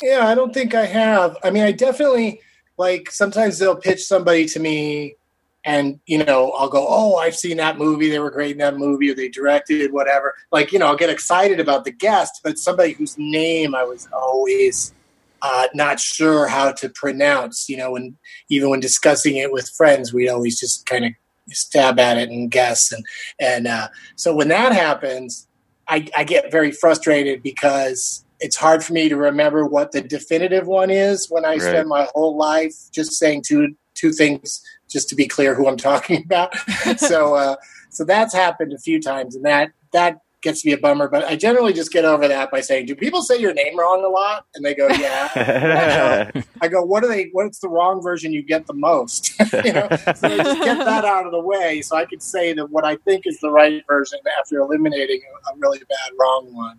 yeah, 0.02 0.26
I 0.26 0.34
don't 0.34 0.52
think 0.52 0.74
I 0.74 0.86
have. 0.86 1.36
I 1.42 1.50
mean, 1.50 1.62
I 1.62 1.72
definitely 1.72 2.40
like 2.76 3.10
sometimes 3.10 3.58
they'll 3.58 3.76
pitch 3.76 4.04
somebody 4.04 4.46
to 4.46 4.60
me, 4.60 5.16
and 5.64 6.00
you 6.06 6.24
know, 6.24 6.52
I'll 6.52 6.68
go, 6.68 6.86
"Oh, 6.88 7.16
I've 7.16 7.36
seen 7.36 7.56
that 7.58 7.78
movie. 7.78 8.08
They 8.08 8.18
were 8.18 8.30
great 8.30 8.52
in 8.52 8.58
that 8.58 8.76
movie, 8.76 9.10
or 9.10 9.14
they 9.14 9.28
directed 9.28 9.92
whatever." 9.92 10.34
Like, 10.52 10.72
you 10.72 10.78
know, 10.78 10.86
I'll 10.86 10.96
get 10.96 11.10
excited 11.10 11.60
about 11.60 11.84
the 11.84 11.92
guest, 11.92 12.40
but 12.42 12.58
somebody 12.58 12.92
whose 12.92 13.16
name 13.18 13.74
I 13.74 13.84
was 13.84 14.08
always 14.12 14.94
uh, 15.42 15.66
not 15.74 16.00
sure 16.00 16.48
how 16.48 16.72
to 16.72 16.88
pronounce. 16.88 17.68
You 17.68 17.76
know, 17.76 17.96
and 17.96 18.16
even 18.48 18.70
when 18.70 18.80
discussing 18.80 19.36
it 19.36 19.52
with 19.52 19.68
friends, 19.70 20.12
we'd 20.12 20.28
always 20.28 20.58
just 20.58 20.86
kind 20.86 21.04
of 21.04 21.12
stab 21.50 21.98
at 21.98 22.16
it 22.16 22.30
and 22.30 22.50
guess, 22.50 22.92
and 22.92 23.04
and 23.38 23.66
uh, 23.66 23.88
so 24.16 24.34
when 24.34 24.48
that 24.48 24.72
happens, 24.72 25.46
I, 25.90 26.06
I 26.16 26.24
get 26.24 26.52
very 26.52 26.70
frustrated 26.70 27.42
because 27.42 28.24
it's 28.40 28.57
hard 28.57 28.83
for 28.85 28.92
me 28.92 29.09
to 29.09 29.16
remember 29.16 29.64
what 29.66 29.92
the 29.92 30.00
definitive 30.00 30.66
one 30.66 30.90
is 30.90 31.29
when 31.31 31.44
I 31.44 31.53
Right. 31.53 31.62
spend 31.62 31.88
my 31.88 32.09
whole 32.14 32.37
life 32.37 32.74
just 32.92 33.12
saying 33.12 33.42
two 33.46 33.74
two 33.94 34.12
things 34.12 34.62
just 34.88 35.09
to 35.11 35.14
be 35.14 35.26
clear 35.26 35.55
who 35.55 35.68
I'm 35.68 35.76
talking 35.90 36.22
about. 36.24 36.55
so 36.98 37.35
uh, 37.35 37.57
so 37.90 38.05
that's 38.05 38.33
happened 38.35 38.72
a 38.72 38.79
few 38.79 39.00
times, 39.00 39.37
and 39.37 39.44
that 39.44 39.70
that 39.92 40.18
gets 40.42 40.64
me 40.64 40.72
a 40.72 40.79
bummer. 40.79 41.07
But 41.07 41.24
I 41.24 41.37
generally 41.37 41.74
just 41.74 41.92
get 41.92 42.05
over 42.07 42.26
that 42.29 42.50
by 42.50 42.61
saying, 42.62 42.87
"Do 42.87 42.94
people 42.94 43.20
say 43.22 43.37
your 43.38 43.53
name 43.53 43.79
wrong 43.79 44.03
a 44.05 44.09
lot?" 44.09 44.46
And 44.55 44.64
they 44.64 44.74
go, 44.74 44.88
"Yeah." 44.88 45.29
I 46.62 46.68
go, 46.68 46.83
"What 46.83 47.05
are 47.05 47.09
they? 47.09 47.29
What's 47.33 47.59
the 47.59 47.68
wrong 47.68 48.00
version 48.03 48.33
you 48.33 48.42
get 48.42 48.66
the 48.66 48.74
most?" 48.74 49.33
you 49.64 49.72
know, 49.72 49.88
so 50.16 50.29
I 50.29 50.37
just 50.38 50.62
get 50.62 50.79
that 50.79 51.05
out 51.05 51.26
of 51.26 51.33
the 51.33 51.40
way, 51.40 51.83
so 51.83 51.96
I 51.96 52.07
can 52.07 52.20
say 52.20 52.53
that 52.55 52.70
what 52.70 52.85
I 52.85 52.96
think 52.96 53.26
is 53.26 53.38
the 53.40 53.50
right 53.50 53.83
version 53.87 54.18
after 54.38 54.59
eliminating 54.61 55.20
a, 55.48 55.53
a 55.53 55.59
really 55.59 55.79
bad 55.81 56.12
wrong 56.18 56.55
one. 56.55 56.79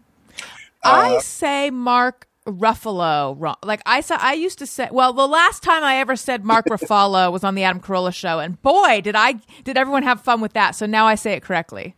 I 0.83 1.15
Uh, 1.15 1.19
say 1.21 1.69
Mark 1.69 2.27
Ruffalo 2.47 3.35
wrong. 3.37 3.55
Like 3.63 3.81
I 3.85 4.01
saw, 4.01 4.17
I 4.19 4.33
used 4.33 4.57
to 4.59 4.65
say. 4.65 4.89
Well, 4.91 5.13
the 5.13 5.27
last 5.27 5.61
time 5.61 5.83
I 5.83 5.97
ever 5.97 6.15
said 6.15 6.43
Mark 6.43 6.65
Ruffalo 6.69 7.31
was 7.31 7.43
on 7.43 7.55
the 7.55 7.63
Adam 7.63 7.81
Carolla 7.81 8.13
show, 8.13 8.39
and 8.39 8.61
boy, 8.61 9.01
did 9.01 9.15
I 9.15 9.33
did 9.63 9.77
everyone 9.77 10.03
have 10.03 10.21
fun 10.21 10.41
with 10.41 10.53
that. 10.53 10.71
So 10.75 10.85
now 10.85 11.05
I 11.05 11.15
say 11.15 11.33
it 11.33 11.43
correctly. 11.43 11.95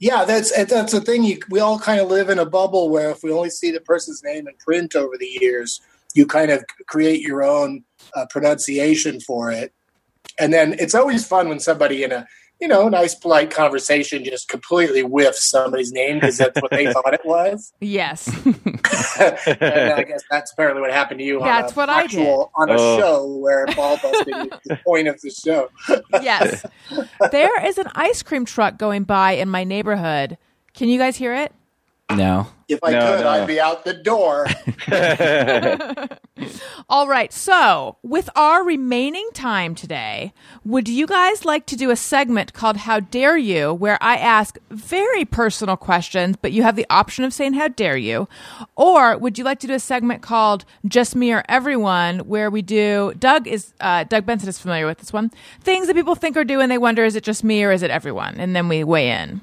Yeah, 0.00 0.24
that's 0.24 0.50
that's 0.66 0.92
the 0.92 1.00
thing. 1.00 1.22
You, 1.22 1.38
we 1.50 1.60
all 1.60 1.78
kind 1.78 2.00
of 2.00 2.08
live 2.08 2.30
in 2.30 2.40
a 2.40 2.46
bubble 2.46 2.90
where 2.90 3.10
if 3.10 3.22
we 3.22 3.30
only 3.30 3.50
see 3.50 3.70
the 3.70 3.80
person's 3.80 4.22
name 4.24 4.48
in 4.48 4.54
print 4.56 4.96
over 4.96 5.16
the 5.16 5.38
years, 5.40 5.80
you 6.14 6.26
kind 6.26 6.50
of 6.50 6.64
create 6.88 7.20
your 7.20 7.44
own 7.44 7.84
uh, 8.16 8.26
pronunciation 8.28 9.20
for 9.20 9.52
it. 9.52 9.72
And 10.38 10.52
then 10.52 10.74
it's 10.78 10.94
always 10.94 11.26
fun 11.26 11.48
when 11.48 11.60
somebody 11.60 12.02
in 12.02 12.10
a 12.10 12.26
you 12.62 12.68
know 12.68 12.86
a 12.86 12.90
nice 12.90 13.12
polite 13.14 13.50
conversation 13.50 14.24
just 14.24 14.48
completely 14.48 15.00
whiffs 15.02 15.50
somebody's 15.50 15.90
name 15.90 16.14
because 16.20 16.38
that's 16.38 16.62
what 16.62 16.70
they 16.70 16.90
thought 16.92 17.12
it 17.12 17.20
was. 17.24 17.72
Yes. 17.80 18.28
and 18.46 19.92
I 19.92 20.04
guess 20.04 20.22
that's 20.30 20.52
apparently 20.52 20.80
what 20.80 20.92
happened 20.92 21.18
to 21.18 21.24
you. 21.24 21.40
That's 21.40 21.72
on 21.72 21.74
a 21.74 21.76
what 21.76 21.88
I 21.90 22.02
actual, 22.04 22.52
on 22.54 22.70
a 22.70 22.76
Oh. 22.78 22.98
show 22.98 23.26
where 23.38 23.66
ball 23.74 23.98
busting 24.00 24.34
is 24.34 24.50
the 24.66 24.78
point 24.86 25.08
of 25.08 25.20
the 25.20 25.30
show. 25.30 25.68
yes. 26.22 26.64
There 27.32 27.66
is 27.66 27.78
an 27.78 27.88
ice 27.96 28.22
cream 28.22 28.44
truck 28.44 28.78
going 28.78 29.02
by 29.02 29.32
in 29.32 29.48
my 29.48 29.64
neighborhood. 29.64 30.38
Can 30.74 30.88
you 30.88 30.98
guys 30.98 31.16
hear 31.16 31.34
it? 31.34 31.52
No. 32.16 32.46
If 32.68 32.78
I 32.82 32.92
No, 32.92 33.00
could, 33.00 33.24
no. 33.24 33.28
I'd 33.28 33.46
be 33.46 33.60
out 33.60 33.84
the 33.84 33.94
door. 33.94 34.46
All 36.88 37.06
right. 37.06 37.32
So, 37.32 37.96
with 38.02 38.30
our 38.34 38.64
remaining 38.64 39.28
time 39.34 39.74
today, 39.74 40.32
would 40.64 40.88
you 40.88 41.06
guys 41.06 41.44
like 41.44 41.66
to 41.66 41.76
do 41.76 41.90
a 41.90 41.96
segment 41.96 42.52
called 42.52 42.78
How 42.78 43.00
Dare 43.00 43.36
You, 43.36 43.74
where 43.74 43.98
I 44.00 44.16
ask 44.16 44.58
very 44.70 45.24
personal 45.24 45.76
questions, 45.76 46.36
but 46.40 46.52
you 46.52 46.62
have 46.62 46.76
the 46.76 46.86
option 46.88 47.24
of 47.24 47.34
saying 47.34 47.54
How 47.54 47.68
Dare 47.68 47.96
You? 47.96 48.28
Or 48.76 49.18
would 49.18 49.38
you 49.38 49.44
like 49.44 49.58
to 49.60 49.66
do 49.66 49.74
a 49.74 49.80
segment 49.80 50.22
called 50.22 50.64
Just 50.86 51.14
Me 51.14 51.32
or 51.32 51.44
Everyone, 51.48 52.20
where 52.20 52.50
we 52.50 52.62
do, 52.62 53.12
Doug 53.18 53.46
is, 53.46 53.74
uh, 53.80 54.04
Doug 54.04 54.24
Benson 54.26 54.48
is 54.48 54.58
familiar 54.58 54.86
with 54.86 54.98
this 54.98 55.12
one, 55.12 55.30
things 55.60 55.86
that 55.88 55.94
people 55.94 56.14
think 56.14 56.36
or 56.36 56.44
do 56.44 56.60
and 56.60 56.70
they 56.70 56.78
wonder, 56.78 57.04
is 57.04 57.16
it 57.16 57.24
just 57.24 57.44
me 57.44 57.62
or 57.64 57.70
is 57.72 57.82
it 57.82 57.90
everyone? 57.90 58.36
And 58.38 58.56
then 58.56 58.68
we 58.68 58.82
weigh 58.84 59.10
in. 59.10 59.40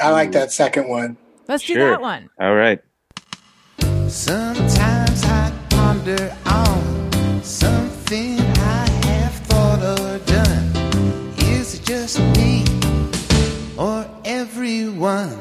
I 0.00 0.10
like 0.10 0.32
that 0.32 0.50
second 0.50 0.88
one. 0.88 1.16
Let's 1.48 1.64
do 1.66 1.74
that 1.74 2.00
one. 2.00 2.30
All 2.40 2.54
right. 2.54 2.80
Sometimes 4.08 5.24
I 5.24 5.52
ponder 5.70 6.36
on 6.46 7.42
something 7.42 8.38
I 8.40 8.88
have 9.06 9.34
thought 9.46 9.82
or 9.82 10.18
done. 10.24 11.34
Is 11.38 11.74
it 11.74 11.84
just 11.84 12.18
me 12.36 12.64
or 13.76 14.08
everyone? 14.24 15.40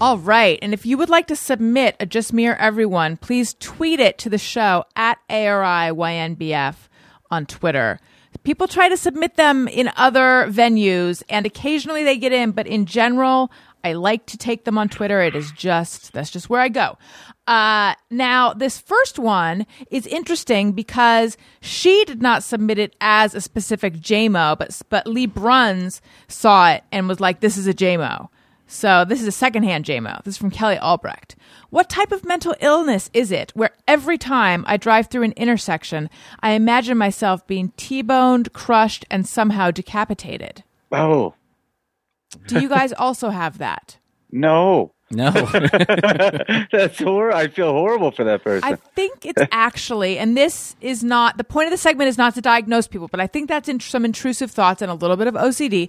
All 0.00 0.18
right. 0.18 0.58
And 0.62 0.72
if 0.72 0.86
you 0.86 0.96
would 0.98 1.08
like 1.08 1.26
to 1.28 1.36
submit 1.36 1.96
a 1.98 2.06
Just 2.06 2.32
Me 2.32 2.46
or 2.46 2.54
Everyone, 2.54 3.16
please 3.16 3.54
tweet 3.54 3.98
it 3.98 4.18
to 4.18 4.30
the 4.30 4.38
show 4.38 4.84
at 4.94 5.18
ARIYNBF 5.28 6.74
on 7.30 7.46
Twitter. 7.46 7.98
People 8.44 8.68
try 8.68 8.88
to 8.88 8.96
submit 8.96 9.34
them 9.34 9.66
in 9.66 9.90
other 9.96 10.46
venues 10.48 11.22
and 11.28 11.44
occasionally 11.46 12.04
they 12.04 12.16
get 12.16 12.32
in, 12.32 12.52
but 12.52 12.66
in 12.66 12.86
general, 12.86 13.50
I 13.84 13.92
like 13.92 14.26
to 14.26 14.36
take 14.36 14.64
them 14.64 14.78
on 14.78 14.88
Twitter. 14.88 15.20
It 15.22 15.34
is 15.34 15.50
just, 15.52 16.12
that's 16.12 16.30
just 16.30 16.50
where 16.50 16.60
I 16.60 16.68
go. 16.68 16.98
Uh, 17.46 17.94
now, 18.10 18.52
this 18.52 18.78
first 18.78 19.18
one 19.18 19.66
is 19.90 20.06
interesting 20.06 20.72
because 20.72 21.36
she 21.60 22.04
did 22.04 22.20
not 22.20 22.42
submit 22.42 22.78
it 22.78 22.94
as 23.00 23.34
a 23.34 23.40
specific 23.40 23.94
JMO, 23.94 24.58
but, 24.58 24.80
but 24.88 25.06
Lee 25.06 25.26
Bruns 25.26 26.02
saw 26.28 26.70
it 26.72 26.84
and 26.92 27.08
was 27.08 27.20
like, 27.20 27.40
this 27.40 27.56
is 27.56 27.66
a 27.66 27.74
JMO. 27.74 28.28
So 28.66 29.06
this 29.06 29.22
is 29.22 29.26
a 29.26 29.32
secondhand 29.32 29.86
JMO. 29.86 30.22
This 30.24 30.34
is 30.34 30.38
from 30.38 30.50
Kelly 30.50 30.76
Albrecht. 30.76 31.36
What 31.70 31.88
type 31.88 32.12
of 32.12 32.24
mental 32.24 32.54
illness 32.60 33.08
is 33.14 33.32
it 33.32 33.50
where 33.54 33.70
every 33.86 34.18
time 34.18 34.64
I 34.68 34.76
drive 34.76 35.06
through 35.06 35.22
an 35.22 35.32
intersection, 35.32 36.10
I 36.40 36.50
imagine 36.50 36.98
myself 36.98 37.46
being 37.46 37.72
T-boned, 37.78 38.52
crushed, 38.52 39.06
and 39.10 39.26
somehow 39.26 39.70
decapitated? 39.70 40.64
Oh 40.92 41.34
Do 42.46 42.60
you 42.60 42.68
guys 42.68 42.92
also 42.92 43.30
have 43.30 43.58
that? 43.58 43.98
no, 44.30 44.92
No. 45.10 45.30
that's 46.70 46.98
hor. 46.98 47.32
I 47.32 47.48
feel 47.48 47.72
horrible 47.72 48.10
for 48.10 48.24
that 48.24 48.44
person. 48.44 48.68
I 48.70 48.76
think 48.94 49.24
it's 49.24 49.42
actually, 49.52 50.18
and 50.18 50.36
this 50.36 50.76
is 50.82 51.02
not 51.02 51.38
the 51.38 51.44
point 51.44 51.66
of 51.66 51.70
the 51.70 51.78
segment 51.78 52.08
is 52.08 52.18
not 52.18 52.34
to 52.34 52.42
diagnose 52.42 52.86
people, 52.86 53.08
but 53.08 53.20
I 53.20 53.26
think 53.26 53.48
that's 53.48 53.68
in 53.68 53.80
some 53.80 54.04
intrusive 54.04 54.50
thoughts 54.50 54.82
and 54.82 54.90
a 54.90 54.94
little 54.94 55.16
bit 55.16 55.26
of 55.26 55.34
OCD. 55.34 55.88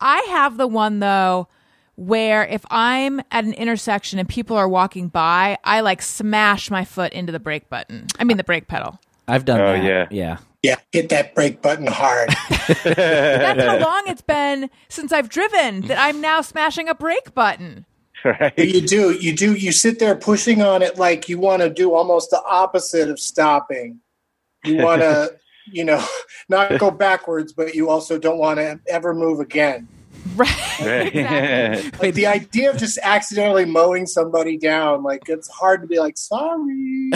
I 0.00 0.18
have 0.30 0.56
the 0.56 0.68
one 0.68 1.00
though 1.00 1.48
where 1.96 2.46
if 2.46 2.64
I'm 2.70 3.20
at 3.30 3.44
an 3.44 3.52
intersection 3.54 4.18
and 4.18 4.28
people 4.28 4.56
are 4.56 4.68
walking 4.68 5.08
by, 5.08 5.58
I 5.64 5.80
like 5.80 6.00
smash 6.00 6.70
my 6.70 6.84
foot 6.84 7.12
into 7.12 7.32
the 7.32 7.40
brake 7.40 7.68
button. 7.68 8.06
I 8.18 8.24
mean 8.24 8.36
the 8.36 8.44
brake 8.44 8.68
pedal. 8.68 9.00
I've 9.30 9.44
done 9.44 9.60
Oh, 9.60 9.72
that. 9.72 9.84
yeah. 9.84 10.06
Yeah. 10.10 10.36
Yeah, 10.62 10.76
hit 10.92 11.08
that 11.08 11.34
brake 11.34 11.62
button 11.62 11.86
hard. 11.86 12.28
That's 12.84 13.62
how 13.64 13.78
long 13.78 14.02
it's 14.06 14.20
been 14.20 14.68
since 14.90 15.10
I've 15.10 15.30
driven 15.30 15.82
that 15.82 15.98
I'm 15.98 16.20
now 16.20 16.42
smashing 16.42 16.86
a 16.86 16.94
brake 16.94 17.32
button. 17.34 17.86
right? 18.26 18.52
you 18.58 18.82
do, 18.82 19.12
you 19.12 19.34
do, 19.34 19.54
you 19.54 19.72
sit 19.72 19.98
there 19.98 20.14
pushing 20.14 20.60
on 20.60 20.82
it 20.82 20.98
like 20.98 21.30
you 21.30 21.38
want 21.38 21.62
to 21.62 21.70
do 21.70 21.94
almost 21.94 22.28
the 22.28 22.42
opposite 22.44 23.08
of 23.08 23.18
stopping. 23.18 24.00
You 24.62 24.76
want 24.84 25.00
to, 25.00 25.34
you 25.72 25.84
know, 25.84 26.04
not 26.50 26.78
go 26.78 26.90
backwards, 26.90 27.54
but 27.54 27.74
you 27.74 27.88
also 27.88 28.18
don't 28.18 28.36
want 28.38 28.58
to 28.58 28.78
ever 28.86 29.14
move 29.14 29.40
again. 29.40 29.88
Right. 30.36 30.54
Right. 30.80 31.06
exactly. 31.16 32.06
Like 32.08 32.14
the 32.14 32.26
idea 32.26 32.70
of 32.70 32.76
just 32.76 32.98
accidentally 33.02 33.64
mowing 33.64 34.04
somebody 34.06 34.58
down, 34.58 35.02
like 35.02 35.22
it's 35.30 35.48
hard 35.48 35.80
to 35.80 35.86
be 35.88 35.98
like, 35.98 36.18
sorry. 36.18 37.10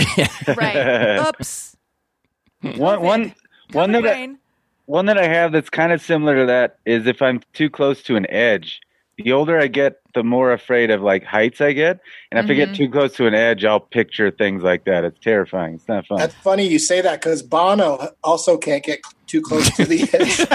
right. 0.56 1.26
Oops. 1.28 1.73
One 2.76 3.00
one 3.02 3.34
one 3.72 3.92
that 3.92 4.06
I, 4.06 4.34
one 4.86 5.06
that 5.06 5.18
I 5.18 5.26
have 5.26 5.52
that's 5.52 5.70
kind 5.70 5.92
of 5.92 6.00
similar 6.02 6.36
to 6.36 6.46
that 6.46 6.78
is 6.84 7.06
if 7.06 7.22
I'm 7.22 7.40
too 7.52 7.70
close 7.70 8.02
to 8.04 8.16
an 8.16 8.28
edge. 8.30 8.80
The 9.16 9.30
older 9.30 9.60
I 9.60 9.68
get, 9.68 10.00
the 10.12 10.24
more 10.24 10.52
afraid 10.52 10.90
of 10.90 11.00
like 11.00 11.22
heights 11.22 11.60
I 11.60 11.72
get, 11.72 12.00
and 12.32 12.40
if 12.40 12.50
I 12.50 12.54
get 12.54 12.74
too 12.74 12.90
close 12.90 13.14
to 13.14 13.28
an 13.28 13.34
edge, 13.34 13.64
I'll 13.64 13.78
picture 13.78 14.32
things 14.32 14.64
like 14.64 14.86
that. 14.86 15.04
It's 15.04 15.20
terrifying. 15.20 15.74
It's 15.74 15.86
not 15.86 16.04
fun. 16.06 16.18
That's 16.18 16.34
funny 16.34 16.66
you 16.66 16.80
say 16.80 17.00
that 17.00 17.20
because 17.20 17.40
Bono 17.40 18.08
also 18.24 18.58
can't 18.58 18.82
get 18.82 19.02
too 19.28 19.40
close 19.40 19.70
to 19.76 19.84
the 19.84 20.02
edge. 20.12 20.46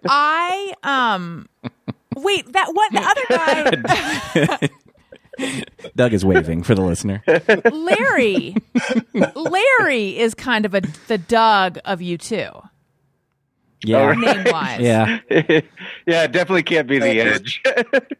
I 0.06 0.74
um 0.82 1.48
wait, 2.16 2.52
that 2.52 2.74
one 2.74 2.92
the 2.92 3.00
other 3.00 4.58
guy 4.60 4.68
Doug 5.96 6.12
is 6.12 6.24
waving 6.24 6.62
for 6.62 6.74
the 6.74 6.82
listener. 6.82 7.22
Larry. 7.72 8.54
Larry 9.34 10.18
is 10.18 10.34
kind 10.34 10.64
of 10.64 10.74
a 10.74 10.82
the 11.08 11.18
Doug 11.18 11.78
of 11.84 12.00
U2. 12.00 12.68
Yeah. 13.82 14.12
Name 14.12 14.44
wise. 14.52 14.80
Yeah. 14.80 15.18
yeah, 16.06 16.26
definitely 16.26 16.62
can't 16.64 16.86
be 16.86 16.98
the 16.98 17.06
Thank 17.06 17.18
edge. 17.18 17.62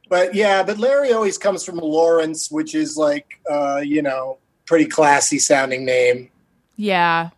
but 0.08 0.34
yeah, 0.34 0.62
but 0.62 0.78
Larry 0.78 1.12
always 1.12 1.36
comes 1.36 1.64
from 1.64 1.76
Lawrence, 1.76 2.50
which 2.50 2.74
is 2.74 2.96
like, 2.96 3.26
uh, 3.50 3.82
you 3.84 4.00
know, 4.02 4.38
pretty 4.66 4.86
classy 4.86 5.38
sounding 5.38 5.84
name. 5.84 6.30
Yeah. 6.76 7.30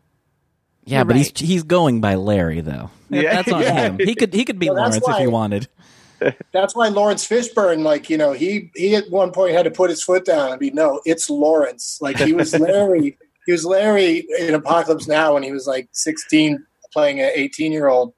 Yeah, 0.84 0.98
You're 0.98 1.04
but 1.06 1.16
right. 1.16 1.38
he's 1.38 1.48
he's 1.48 1.62
going 1.64 2.00
by 2.00 2.14
Larry 2.16 2.60
though. 2.60 2.90
Yeah, 3.08 3.34
That's 3.34 3.52
on 3.52 3.62
yeah. 3.62 3.72
him. 3.74 3.98
He 3.98 4.14
could 4.14 4.32
he 4.32 4.44
could 4.44 4.58
be 4.58 4.68
Well, 4.68 4.76
that's 4.90 5.00
Lawrence 5.00 5.18
if 5.20 5.22
he 5.22 5.26
wanted. 5.28 5.68
That's 6.52 6.74
why 6.74 6.88
Laurence 6.88 7.26
Fishburne, 7.26 7.82
like, 7.82 8.10
you 8.10 8.16
know, 8.16 8.32
he 8.32 8.70
he 8.74 8.94
at 8.96 9.10
one 9.10 9.32
point 9.32 9.54
had 9.54 9.64
to 9.64 9.70
put 9.70 9.90
his 9.90 10.02
foot 10.02 10.24
down 10.24 10.50
and 10.50 10.60
be, 10.60 10.70
no, 10.70 11.00
it's 11.04 11.30
Lawrence. 11.30 11.98
Like 12.00 12.18
he 12.18 12.32
was 12.32 12.52
Larry. 12.58 13.16
he 13.46 13.52
was 13.52 13.64
Larry 13.64 14.26
in 14.38 14.54
Apocalypse 14.54 15.08
Now 15.08 15.34
when 15.34 15.42
he 15.42 15.52
was 15.52 15.66
like 15.66 15.88
16 15.92 16.64
playing 16.92 17.20
an 17.20 17.30
18 17.34 17.72
year 17.72 17.88
old. 17.88 18.14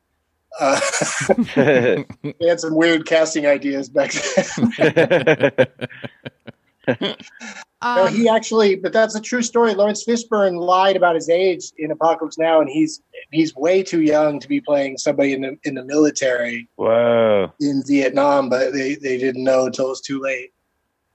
Uh, 0.61 0.81
they 1.57 2.05
had 2.47 2.61
some 2.61 2.75
weird 2.75 3.07
casting 3.07 3.47
ideas 3.47 3.89
back 3.89 4.13
then. 4.13 5.67
no, 7.01 7.15
Um, 7.85 8.15
he 8.15 8.29
actually, 8.29 8.77
but 8.77 8.95
that's 8.95 9.15
a 9.15 9.21
true 9.21 9.43
story. 9.43 9.75
Laurence 9.75 10.05
Fishburne 10.07 10.59
lied 10.59 10.97
about 10.97 11.15
his 11.15 11.29
age 11.29 11.71
in 11.77 11.91
Apocalypse 11.91 12.39
Now, 12.39 12.63
and 12.63 12.71
he's 12.71 13.03
he's 13.31 13.55
way 13.55 13.83
too 13.83 14.01
young 14.01 14.41
to 14.41 14.49
be 14.49 14.59
playing 14.61 14.97
somebody 14.97 15.35
in 15.35 15.43
the 15.43 15.59
in 15.65 15.75
the 15.75 15.85
military 15.85 16.67
Whoa. 16.77 17.53
in 17.61 17.83
Vietnam, 17.87 18.49
but 18.49 18.73
they, 18.73 18.95
they 18.95 19.19
didn't 19.19 19.45
know 19.45 19.67
until 19.67 19.87
it 19.87 19.91
was 19.91 20.01
too 20.01 20.19
late. 20.19 20.55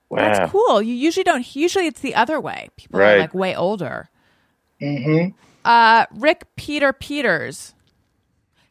Wow. 0.09 0.17
that's 0.17 0.51
cool. 0.51 0.79
You 0.81 0.93
usually 0.93 1.23
don't 1.23 1.55
usually 1.55 1.87
it's 1.87 2.01
the 2.01 2.13
other 2.13 2.39
way. 2.39 2.69
People 2.77 3.01
are 3.01 3.17
like 3.17 3.33
way 3.33 3.55
older. 3.55 4.09
Mm-hmm. 4.79 5.35
Uh, 5.65 6.05
Rick 6.11 6.45
Peter 6.55 6.93
Peters 6.93 7.73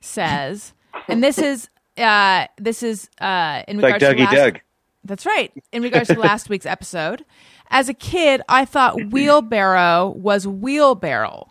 says, 0.01 0.73
and 1.09 1.23
this 1.23 1.39
is 1.39 1.69
uh, 1.97 2.47
this 2.59 2.85
is 2.85 3.11
uh, 3.21 3.63
in 3.67 3.77
It's 3.77 3.83
like 3.83 3.95
regards 3.95 4.17
to 4.17 4.25
last, 4.25 4.35
Doug. 4.35 4.61
That's 5.09 5.27
right. 5.27 5.53
In 5.73 5.83
regards 5.83 6.09
to 6.09 6.19
last 6.19 6.49
week's 6.49 6.67
episode, 6.67 7.25
as 7.71 7.89
a 7.89 7.95
kid, 7.95 8.43
I 8.49 8.65
thought 8.65 9.07
wheelbarrow 9.11 10.11
was 10.11 10.47
wheelbarrow. 10.47 11.49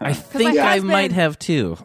I 0.00 0.12
think 0.12 0.54
my 0.56 0.60
I 0.60 0.80
might 0.80 1.12
have 1.12 1.38
too. 1.38 1.76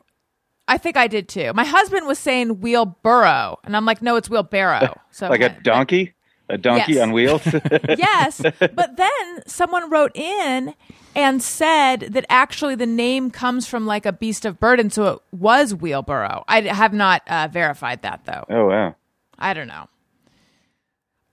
I 0.67 0.77
think 0.77 0.95
I 0.97 1.07
did 1.07 1.27
too. 1.27 1.51
My 1.53 1.65
husband 1.65 2.05
was 2.07 2.19
saying 2.19 2.59
wheelbarrow, 2.61 3.59
and 3.63 3.75
I'm 3.75 3.85
like, 3.85 4.01
no, 4.01 4.15
it's 4.15 4.29
wheelbarrow. 4.29 4.99
So 5.11 5.29
Like 5.29 5.41
a 5.41 5.49
donkey? 5.61 6.13
A 6.49 6.57
donkey 6.57 6.93
Yes. 6.93 7.01
on 7.01 7.11
wheels? 7.11 7.41
yes, 7.97 8.41
but 8.59 8.97
then 8.97 9.11
someone 9.45 9.89
wrote 9.89 10.15
in 10.15 10.73
and 11.15 11.41
said 11.41 11.99
that 12.13 12.25
actually 12.29 12.73
the 12.75 12.87
name 12.87 13.29
comes 13.29 13.67
from 13.67 13.85
like 13.85 14.05
a 14.05 14.11
beast 14.11 14.43
of 14.45 14.59
burden, 14.59 14.89
so 14.89 15.07
it 15.07 15.19
was 15.31 15.73
wheelbarrow. 15.75 16.43
I 16.47 16.61
have 16.61 16.93
not 16.93 17.21
uh, 17.27 17.47
verified 17.51 18.01
that 18.01 18.25
though. 18.25 18.45
oh, 18.49 18.65
wow. 18.67 18.95
I 19.37 19.53
don't 19.53 19.67
know. 19.67 19.87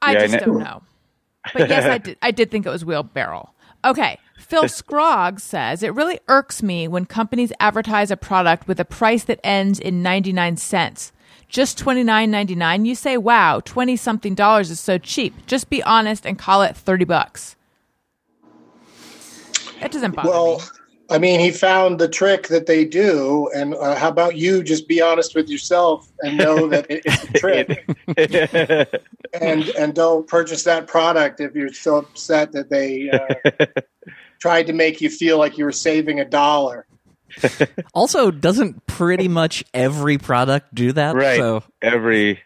I 0.02 0.12
Yeah, 0.12 0.18
I 0.18 0.26
just 0.26 0.44
don't 0.44 0.58
know. 0.58 0.82
But 1.52 1.68
yes, 1.68 1.84
I 1.84 1.98
did. 1.98 2.18
I 2.22 2.30
did 2.30 2.50
think 2.50 2.66
it 2.66 2.70
was 2.70 2.84
wheelbarrow. 2.84 3.50
Okay. 3.84 4.18
Phil 4.38 4.68
Scroggs 4.68 5.42
says 5.42 5.82
it 5.82 5.94
really 5.94 6.18
irks 6.28 6.62
me 6.62 6.88
when 6.88 7.06
companies 7.06 7.52
advertise 7.60 8.10
a 8.10 8.16
product 8.16 8.66
with 8.66 8.80
a 8.80 8.84
price 8.84 9.24
that 9.24 9.40
ends 9.44 9.78
in 9.78 10.02
ninety 10.02 10.32
nine 10.32 10.56
cents. 10.56 11.12
Just 11.48 11.78
twenty 11.78 12.02
nine 12.04 12.30
ninety 12.30 12.54
nine. 12.54 12.84
You 12.84 12.94
say, 12.94 13.16
"Wow, 13.16 13.60
twenty 13.64 13.96
something 13.96 14.34
dollars 14.34 14.70
is 14.70 14.80
so 14.80 14.98
cheap." 14.98 15.34
Just 15.46 15.70
be 15.70 15.82
honest 15.82 16.26
and 16.26 16.38
call 16.38 16.62
it 16.62 16.76
thirty 16.76 17.04
bucks. 17.04 17.56
That 19.80 19.92
doesn't 19.92 20.14
bother 20.14 20.28
Well, 20.28 20.58
me. 20.58 20.64
I 21.10 21.18
mean, 21.18 21.40
he 21.40 21.50
found 21.50 21.98
the 21.98 22.08
trick 22.08 22.48
that 22.48 22.66
they 22.66 22.84
do, 22.84 23.50
and 23.54 23.74
uh, 23.74 23.96
how 23.96 24.08
about 24.08 24.36
you 24.36 24.62
just 24.62 24.86
be 24.86 25.00
honest 25.02 25.34
with 25.34 25.48
yourself 25.48 26.08
and 26.20 26.38
know 26.38 26.68
that 26.68 26.86
it- 26.88 27.02
it's 27.04 27.24
a 27.24 27.32
trick, 27.32 27.84
and 29.40 29.68
and 29.70 29.94
don't 29.94 30.26
purchase 30.26 30.64
that 30.64 30.86
product 30.86 31.40
if 31.40 31.54
you're 31.54 31.72
so 31.72 31.96
upset 31.96 32.52
that 32.52 32.70
they 32.70 33.10
uh, 33.10 33.66
tried 34.40 34.66
to 34.68 34.72
make 34.72 35.00
you 35.00 35.10
feel 35.10 35.38
like 35.38 35.58
you 35.58 35.64
were 35.64 35.72
saving 35.72 36.20
a 36.20 36.24
dollar. 36.24 36.86
Also, 37.94 38.30
doesn't 38.30 38.86
pretty 38.86 39.28
much 39.28 39.64
every 39.74 40.18
product 40.18 40.74
do 40.74 40.92
that? 40.92 41.14
right. 41.14 41.38
So 41.38 41.62
Every. 41.82 42.40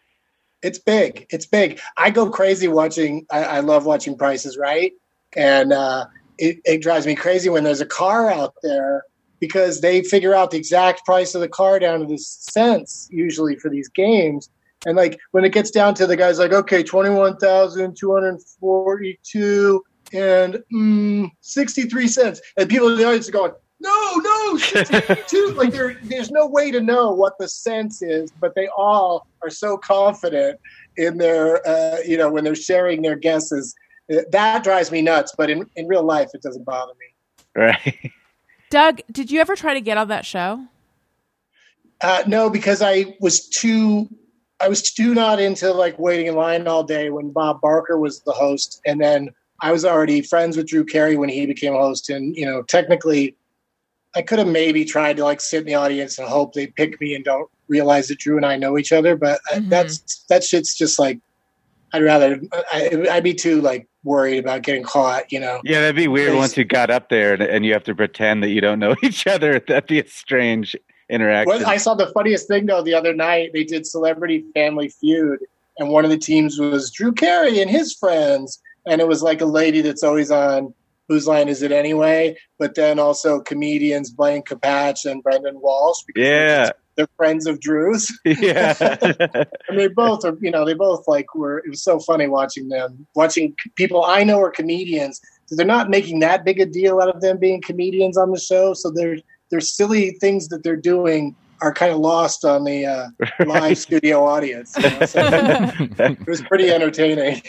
It's 0.63 0.79
big. 0.79 1.27
It's 1.31 1.47
big. 1.47 1.81
I 1.97 2.09
go 2.11 2.31
crazy 2.31 2.69
watching. 2.69 3.27
I, 3.31 3.45
I 3.45 3.61
love 3.61 3.85
watching 3.87 4.17
Prices 4.17 4.57
Right, 4.59 4.93
and 5.37 5.73
uh, 5.73 6.07
it, 6.39 6.59
it 6.65 6.83
drives 6.83 7.07
me 7.07 7.15
crazy 7.15 7.49
when 7.49 7.65
there's 7.65 7.81
a 7.81 7.87
car 7.87 8.31
out 8.31 8.55
there 8.63 9.05
because 9.41 9.81
they 9.81 10.03
figure 10.03 10.35
out 10.35 10.51
the 10.51 10.57
exact 10.57 11.05
price 11.05 11.35
of 11.35 11.41
the 11.41 11.49
car 11.49 11.79
down 11.79 12.01
to 12.01 12.07
the 12.07 12.19
cents 12.19 13.09
usually 13.11 13.57
for 13.57 13.71
these 13.71 13.89
games. 13.89 14.51
And 14.87 14.97
like 14.97 15.19
when 15.33 15.45
it 15.45 15.53
gets 15.53 15.71
down 15.71 15.95
to 15.95 16.07
the 16.07 16.17
guys 16.17 16.39
like, 16.39 16.53
okay, 16.53 16.83
twenty 16.83 17.11
one 17.11 17.37
thousand 17.39 17.97
two 17.97 18.13
hundred 18.13 18.41
forty 18.61 19.19
two 19.23 19.83
and 20.13 20.63
mm, 20.73 21.31
sixty 21.41 21.83
three 21.83 22.09
cents, 22.09 22.41
and 22.57 22.69
people 22.69 22.89
in 22.89 22.99
the 22.99 23.05
audience 23.05 23.29
are 23.29 23.33
going, 23.33 23.53
no, 23.81 24.13
no, 24.17 24.57
too. 25.27 25.55
Like 25.57 25.71
there, 25.71 25.99
there's 26.05 26.31
no 26.31 26.47
way 26.47 26.71
to 26.71 26.81
know 26.81 27.11
what 27.11 27.35
the 27.39 27.49
sense 27.49 28.03
is, 28.03 28.31
but 28.41 28.55
they 28.55 28.69
all 28.77 29.27
are 29.43 29.51
so 29.51 29.77
confident 29.77 30.59
in 30.97 31.19
their, 31.19 31.67
uh, 31.67 31.99
you 32.07 32.17
know, 32.17 32.31
when 32.31 32.45
they're 32.45 32.55
sharing 32.55 33.03
their 33.03 33.17
guesses. 33.17 33.75
Uh, 34.13 34.21
That 34.31 34.65
drives 34.65 34.91
me 34.91 35.03
nuts, 35.03 35.35
but 35.37 35.51
in, 35.51 35.67
in 35.77 35.87
real 35.89 36.03
life, 36.05 36.31
it 36.35 36.43
doesn't 36.43 36.65
bother 36.65 36.93
me. 37.01 37.07
Right. 37.57 38.11
Doug, 38.71 39.01
did 39.13 39.31
you 39.31 39.41
ever 39.41 39.55
try 39.55 39.75
to 39.75 39.81
get 39.81 39.97
on 39.97 40.09
that 40.09 40.27
show? 40.27 40.65
Uh, 42.01 42.23
no, 42.27 42.51
because 42.51 42.83
I 42.83 43.17
was 43.21 43.49
too, 43.49 44.09
I 44.61 44.69
was 44.69 44.83
too 44.83 45.15
not 45.15 45.41
into 45.41 45.73
like 45.73 45.99
waiting 45.99 46.27
in 46.27 46.35
line 46.35 46.67
all 46.67 46.83
day 46.83 47.11
when 47.11 47.31
Bob 47.31 47.61
Barker 47.61 47.99
was 47.99 48.21
the 48.23 48.33
host, 48.33 48.81
and 48.85 49.01
then 49.01 49.31
I 49.61 49.71
was 49.73 49.85
already 49.85 50.21
friends 50.21 50.57
with 50.57 50.67
Drew 50.67 50.85
Carey 50.85 51.17
when 51.17 51.29
he 51.29 51.47
became 51.47 51.73
host, 51.73 52.11
and 52.11 52.35
you 52.37 52.45
know, 52.45 52.63
technically, 52.63 53.37
I 54.17 54.23
could 54.23 54.39
have 54.41 54.49
maybe 54.49 54.85
tried 54.85 55.17
to 55.19 55.25
like 55.25 55.41
sit 55.41 55.61
in 55.61 55.67
the 55.67 55.75
audience 55.75 56.19
and 56.19 56.29
hope 56.29 56.53
they 56.53 56.67
pick 56.67 57.01
me 57.01 57.15
and 57.15 57.25
don't 57.25 57.49
realize 57.69 58.09
that 58.09 58.19
Drew 58.19 58.37
and 58.37 58.45
I 58.45 58.57
know 58.57 58.77
each 58.77 58.93
other, 58.93 59.17
but 59.17 59.41
I- 59.51 59.61
Mhm. 59.61 59.69
that's 59.71 60.25
that 60.29 60.43
shit's 60.45 60.77
just 60.77 60.99
like, 60.99 61.19
I'd 61.93 62.03
rather, 62.03 62.41
I, 62.53 63.07
I'd 63.13 63.25
be 63.25 63.35
too 63.35 63.61
like 63.61 63.87
worried 64.05 64.39
about 64.39 64.63
getting 64.63 64.83
caught, 64.83 65.33
you 65.33 65.41
know. 65.41 65.61
Yeah, 65.65 65.81
that'd 65.81 65.97
be 65.97 66.09
weird 66.09 66.37
once 66.37 66.57
you 66.57 66.65
got 66.65 66.91
up 66.91 67.09
there 67.09 67.35
and, 67.35 67.43
and 67.43 67.65
you 67.65 67.73
have 67.73 67.85
to 67.85 67.95
pretend 67.95 68.43
that 68.43 68.51
you 68.51 68.61
don't 68.61 68.79
know 68.79 68.95
each 69.03 69.27
other. 69.27 69.59
That'd 69.59 69.89
be 69.89 70.01
a 70.01 70.07
strange 70.07 70.77
interaction. 71.09 71.49
Well, 71.49 71.67
I 71.67 71.77
saw 71.77 71.95
the 71.95 72.09
funniest 72.09 72.49
thing 72.49 72.67
though 72.67 72.83
the 72.83 72.95
other 72.95 73.15
night. 73.15 73.51
They 73.53 73.65
did 73.65 73.87
Celebrity 73.87 74.45
Family 74.55 74.89
Feud, 74.89 75.41
and 75.79 75.89
one 75.89 76.05
of 76.05 76.11
the 76.11 76.19
teams 76.19 76.59
was 76.59 76.91
Drew 76.91 77.13
Carey 77.13 77.61
and 77.61 77.71
his 77.71 77.95
friends, 77.95 78.61
and 78.87 79.01
it 79.01 79.09
was 79.09 79.23
like 79.23 79.41
a 79.41 79.47
lady 79.47 79.81
that's 79.81 80.03
always 80.03 80.31
on 80.31 80.75
Whose 81.09 81.27
Line 81.27 81.49
Is 81.49 81.63
It 81.63 81.73
Anyway? 81.73 82.37
But 82.59 82.75
then 82.75 82.99
also 82.99 83.41
comedians 83.41 84.11
Blaine 84.11 84.43
Capatch 84.43 85.11
and 85.11 85.23
Brendan 85.23 85.61
Walsh. 85.61 86.03
Because 86.07 86.23
they're, 86.23 86.49
yeah, 86.49 86.63
just- 86.67 86.73
they're 86.97 87.09
friends 87.17 87.47
of 87.47 87.61
Drew's, 87.61 88.17
yeah. 88.25 88.75
and 89.69 89.79
they 89.79 89.89
both 89.89 90.25
are. 90.25 90.37
You 90.41 90.51
know, 90.51 90.65
they 90.65 90.75
both 90.75 91.07
like 91.09 91.35
were. 91.35 91.59
It 91.59 91.71
was 91.71 91.83
so 91.83 91.99
funny 91.99 92.29
watching 92.29 92.69
them, 92.69 93.07
watching 93.15 93.55
people 93.75 94.05
I 94.05 94.25
know 94.25 94.41
are 94.41 94.51
comedians. 94.51 95.21
So 95.47 95.57
they're 95.57 95.67
not 95.67 95.91
making 95.91 96.21
that 96.21 96.45
big 96.45 96.61
a 96.61 96.67
deal 96.67 97.01
out 97.01 97.15
of 97.15 97.21
them 97.21 97.39
being 97.39 97.61
comedians 97.61 98.17
on 98.17 98.31
the 98.31 98.39
show. 98.39 98.75
So 98.75 98.91
they're 98.91 99.19
their 99.51 99.61
silly 99.61 100.13
things 100.21 100.49
that 100.49 100.63
they're 100.63 100.77
doing 100.77 101.35
are 101.61 101.73
kind 101.73 101.93
of 101.93 101.99
lost 101.99 102.45
on 102.45 102.65
the 102.65 102.85
uh, 102.85 103.07
live 103.47 103.79
studio 103.79 104.25
audience. 104.25 104.77
You 104.77 104.91
know? 104.91 105.07
so 105.07 105.21
it 105.99 106.27
was 106.27 106.43
pretty 106.43 106.71
entertaining. 106.71 107.43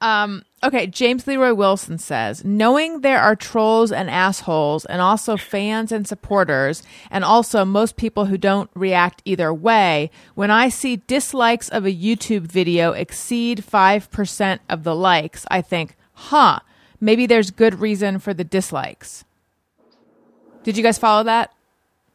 Um, 0.00 0.44
okay, 0.62 0.86
James 0.86 1.26
Leroy 1.26 1.52
Wilson 1.54 1.98
says, 1.98 2.44
knowing 2.44 3.00
there 3.00 3.20
are 3.20 3.34
trolls 3.34 3.90
and 3.90 4.08
assholes 4.08 4.84
and 4.84 5.00
also 5.00 5.36
fans 5.36 5.90
and 5.92 6.06
supporters 6.06 6.82
and 7.10 7.24
also 7.24 7.64
most 7.64 7.96
people 7.96 8.26
who 8.26 8.38
don't 8.38 8.70
react 8.74 9.22
either 9.24 9.52
way, 9.52 10.10
when 10.34 10.50
I 10.50 10.68
see 10.68 10.96
dislikes 10.96 11.68
of 11.68 11.84
a 11.84 11.94
YouTube 11.94 12.42
video 12.42 12.92
exceed 12.92 13.64
5% 13.64 14.58
of 14.68 14.84
the 14.84 14.94
likes, 14.94 15.46
I 15.50 15.62
think, 15.62 15.96
huh, 16.12 16.60
maybe 17.00 17.26
there's 17.26 17.50
good 17.50 17.80
reason 17.80 18.18
for 18.18 18.32
the 18.32 18.44
dislikes. 18.44 19.24
Did 20.62 20.76
you 20.76 20.82
guys 20.82 20.98
follow 20.98 21.24
that? 21.24 21.52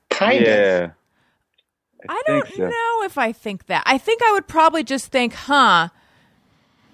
Kind 0.09 0.41
of. 0.41 0.47
yeah. 0.47 0.89
I 2.09 2.21
think 2.25 2.45
don't 2.45 2.55
so. 2.55 2.69
know 2.69 3.03
if 3.03 3.17
I 3.17 3.31
think 3.31 3.67
that. 3.67 3.83
I 3.85 3.97
think 3.97 4.21
I 4.23 4.31
would 4.33 4.47
probably 4.47 4.83
just 4.83 5.07
think, 5.07 5.33
huh, 5.33 5.89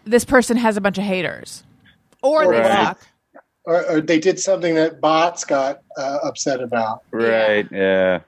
this 0.08 0.26
person 0.26 0.58
has 0.58 0.78
a 0.78 0.82
bunch 0.82 0.98
of 0.98 1.04
haters. 1.04 1.64
Or 2.24 2.46
they 2.52 2.60
Right. 2.60 2.86
suck. 2.88 3.08
Or, 3.66 3.86
or 3.92 4.02
they 4.02 4.20
did 4.20 4.40
something 4.40 4.76
that 4.76 5.02
bots 5.02 5.44
got 5.44 5.82
uh, 5.98 6.20
upset 6.24 6.62
about. 6.62 7.04
Right. 7.12 7.68
Yeah. 7.72 8.22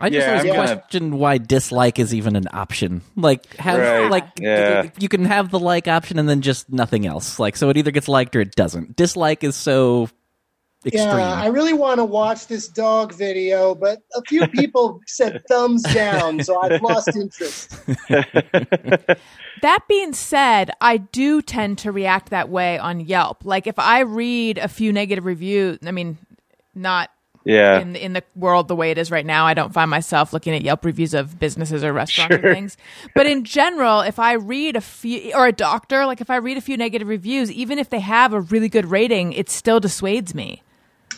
I 0.00 0.10
just 0.10 0.24
Yeah, 0.26 0.32
always 0.36 0.50
I'm 0.50 0.56
gonna- 0.56 0.76
question 0.76 1.18
why 1.18 1.38
dislike 1.38 1.98
is 1.98 2.14
even 2.14 2.36
an 2.36 2.46
option. 2.52 3.02
Like 3.16 3.52
have 3.56 3.78
Right, 3.80 4.08
like 4.10 4.26
yeah. 4.38 4.90
you 4.98 5.08
can 5.08 5.24
have 5.24 5.50
the 5.50 5.58
like 5.58 5.88
option 5.88 6.18
and 6.20 6.28
then 6.28 6.40
just 6.40 6.70
nothing 6.70 7.06
else. 7.06 7.38
Like 7.40 7.56
so 7.56 7.68
it 7.70 7.76
either 7.76 7.90
gets 7.90 8.06
liked 8.08 8.36
or 8.36 8.40
it 8.40 8.54
doesn't. 8.54 8.94
Dislike 8.96 9.42
is 9.42 9.56
so 9.56 10.08
extreme. 10.86 11.18
Yeah, 11.18 11.32
I 11.34 11.46
really 11.48 11.72
want 11.72 11.98
to 11.98 12.04
watch 12.04 12.46
this 12.46 12.68
dog 12.68 13.12
video, 13.14 13.74
but 13.74 13.98
a 14.14 14.22
few 14.22 14.46
people 14.48 15.00
said 15.06 15.42
thumbs 15.48 15.82
down, 15.82 16.42
so 16.42 16.60
I've 16.60 16.80
lost 16.82 17.08
interest. 17.16 17.74
That 19.60 19.80
being 19.88 20.12
said, 20.12 20.70
I 20.80 20.98
do 20.98 21.42
tend 21.42 21.78
to 21.78 21.90
react 21.90 22.30
that 22.30 22.48
way 22.48 22.78
on 22.78 23.00
Yelp. 23.00 23.44
Like 23.44 23.66
if 23.66 23.76
I 23.76 24.00
read 24.02 24.56
a 24.58 24.68
few 24.68 24.92
negative 24.92 25.24
reviews, 25.24 25.78
I 25.84 25.90
mean, 25.90 26.16
not 26.76 27.10
Yeah. 27.44 27.80
in 27.80 27.96
in 27.96 28.12
the 28.12 28.22
world 28.36 28.68
the 28.68 28.76
way 28.76 28.92
it 28.92 28.98
is 28.98 29.10
right 29.10 29.26
now. 29.26 29.46
I 29.46 29.54
don't 29.54 29.72
find 29.74 29.90
myself 29.90 30.32
looking 30.32 30.54
at 30.54 30.62
Yelp 30.62 30.84
reviews 30.84 31.12
of 31.12 31.40
businesses 31.40 31.82
or 31.82 31.92
restaurants 31.92 32.36
Sure. 32.36 32.46
and 32.50 32.54
things. 32.54 32.76
But 33.16 33.26
in 33.26 33.42
general, 33.42 34.00
if 34.02 34.20
I 34.20 34.34
read 34.34 34.76
a 34.76 34.80
few 34.80 35.32
or 35.34 35.48
a 35.48 35.52
doctor, 35.52 36.06
like 36.06 36.20
if 36.20 36.30
I 36.30 36.36
read 36.36 36.56
a 36.56 36.60
few 36.60 36.76
negative 36.76 37.08
reviews, 37.08 37.50
even 37.50 37.80
if 37.80 37.90
they 37.90 37.98
have 38.00 38.32
a 38.32 38.40
really 38.40 38.68
good 38.68 38.86
rating, 38.86 39.32
it 39.32 39.50
still 39.50 39.80
dissuades 39.80 40.36
me. 40.36 40.62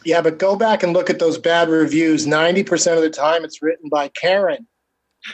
Yeah, 0.04 0.20
but 0.22 0.38
go 0.38 0.56
back 0.56 0.82
and 0.82 0.92
look 0.92 1.10
at 1.10 1.18
those 1.18 1.38
bad 1.38 1.68
reviews. 1.68 2.26
90% 2.26 2.96
of 2.96 3.02
the 3.02 3.10
time, 3.10 3.44
it's 3.44 3.62
written 3.62 3.88
by 3.88 4.08
Karen. 4.08 4.66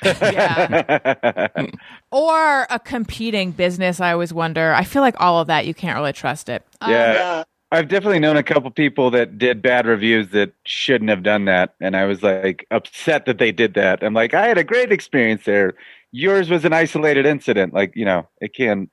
Yeah. 0.05 1.49
or 2.11 2.67
a 2.71 2.79
competing 2.79 3.53
business, 3.53 4.01
I 4.01 4.13
always 4.13 4.33
wonder. 4.33 4.75
I 4.75 4.85
feel 4.85 5.03
like 5.03 5.21
all 5.21 5.41
of 5.41 5.47
that 5.47 5.67
you 5.67 5.75
can't 5.75 5.97
really 5.97 6.13
trust 6.13 6.49
it. 6.49 6.67
Um, 6.81 6.91
Yeah. 6.91 7.13
Yeah. 7.13 7.45
I've 7.73 7.89
definitely 7.89 8.21
known 8.21 8.37
a 8.37 8.45
couple 8.45 8.71
people 8.71 9.11
that 9.11 9.39
did 9.39 9.61
bad 9.61 9.87
reviews 9.87 10.31
that 10.31 10.53
shouldn't 10.65 11.11
have 11.11 11.25
done 11.25 11.47
that, 11.47 11.75
and 11.81 11.97
I 11.97 12.05
was 12.05 12.23
like 12.23 12.65
upset 12.71 13.27
that 13.27 13.39
they 13.39 13.51
did 13.51 13.75
that. 13.75 14.05
I'm 14.05 14.15
like, 14.15 14.35
I 14.35 14.47
had 14.47 14.57
a 14.57 14.65
great 14.65 14.93
experience 14.93 15.45
there. 15.45 15.75
Yours 16.13 16.49
was 16.49 16.65
an 16.65 16.73
isolated 16.73 17.27
incident. 17.27 17.75
Like, 17.75 17.97
you 17.97 18.05
know, 18.05 18.29
it 18.41 18.55
can. 18.55 18.89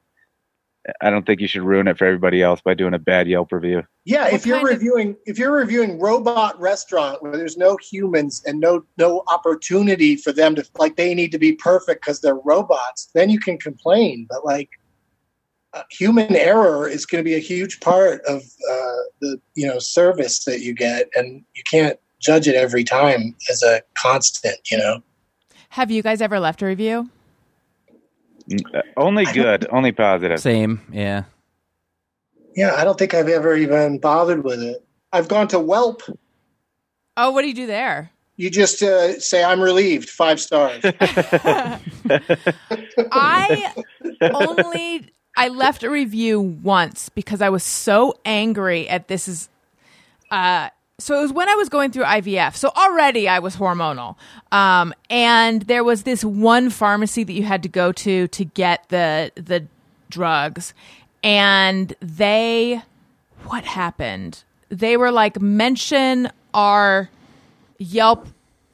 I 1.02 1.10
don't 1.10 1.26
think 1.26 1.40
you 1.40 1.48
should 1.48 1.62
ruin 1.62 1.88
it 1.88 1.98
for 1.98 2.06
everybody 2.06 2.42
else 2.42 2.60
by 2.60 2.74
doing 2.74 2.94
a 2.94 3.00
bad 3.00 3.28
Yelp 3.28 3.52
review. 3.54 3.84
Yeah, 4.06 4.26
What 4.26 4.34
if 4.34 4.46
you're 4.46 4.58
kind 4.58 4.68
of- 4.70 4.76
reviewing 4.76 5.16
if 5.26 5.40
you're 5.40 5.54
reviewing 5.54 6.00
robot 6.00 6.60
restaurant 6.60 7.24
where 7.24 7.38
there's 7.38 7.56
no 7.58 7.78
humans 7.78 8.44
and 8.46 8.60
no 8.60 8.84
no 8.98 9.24
opportunity 9.28 10.16
for 10.18 10.34
them 10.34 10.56
to 10.56 10.66
like 10.78 10.96
they 10.98 11.14
need 11.14 11.32
to 11.32 11.40
be 11.40 11.54
perfect 11.54 12.02
because 12.02 12.20
they're 12.20 12.36
robots, 12.36 13.10
then 13.14 13.30
you 13.30 13.40
can 13.40 13.58
complain. 13.58 14.28
But 14.30 14.46
like 14.46 14.70
uh, 15.74 15.84
human 15.90 16.36
error 16.36 16.88
is 16.88 17.06
going 17.06 17.24
to 17.24 17.28
be 17.28 17.36
a 17.36 17.40
huge 17.40 17.80
part 17.80 18.22
of 18.26 18.42
uh, 18.42 19.02
the 19.22 19.40
you 19.56 19.66
know 19.68 19.80
service 19.80 20.44
that 20.46 20.60
you 20.60 20.74
get, 20.74 21.08
and 21.16 21.44
you 21.56 21.64
can't 21.72 21.98
judge 22.20 22.48
it 22.48 22.56
every 22.56 22.84
time 22.84 23.36
as 23.50 23.64
a 23.64 23.82
constant. 23.96 24.58
You 24.70 24.78
know. 24.80 25.04
Have 25.70 25.90
you 25.90 26.04
guys 26.04 26.22
ever 26.22 26.40
left 26.40 26.62
a 26.62 26.66
review? 26.66 27.10
Uh, 28.52 28.82
Only 28.98 29.26
good, 29.26 29.68
only 29.72 29.92
positive. 29.92 30.40
Same, 30.40 30.82
yeah. 30.92 31.24
Yeah, 32.56 32.76
I 32.76 32.84
don't 32.84 33.00
think 33.00 33.14
I've 33.14 33.30
ever 33.30 33.56
even 33.56 34.00
bothered 34.00 34.44
with 34.44 34.62
it. 34.62 34.86
I've 35.12 35.28
gone 35.28 35.48
to 35.50 35.60
Whelp. 35.60 36.02
Oh, 37.18 37.32
what 37.32 37.42
do 37.44 37.48
you 37.48 37.54
do 37.54 37.68
there? 37.68 38.12
You 38.36 38.50
just 38.50 38.82
uh, 38.82 39.20
say 39.20 39.44
I'm 39.44 39.62
relieved, 39.62 40.10
five 40.10 40.40
stars. 40.40 40.82
I 43.12 43.74
only 44.34 45.12
I 45.38 45.48
left 45.50 45.84
a 45.84 45.90
review 45.90 46.42
once 46.42 47.10
because 47.10 47.42
I 47.42 47.50
was 47.50 47.64
so 47.64 48.16
angry 48.26 48.90
at 48.90 49.08
this 49.08 49.28
is 49.28 49.50
uh 50.32 50.70
so 51.00 51.18
it 51.18 51.22
was 51.22 51.34
when 51.34 51.50
I 51.50 51.56
was 51.56 51.70
going 51.70 51.92
through 51.92 52.04
IVF. 52.04 52.56
So 52.56 52.72
already 52.76 53.28
I 53.28 53.40
was 53.40 53.56
hormonal. 53.56 54.16
Um 54.52 54.94
and 55.10 55.64
there 55.64 55.84
was 55.84 56.04
this 56.04 56.24
one 56.24 56.70
pharmacy 56.70 57.24
that 57.24 57.34
you 57.34 57.44
had 57.44 57.64
to 57.64 57.70
go 57.70 57.92
to 57.92 58.28
to 58.28 58.46
get 58.46 58.88
the 58.90 59.32
the 59.36 59.68
drugs 60.10 60.74
and 61.24 61.96
they 62.00 62.82
what 63.46 63.64
happened? 63.64 64.44
They 64.70 64.98
were 64.98 65.12
like 65.12 65.42
mention 65.42 66.30
our 66.54 67.10
Yelp 67.80 68.28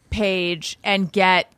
page 0.09 0.77
and 0.83 1.11
get 1.11 1.51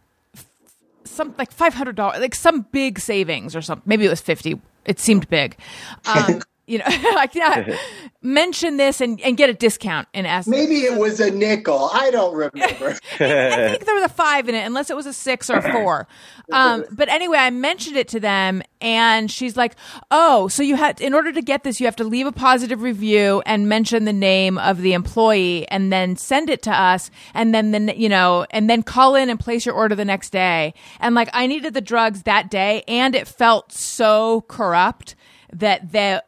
some 1.04 1.34
like 1.38 1.52
five 1.52 1.74
hundred 1.74 1.96
dollars, 1.96 2.20
like 2.20 2.36
some 2.36 2.62
big 2.72 3.00
savings 3.00 3.56
or 3.56 3.62
something. 3.62 3.84
Maybe 3.86 4.06
it 4.06 4.10
was 4.10 4.22
fifty. 4.22 4.60
It 4.86 5.00
seemed 5.00 5.28
big. 5.30 5.58
Um, 6.06 6.42
you 6.72 6.78
know, 6.78 6.86
like 7.16 7.36
yeah, 7.36 7.78
mention 8.22 8.78
this 8.78 9.02
and, 9.02 9.20
and 9.22 9.36
get 9.36 9.50
a 9.50 9.54
discount 9.54 10.08
and 10.14 10.26
ask. 10.26 10.48
Maybe 10.48 10.80
it 10.80 10.98
was 10.98 11.20
a 11.20 11.30
nickel. 11.30 11.90
I 11.92 12.10
don't 12.12 12.34
remember. 12.34 12.98
I 13.20 13.70
think 13.70 13.86
there 13.86 13.96
was 13.96 14.06
a 14.06 14.10
five 14.10 14.48
in 14.48 14.56
it, 14.56 14.66
unless 14.66 14.90
it 14.90 14.96
was 14.96 15.06
a 15.06 15.14
six 15.14 15.50
or 15.50 15.58
a 15.58 15.72
four. 15.72 16.08
Um, 16.52 16.86
but 16.92 17.10
anyway, 17.10 17.38
I 17.40 17.50
mentioned 17.50 17.98
it 17.98 18.08
to 18.10 18.20
them, 18.20 18.64
and 18.80 19.30
she's 19.30 19.58
like, 19.58 19.76
"Oh, 20.10 20.48
so 20.48 20.64
you 20.64 20.76
had 20.76 21.02
in 21.02 21.14
order 21.14 21.34
to 21.34 21.42
get 21.42 21.64
this, 21.64 21.82
you 21.82 21.88
have 21.88 21.96
to 21.98 22.06
leave 22.06 22.26
a 22.26 22.32
positive 22.32 22.82
review 22.82 23.44
and 23.46 23.68
mention 23.68 24.06
the 24.06 24.14
name 24.14 24.58
of 24.58 24.82
the 24.82 24.94
employee, 24.94 25.68
and 25.68 25.92
then 25.92 26.16
send 26.16 26.50
it 26.50 26.62
to 26.64 26.72
us, 26.72 27.12
and 27.34 27.54
then 27.54 27.72
then 27.72 27.92
you 27.98 28.08
know, 28.08 28.46
and 28.52 28.70
then 28.70 28.82
call 28.82 29.16
in 29.16 29.30
and 29.30 29.40
place 29.40 29.66
your 29.66 29.76
order 29.76 29.96
the 29.96 30.06
next 30.06 30.30
day." 30.30 30.74
And 31.02 31.16
like, 31.16 31.30
I 31.34 31.48
needed 31.48 31.74
the 31.74 31.82
drugs 31.82 32.24
that 32.24 32.50
day, 32.50 32.84
and 32.88 33.14
it 33.14 33.28
felt 33.28 33.74
so 33.74 34.42
corrupt 34.48 35.16
that 35.54 35.92
the 35.92 36.24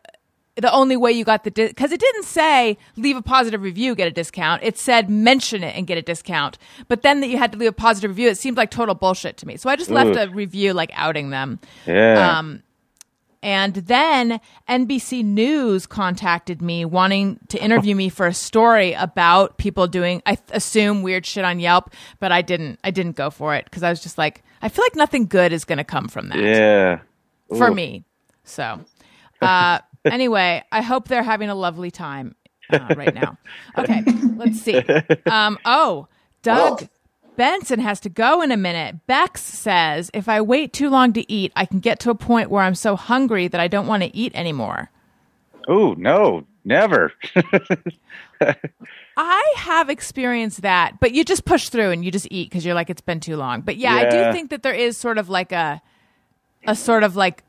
the 0.56 0.72
only 0.72 0.95
way 0.95 1.12
you 1.12 1.24
got 1.24 1.43
the 1.43 1.51
because 1.51 1.91
it 1.91 1.99
didn't 1.99 2.26
say 2.26 2.78
leave 2.95 3.18
a 3.18 3.22
positive 3.22 3.62
review 3.62 3.95
get 3.95 4.08
a 4.08 4.12
discount 4.12 4.62
it 4.64 4.78
said 4.78 5.10
mention 5.10 5.64
it 5.64 5.76
and 5.76 5.88
get 5.88 5.97
a 5.97 6.01
discount 6.01 6.58
but 6.88 7.01
then 7.01 7.22
that 7.22 7.28
you 7.28 7.38
had 7.38 7.51
to 7.51 7.58
leave 7.58 7.70
a 7.70 7.74
positive 7.74 8.12
review 8.12 8.30
it 8.30 8.38
seemed 8.38 8.56
like 8.56 8.70
total 8.70 8.93
bullshit 8.93 9.36
to 9.38 9.47
me 9.47 9.58
so 9.58 9.70
i 9.70 9.76
just 9.76 9.89
left 9.89 10.16
a 10.16 10.30
review 10.32 10.74
like 10.74 10.91
outing 10.93 11.32
them 11.32 11.60
Yeah. 11.88 12.38
um, 12.38 12.62
and 13.41 13.74
then 13.74 14.39
NBC 14.70 15.22
News 15.26 15.86
contacted 15.86 16.62
me 16.62 16.86
wanting 16.86 17.39
to 17.49 17.62
interview 17.62 17.93
me 17.93 18.08
for 18.08 18.26
a 18.26 18.34
story 18.34 18.93
about 18.93 19.58
people 19.58 19.86
doing, 19.86 20.22
I 20.26 20.38
assume, 20.51 21.01
weird 21.01 21.26
shit 21.26 21.43
on 21.43 21.60
Yelp, 21.60 21.93
but 22.22 22.32
I 22.32 22.41
didn't. 22.41 22.80
I 22.86 22.91
didn't 22.91 23.18
go 23.18 23.30
for 23.30 23.54
it 23.54 23.66
because 23.66 23.84
I 23.84 23.89
was 23.89 24.01
just 24.01 24.18
like, 24.18 24.43
I 24.62 24.70
feel 24.70 24.86
like 24.86 24.95
nothing 24.95 25.26
good 25.26 25.51
is 25.51 25.66
going 25.66 25.78
to 25.78 25.84
come 25.84 26.08
from 26.08 26.30
that 26.30 26.39
yeah. 26.39 26.99
for 27.49 27.70
me. 27.70 28.06
So, 28.45 28.80
uh, 29.41 29.80
anyway, 30.06 30.64
I 30.72 30.82
hope 30.82 31.08
they're 31.08 31.24
having 31.24 31.49
a 31.49 31.56
lovely 31.56 31.91
time 31.91 32.36
uh, 32.72 32.93
right 32.95 33.14
now. 33.14 33.38
Okay, 33.78 34.04
let's 34.36 34.62
see. 34.62 34.82
Um, 35.26 35.58
oh, 35.66 36.08
Doug 36.41 36.84
Oh. 36.84 36.88
Benson 37.36 37.80
has 37.80 37.99
to 38.01 38.10
go 38.10 38.41
in 38.43 38.51
a 38.51 38.58
minute. 38.58 39.08
Bex 39.08 39.41
says 39.41 40.12
if 40.14 40.30
I 40.30 40.41
wait 40.41 40.72
too 40.72 40.89
long 40.89 41.14
to 41.14 41.32
eat, 41.32 41.51
I 41.56 41.66
can 41.66 41.80
get 41.80 41.99
to 42.01 42.12
a 42.12 42.16
point 42.16 42.51
where 42.51 42.62
I'm 42.64 42.76
so 42.76 42.95
hungry 42.95 43.47
that 43.47 43.60
I 43.60 43.68
don't 43.68 43.88
want 43.88 44.04
to 44.04 44.16
eat 44.16 44.36
anymore. 44.36 44.91
Oh 45.68 45.93
no, 45.97 46.45
never. 46.64 47.12
I 49.18 49.54
have 49.58 49.89
experienced 49.89 50.62
that, 50.64 50.99
but 50.99 51.14
you 51.14 51.24
just 51.24 51.45
push 51.45 51.70
through 51.70 51.91
and 51.91 52.04
you 52.06 52.12
just 52.12 52.28
eat 52.30 52.49
because 52.49 52.66
you're 52.66 52.76
like 52.76 52.89
it's 52.91 53.01
been 53.01 53.20
too 53.20 53.36
long. 53.38 53.62
But 53.62 53.78
yeah, 53.78 53.93
I 53.95 54.10
do 54.10 54.32
think 54.32 54.49
that 54.51 54.62
there 54.62 54.74
is 54.74 54.97
sort 54.97 55.18
of 55.18 55.30
like 55.30 55.51
a 55.51 55.82
a 56.68 56.76
sort 56.76 57.04
of 57.04 57.16
like 57.16 57.43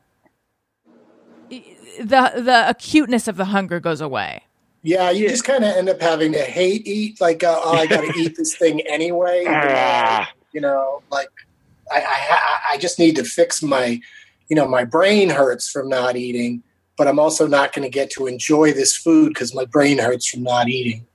the 1.99 2.31
the 2.35 2.69
acuteness 2.69 3.27
of 3.27 3.37
the 3.37 3.45
hunger 3.45 3.79
goes 3.79 4.01
away. 4.01 4.43
Yeah, 4.83 5.09
you 5.09 5.27
just 5.27 5.43
kind 5.43 5.63
of 5.63 5.75
end 5.75 5.89
up 5.89 5.99
having 5.99 6.31
to 6.33 6.43
hate 6.43 6.85
eat. 6.85 7.19
Like, 7.19 7.43
uh, 7.43 7.59
oh, 7.63 7.73
I 7.73 7.87
got 7.87 8.01
to 8.01 8.19
eat 8.19 8.37
this 8.37 8.55
thing 8.55 8.81
anyway. 8.81 9.45
Ah. 9.49 10.31
you 10.53 10.61
know, 10.61 11.01
like 11.11 11.29
I, 11.91 12.01
I, 12.01 12.59
I 12.73 12.77
just 12.77 12.99
need 12.99 13.15
to 13.15 13.23
fix 13.23 13.63
my, 13.63 13.99
you 14.47 14.55
know, 14.55 14.67
my 14.67 14.83
brain 14.85 15.29
hurts 15.29 15.67
from 15.69 15.89
not 15.89 16.15
eating, 16.15 16.61
but 16.97 17.07
I'm 17.07 17.19
also 17.19 17.47
not 17.47 17.73
going 17.73 17.83
to 17.83 17.89
get 17.89 18.11
to 18.11 18.27
enjoy 18.27 18.73
this 18.73 18.95
food 18.95 19.29
because 19.29 19.55
my 19.55 19.65
brain 19.65 19.97
hurts 19.97 20.29
from 20.29 20.43
not 20.43 20.69
eating. 20.69 21.05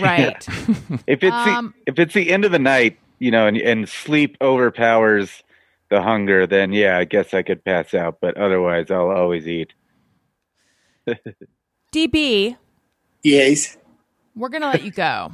Right. 0.00 0.46
if 1.06 1.22
it's 1.22 1.34
Um, 1.34 1.74
the, 1.84 1.92
if 1.92 1.98
it's 1.98 2.14
the 2.14 2.30
end 2.30 2.44
of 2.44 2.52
the 2.52 2.58
night, 2.58 2.98
you 3.18 3.30
know, 3.30 3.46
and, 3.46 3.56
and 3.56 3.88
sleep 3.88 4.36
overpowers 4.40 5.42
the 5.90 6.02
hunger, 6.02 6.46
then 6.46 6.72
yeah, 6.72 6.96
I 6.96 7.04
guess 7.04 7.34
I 7.34 7.42
could 7.42 7.64
pass 7.64 7.92
out. 7.92 8.18
But 8.20 8.36
otherwise, 8.36 8.90
I'll 8.90 9.10
always 9.10 9.48
eat. 9.48 9.72
DB, 11.92 12.56
Yes. 13.22 13.76
we're 14.36 14.48
going 14.48 14.62
to 14.62 14.68
let 14.68 14.82
you 14.84 14.90
go. 14.90 15.32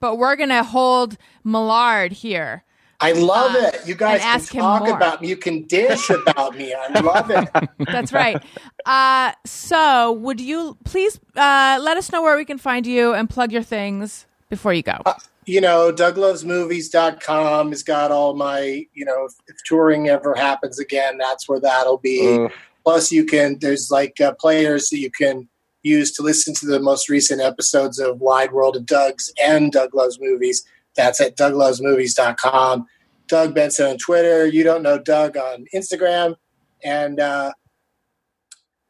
but 0.00 0.16
we're 0.16 0.36
going 0.36 0.48
to 0.50 0.62
hold 0.62 1.16
Mellard 1.44 2.12
here. 2.12 2.64
I 3.00 3.12
love 3.12 3.56
Uh, 3.56 3.70
it. 3.74 3.80
You 3.84 3.96
guys 3.96 4.20
can 4.20 4.28
ask 4.28 4.52
talk 4.52 4.86
about 4.88 5.22
me. 5.22 5.28
You 5.28 5.36
can 5.36 5.64
dish 5.66 6.08
about 6.08 6.56
me. 6.56 6.72
I 6.72 7.00
love 7.00 7.30
it. 7.32 7.48
That's 7.90 8.12
right. 8.12 8.40
Uh, 8.86 9.32
so, 9.44 10.12
would 10.12 10.40
you 10.40 10.78
please 10.84 11.18
uh, 11.36 11.78
let 11.82 11.96
us 11.96 12.12
know 12.12 12.22
where 12.22 12.36
we 12.36 12.44
can 12.44 12.58
find 12.58 12.86
you 12.86 13.12
and 13.12 13.28
plug 13.28 13.50
your 13.50 13.64
things 13.64 14.26
before 14.50 14.72
you 14.72 14.82
go? 14.84 14.98
you 15.46 15.60
know, 15.60 15.92
douglovesmovies.com 15.92 17.70
has 17.70 17.82
got 17.82 18.12
all 18.12 18.34
my, 18.34 18.86
you 18.94 19.04
know, 19.04 19.24
if, 19.24 19.32
if 19.48 19.56
touring 19.64 20.08
ever 20.08 20.34
happens 20.36 20.78
again, 20.78 21.18
that's 21.18 21.48
where 21.48 21.58
that'll 21.58 21.98
be. 21.98 22.44
Ugh. 22.44 22.52
Plus, 22.84 23.12
you 23.12 23.24
can, 23.24 23.58
there's 23.60 23.90
like 23.90 24.20
uh, 24.20 24.32
players 24.34 24.88
that 24.88 24.98
you 24.98 25.10
can 25.10 25.48
use 25.82 26.12
to 26.12 26.22
listen 26.22 26.54
to 26.54 26.66
the 26.66 26.80
most 26.80 27.08
recent 27.08 27.40
episodes 27.40 27.98
of 27.98 28.20
Wide 28.20 28.52
World 28.52 28.76
of 28.76 28.86
Dougs 28.86 29.30
and 29.42 29.72
Doug 29.72 29.94
Loves 29.94 30.18
Movies. 30.20 30.64
That's 30.96 31.20
at 31.20 31.36
douglovesmovies.com. 31.36 32.86
Doug 33.28 33.54
Benson 33.54 33.86
on 33.86 33.98
Twitter. 33.98 34.46
You 34.46 34.62
don't 34.64 34.82
know 34.82 34.98
Doug 34.98 35.36
on 35.36 35.66
Instagram. 35.74 36.36
And, 36.84 37.20
uh, 37.20 37.52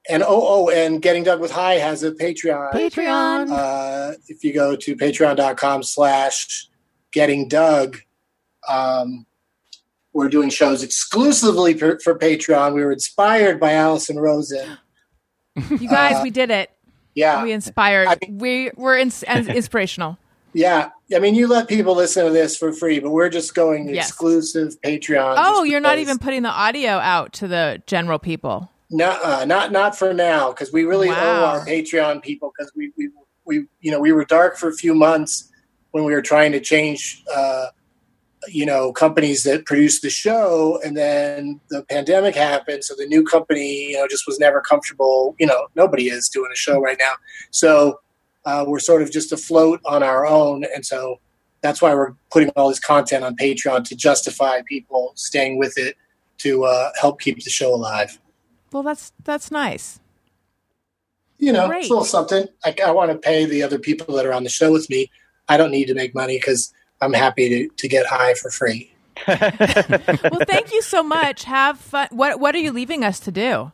and 0.08 0.22
oh, 0.22 0.26
oh, 0.28 0.70
and 0.70 1.00
Getting 1.00 1.22
Doug 1.22 1.40
with 1.40 1.52
High 1.52 1.74
has 1.74 2.02
a 2.02 2.10
Patreon 2.10 2.72
Patreon. 2.72 3.50
uh, 3.50 4.14
if 4.28 4.42
you 4.42 4.52
go 4.52 4.74
to 4.74 4.96
patreon.com 4.96 5.82
slash 5.84 6.68
getting 7.12 7.46
doug 7.46 7.98
um, 8.68 9.26
we're 10.12 10.28
doing 10.28 10.50
shows 10.50 10.82
exclusively 10.82 11.74
for, 11.74 11.98
for 12.00 12.18
patreon 12.18 12.74
we 12.74 12.84
were 12.84 12.92
inspired 12.92 13.58
by 13.60 13.72
Alison 13.72 14.18
Rosen 14.18 14.78
You 15.56 15.88
guys, 15.88 16.16
uh, 16.16 16.20
we 16.22 16.30
did 16.30 16.50
it. 16.50 16.70
yeah 17.14 17.42
We 17.42 17.52
inspired. 17.52 18.08
I 18.08 18.16
mean- 18.22 18.38
we 18.38 18.70
were 18.76 18.96
ins- 18.96 19.22
inspirational. 19.58 20.18
yeah 20.54 20.90
i 21.14 21.18
mean 21.18 21.34
you 21.34 21.46
let 21.46 21.68
people 21.68 21.94
listen 21.94 22.24
to 22.26 22.30
this 22.32 22.56
for 22.56 22.72
free 22.72 22.98
but 23.00 23.10
we're 23.10 23.28
just 23.28 23.54
going 23.54 23.88
Yes. 23.88 24.08
exclusive 24.08 24.80
patreon 24.82 25.34
Oh, 25.38 25.62
you're 25.62 25.80
not 25.80 25.98
even 25.98 26.18
putting 26.18 26.42
the 26.42 26.50
audio 26.50 26.92
out 26.92 27.32
to 27.34 27.48
the 27.48 27.82
general 27.86 28.18
people. 28.18 28.68
No, 28.94 29.10
uh, 29.24 29.46
not 29.46 29.72
not 29.72 29.96
for 29.96 30.12
now 30.12 30.50
because 30.52 30.70
we 30.70 30.84
really 30.84 31.08
owe 31.08 31.44
our 31.50 31.64
Patreon 31.64 32.22
people 32.22 32.52
because 32.54 32.70
we, 32.76 32.92
we 32.98 33.08
we 33.46 33.64
you 33.80 33.90
know 33.90 33.98
we 33.98 34.12
were 34.12 34.26
dark 34.26 34.58
for 34.58 34.68
a 34.68 34.74
few 34.74 34.94
months 34.94 35.50
when 35.92 36.04
we 36.04 36.12
were 36.12 36.20
trying 36.20 36.52
to 36.52 36.60
change 36.60 37.22
uh, 37.34 37.66
you 38.48 38.66
know 38.66 38.92
companies 38.92 39.44
that 39.44 39.64
produced 39.66 40.02
the 40.02 40.10
show 40.10 40.80
and 40.84 40.96
then 40.96 41.60
the 41.70 41.82
pandemic 41.84 42.34
happened 42.34 42.82
so 42.82 42.94
the 42.96 43.06
new 43.06 43.22
company 43.22 43.90
you 43.90 43.96
know 43.96 44.06
just 44.08 44.26
was 44.26 44.38
never 44.38 44.60
comfortable 44.60 45.36
you 45.38 45.46
know 45.46 45.68
nobody 45.76 46.08
is 46.08 46.28
doing 46.28 46.50
a 46.52 46.56
show 46.56 46.80
right 46.80 46.98
now 46.98 47.12
so 47.50 48.00
uh, 48.44 48.64
we're 48.66 48.80
sort 48.80 49.00
of 49.00 49.12
just 49.12 49.32
afloat 49.32 49.80
on 49.84 50.02
our 50.02 50.26
own 50.26 50.64
and 50.74 50.84
so 50.84 51.20
that's 51.62 51.80
why 51.80 51.94
we're 51.94 52.12
putting 52.30 52.50
all 52.50 52.68
this 52.68 52.80
content 52.80 53.24
on 53.24 53.36
Patreon 53.36 53.84
to 53.84 53.96
justify 53.96 54.60
people 54.68 55.12
staying 55.14 55.58
with 55.58 55.78
it 55.78 55.96
to 56.38 56.64
uh, 56.64 56.90
help 57.00 57.20
keep 57.20 57.42
the 57.42 57.50
show 57.50 57.72
alive. 57.72 58.18
Well, 58.72 58.82
that's 58.82 59.12
that's 59.24 59.50
nice. 59.50 60.00
you 61.38 61.52
know, 61.52 61.68
Great. 61.68 61.82
it's 61.82 61.90
a 61.90 61.92
little 61.92 62.04
something. 62.04 62.46
I, 62.64 62.74
I 62.84 62.90
want 62.90 63.12
to 63.12 63.18
pay 63.18 63.46
the 63.46 63.62
other 63.62 63.78
people 63.78 64.14
that 64.16 64.26
are 64.26 64.32
on 64.32 64.44
the 64.44 64.50
show 64.50 64.72
with 64.72 64.90
me. 64.90 65.10
I 65.48 65.56
don't 65.56 65.70
need 65.70 65.86
to 65.86 65.94
make 65.94 66.14
money 66.14 66.36
because 66.36 66.72
I'm 67.02 67.12
happy 67.12 67.48
to, 67.48 67.68
to 67.68 67.88
get 67.88 68.06
high 68.06 68.34
for 68.34 68.50
free. 68.50 68.90
Well, 69.26 70.40
thank 70.46 70.72
you 70.72 70.80
so 70.80 71.02
much. 71.02 71.44
Have 71.44 71.78
fun. 71.78 72.08
What 72.10 72.40
What 72.40 72.54
are 72.54 72.58
you 72.58 72.72
leaving 72.72 73.04
us 73.04 73.20
to 73.20 73.30
do? 73.30 73.72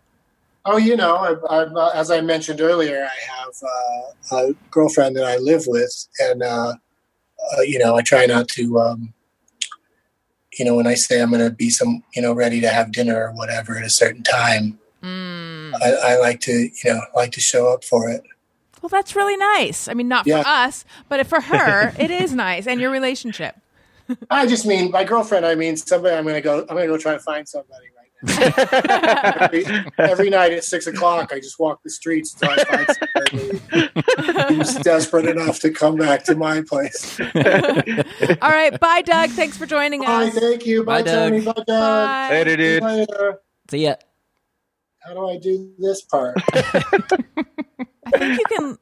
Oh, 0.64 0.76
you 0.76 0.96
know, 0.96 1.14
I, 1.16 1.34
I, 1.48 1.62
uh, 1.62 1.90
as 1.94 2.10
I 2.10 2.20
mentioned 2.20 2.60
earlier, 2.60 3.06
I 3.06 3.18
have 3.32 3.54
uh, 3.62 4.36
a 4.36 4.54
girlfriend 4.70 5.16
that 5.16 5.24
I 5.24 5.36
live 5.36 5.62
with, 5.66 6.08
and 6.18 6.42
uh, 6.42 6.74
uh, 7.56 7.60
you 7.62 7.78
know, 7.78 7.94
I 7.94 8.02
try 8.02 8.26
not 8.26 8.48
to, 8.48 8.78
um, 8.78 9.14
you 10.58 10.64
know, 10.64 10.74
when 10.74 10.86
I 10.86 10.94
say 10.94 11.22
I'm 11.22 11.30
going 11.30 11.42
to 11.42 11.54
be 11.54 11.70
some, 11.70 12.02
you 12.14 12.20
know, 12.20 12.32
ready 12.32 12.60
to 12.60 12.68
have 12.68 12.92
dinner 12.92 13.28
or 13.28 13.32
whatever 13.32 13.78
at 13.78 13.84
a 13.84 13.90
certain 13.90 14.24
time, 14.24 14.78
Mm. 15.02 15.74
I, 15.80 16.14
I 16.14 16.18
like 16.18 16.40
to, 16.40 16.52
you 16.52 16.92
know, 16.92 17.00
like 17.14 17.32
to 17.32 17.40
show 17.40 17.72
up 17.72 17.84
for 17.84 18.08
it. 18.08 18.22
Well, 18.82 18.88
that's 18.88 19.14
really 19.16 19.36
nice. 19.36 19.88
I 19.88 19.94
mean, 19.94 20.08
not 20.08 20.26
Yeah. 20.26 20.42
for 20.42 20.48
us, 20.48 20.84
but 21.08 21.26
for 21.26 21.40
her, 21.40 21.92
it 21.98 22.10
is 22.10 22.32
nice, 22.32 22.66
and 22.66 22.80
your 22.80 22.90
relationship. 22.90 23.56
I 24.30 24.46
just 24.46 24.64
mean 24.66 24.90
my 24.90 25.04
girlfriend. 25.04 25.44
I 25.44 25.54
mean 25.54 25.76
somebody. 25.76 26.14
I'm 26.16 26.22
going 26.24 26.34
to 26.36 26.40
go. 26.40 26.60
I'm 26.60 26.66
going 26.76 26.82
to 26.82 26.86
go 26.86 26.96
try 26.96 27.12
to 27.12 27.18
find 27.18 27.46
somebody 27.48 27.86
right 27.88 27.94
now. 28.22 29.42
every, 29.44 29.64
every 29.98 30.30
night 30.30 30.52
at 30.52 30.64
six 30.64 30.86
o'clock, 30.86 31.30
I 31.32 31.38
just 31.40 31.58
walk 31.60 31.82
the 31.84 31.90
streets 31.90 32.34
until 32.34 32.50
I 32.58 32.64
find 32.64 32.86
somebody 32.98 34.54
who's 34.54 34.74
desperate 34.76 35.26
enough 35.26 35.60
to 35.60 35.70
come 35.70 35.96
back 35.96 36.24
to 36.24 36.34
my 36.34 36.62
place. 36.62 37.20
All 38.40 38.50
right, 38.50 38.78
bye, 38.80 39.02
Doug. 39.02 39.30
Thanks 39.30 39.56
for 39.58 39.66
joining 39.66 40.00
Bye, 40.00 40.24
us. 40.28 40.34
thank 40.38 40.66
you. 40.66 40.84
Bye, 40.84 41.02
Bye, 41.02 41.10
Doug. 41.10 41.30
Tony. 41.32 41.44
Bye, 41.44 41.52
Doug. 41.52 41.66
Bye. 41.66 42.28
Later, 42.30 42.56
See 42.56 42.80
later. 42.80 43.40
See 43.70 43.84
ya. 43.84 43.94
How 45.00 45.14
do 45.14 45.28
I 45.28 45.36
do 45.38 45.72
this 45.78 46.02
part? 46.02 46.36
I 48.14 48.18
think 48.18 48.38
you 48.38 48.44
can 48.56 48.78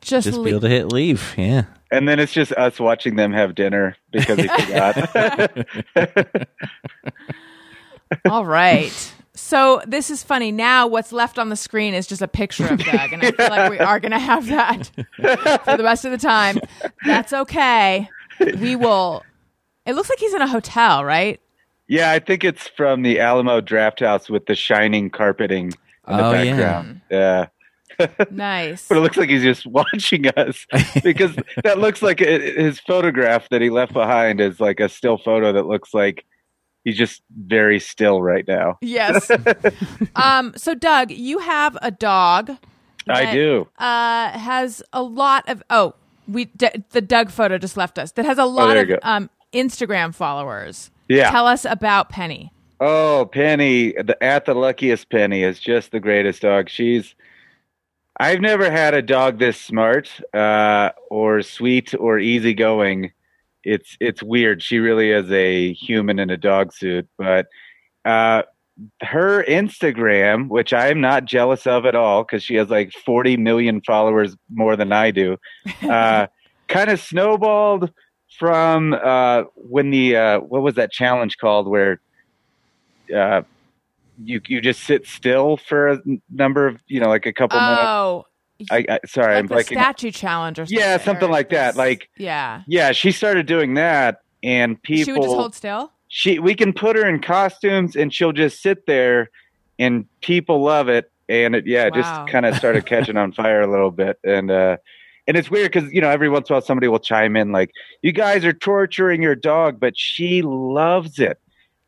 just, 0.00 0.26
Just 0.26 0.42
be 0.44 0.50
able 0.50 0.60
to 0.60 0.68
hit 0.68 0.92
leave. 0.92 1.34
Yeah. 1.36 1.64
And 1.90 2.08
then 2.08 2.18
it's 2.18 2.32
just 2.32 2.52
us 2.52 2.80
watching 2.80 3.16
them 3.16 3.32
have 3.32 3.54
dinner 3.54 3.96
because 4.10 4.38
he 4.38 4.48
forgot. 4.48 5.66
All 8.28 8.44
right. 8.46 9.12
So 9.34 9.80
this 9.86 10.10
is 10.10 10.22
funny. 10.22 10.52
Now, 10.52 10.86
what's 10.86 11.12
left 11.12 11.38
on 11.38 11.48
the 11.48 11.56
screen 11.56 11.94
is 11.94 12.06
just 12.06 12.20
a 12.22 12.28
picture 12.28 12.66
of 12.66 12.78
Doug, 12.84 13.12
and 13.12 13.22
I 13.22 13.30
feel 13.32 13.48
like 13.48 13.70
we 13.70 13.78
are 13.78 13.98
going 13.98 14.12
to 14.12 14.18
have 14.18 14.46
that 14.48 14.86
for 15.64 15.76
the 15.76 15.82
rest 15.84 16.04
of 16.04 16.10
the 16.10 16.18
time. 16.18 16.58
That's 17.04 17.32
okay. 17.32 18.08
We 18.40 18.76
will. 18.76 19.22
It 19.86 19.94
looks 19.94 20.10
like 20.10 20.18
he's 20.18 20.34
in 20.34 20.42
a 20.42 20.46
hotel, 20.48 21.04
right? 21.04 21.40
yeah, 21.88 22.10
I 22.12 22.20
think 22.20 22.44
it's 22.44 22.68
from 22.68 23.02
the 23.02 23.20
Alamo 23.20 23.60
Drafthouse 23.60 24.30
with 24.30 24.46
the 24.46 24.54
shining 24.54 25.10
carpeting 25.10 25.66
in 25.66 26.16
the 26.16 26.24
Oh, 26.26 26.32
yeah. 26.32 26.44
background. 26.44 27.00
Yeah. 27.10 27.46
Nice. 28.30 28.86
But 28.88 28.98
it 28.98 29.00
looks 29.00 29.16
like 29.16 29.28
he's 29.28 29.42
just 29.42 29.66
watching 29.66 30.28
us 30.28 30.66
because 31.02 31.34
that 31.64 31.78
looks 31.78 32.02
like 32.02 32.20
it, 32.20 32.56
his 32.56 32.78
photograph 32.80 33.48
that 33.50 33.60
he 33.62 33.70
left 33.70 33.92
behind 33.92 34.40
is 34.40 34.60
like 34.60 34.80
a 34.80 34.88
still 34.88 35.18
photo 35.18 35.52
that 35.52 35.66
looks 35.66 35.94
like 35.94 36.24
he's 36.84 36.96
just 36.96 37.22
very 37.36 37.78
still 37.80 38.22
right 38.22 38.46
now. 38.46 38.78
Yes. 38.80 39.30
um. 40.16 40.52
So, 40.56 40.74
Doug, 40.74 41.10
you 41.10 41.38
have 41.38 41.76
a 41.82 41.90
dog. 41.90 42.52
I 43.08 43.32
do. 43.32 43.68
Uh, 43.78 44.30
has 44.38 44.82
a 44.92 45.02
lot 45.02 45.48
of 45.48 45.62
oh, 45.70 45.94
we 46.28 46.44
D- 46.46 46.68
the 46.90 47.00
Doug 47.00 47.30
photo 47.30 47.58
just 47.58 47.76
left 47.76 47.98
us. 47.98 48.12
That 48.12 48.24
has 48.26 48.38
a 48.38 48.44
lot 48.44 48.76
Oh, 48.76 48.80
of 48.82 48.98
um 49.02 49.30
Instagram 49.52 50.14
followers. 50.14 50.90
Yeah. 51.08 51.30
Tell 51.30 51.46
us 51.46 51.64
about 51.64 52.08
Penny. 52.10 52.52
Oh, 52.80 53.28
Penny, 53.32 53.92
the 53.92 54.16
at 54.22 54.44
the 54.44 54.54
luckiest 54.54 55.08
Penny 55.10 55.42
is 55.42 55.60
just 55.60 55.90
the 55.92 56.00
greatest 56.00 56.42
dog. 56.42 56.68
She's 56.68 57.14
I've 58.22 58.40
never 58.40 58.70
had 58.70 58.94
a 58.94 59.02
dog 59.02 59.40
this 59.40 59.60
smart, 59.60 60.08
uh, 60.32 60.90
or 61.10 61.42
sweet 61.42 61.92
or 61.92 62.20
easygoing. 62.20 63.10
It's 63.64 63.96
it's 63.98 64.22
weird. 64.22 64.62
She 64.62 64.78
really 64.78 65.10
is 65.10 65.28
a 65.32 65.72
human 65.72 66.20
in 66.20 66.30
a 66.30 66.36
dog 66.36 66.72
suit, 66.72 67.08
but 67.18 67.48
uh, 68.04 68.42
her 69.00 69.42
Instagram, 69.42 70.46
which 70.46 70.72
I 70.72 70.86
am 70.86 71.00
not 71.00 71.24
jealous 71.24 71.66
of 71.66 71.84
at 71.84 71.96
all, 71.96 72.22
because 72.22 72.44
she 72.44 72.54
has 72.54 72.70
like 72.70 72.92
40 72.92 73.38
million 73.38 73.80
followers 73.80 74.36
more 74.48 74.76
than 74.76 74.92
I 74.92 75.10
do, 75.10 75.36
uh, 75.82 76.28
kind 76.68 76.90
of 76.90 77.00
snowballed 77.00 77.90
from 78.38 78.92
uh, 78.92 79.42
when 79.56 79.90
the 79.90 80.16
uh, 80.16 80.38
what 80.38 80.62
was 80.62 80.76
that 80.76 80.92
challenge 80.92 81.38
called 81.38 81.66
where 81.66 82.00
uh, 83.12 83.42
you 84.22 84.40
you 84.46 84.60
just 84.60 84.82
sit 84.84 85.06
still 85.06 85.56
for 85.56 85.88
a 85.88 85.98
number 86.30 86.66
of 86.66 86.80
you 86.86 87.00
know 87.00 87.08
like 87.08 87.26
a 87.26 87.32
couple 87.32 87.60
minutes. 87.60 87.82
Oh, 87.82 88.24
I, 88.70 88.84
I 88.88 88.98
sorry, 89.06 89.34
like 89.34 89.38
I'm 89.44 89.48
blanking. 89.48 89.64
statue 89.80 90.10
challenge 90.10 90.58
or 90.58 90.66
something. 90.66 90.78
Yeah, 90.78 90.96
something 90.98 91.30
like 91.30 91.50
that, 91.50 91.76
like- 91.76 92.08
yeah, 92.16 92.62
yeah, 92.68 92.92
she 92.92 93.10
started 93.10 93.46
doing 93.46 93.74
that, 93.74 94.20
and 94.42 94.80
people 94.82 95.04
she 95.04 95.12
would 95.12 95.22
just 95.22 95.34
hold 95.34 95.54
still. 95.54 95.92
she 96.08 96.38
we 96.38 96.54
can 96.54 96.72
put 96.72 96.94
her 96.96 97.06
in 97.08 97.20
costumes 97.20 97.96
and 97.96 98.12
she'll 98.14 98.32
just 98.32 98.62
sit 98.62 98.86
there 98.86 99.30
and 99.78 100.04
people 100.20 100.62
love 100.62 100.88
it 100.88 101.10
and 101.28 101.56
it 101.56 101.66
yeah 101.66 101.86
it 101.86 101.94
Wow. 101.94 102.02
just 102.02 102.30
kind 102.32 102.44
of 102.46 102.54
started 102.56 102.84
catching 102.92 103.16
on 103.16 103.32
fire 103.32 103.62
a 103.62 103.70
little 103.70 103.90
bit 103.90 104.18
and 104.22 104.50
uh 104.50 104.76
and 105.26 105.36
it's 105.36 105.50
weird 105.50 105.72
because 105.72 105.90
you 105.92 106.00
know 106.00 106.10
every 106.10 106.28
once 106.28 106.48
in 106.50 106.52
a 106.52 106.56
while 106.56 106.60
somebody 106.62 106.88
will 106.88 106.98
chime 106.98 107.36
in 107.36 107.50
like 107.52 107.70
you 108.02 108.12
guys 108.12 108.44
are 108.44 108.52
torturing 108.52 109.22
your 109.22 109.34
dog 109.34 109.80
but 109.80 109.96
she 109.96 110.42
loves 110.42 111.18
it 111.18 111.40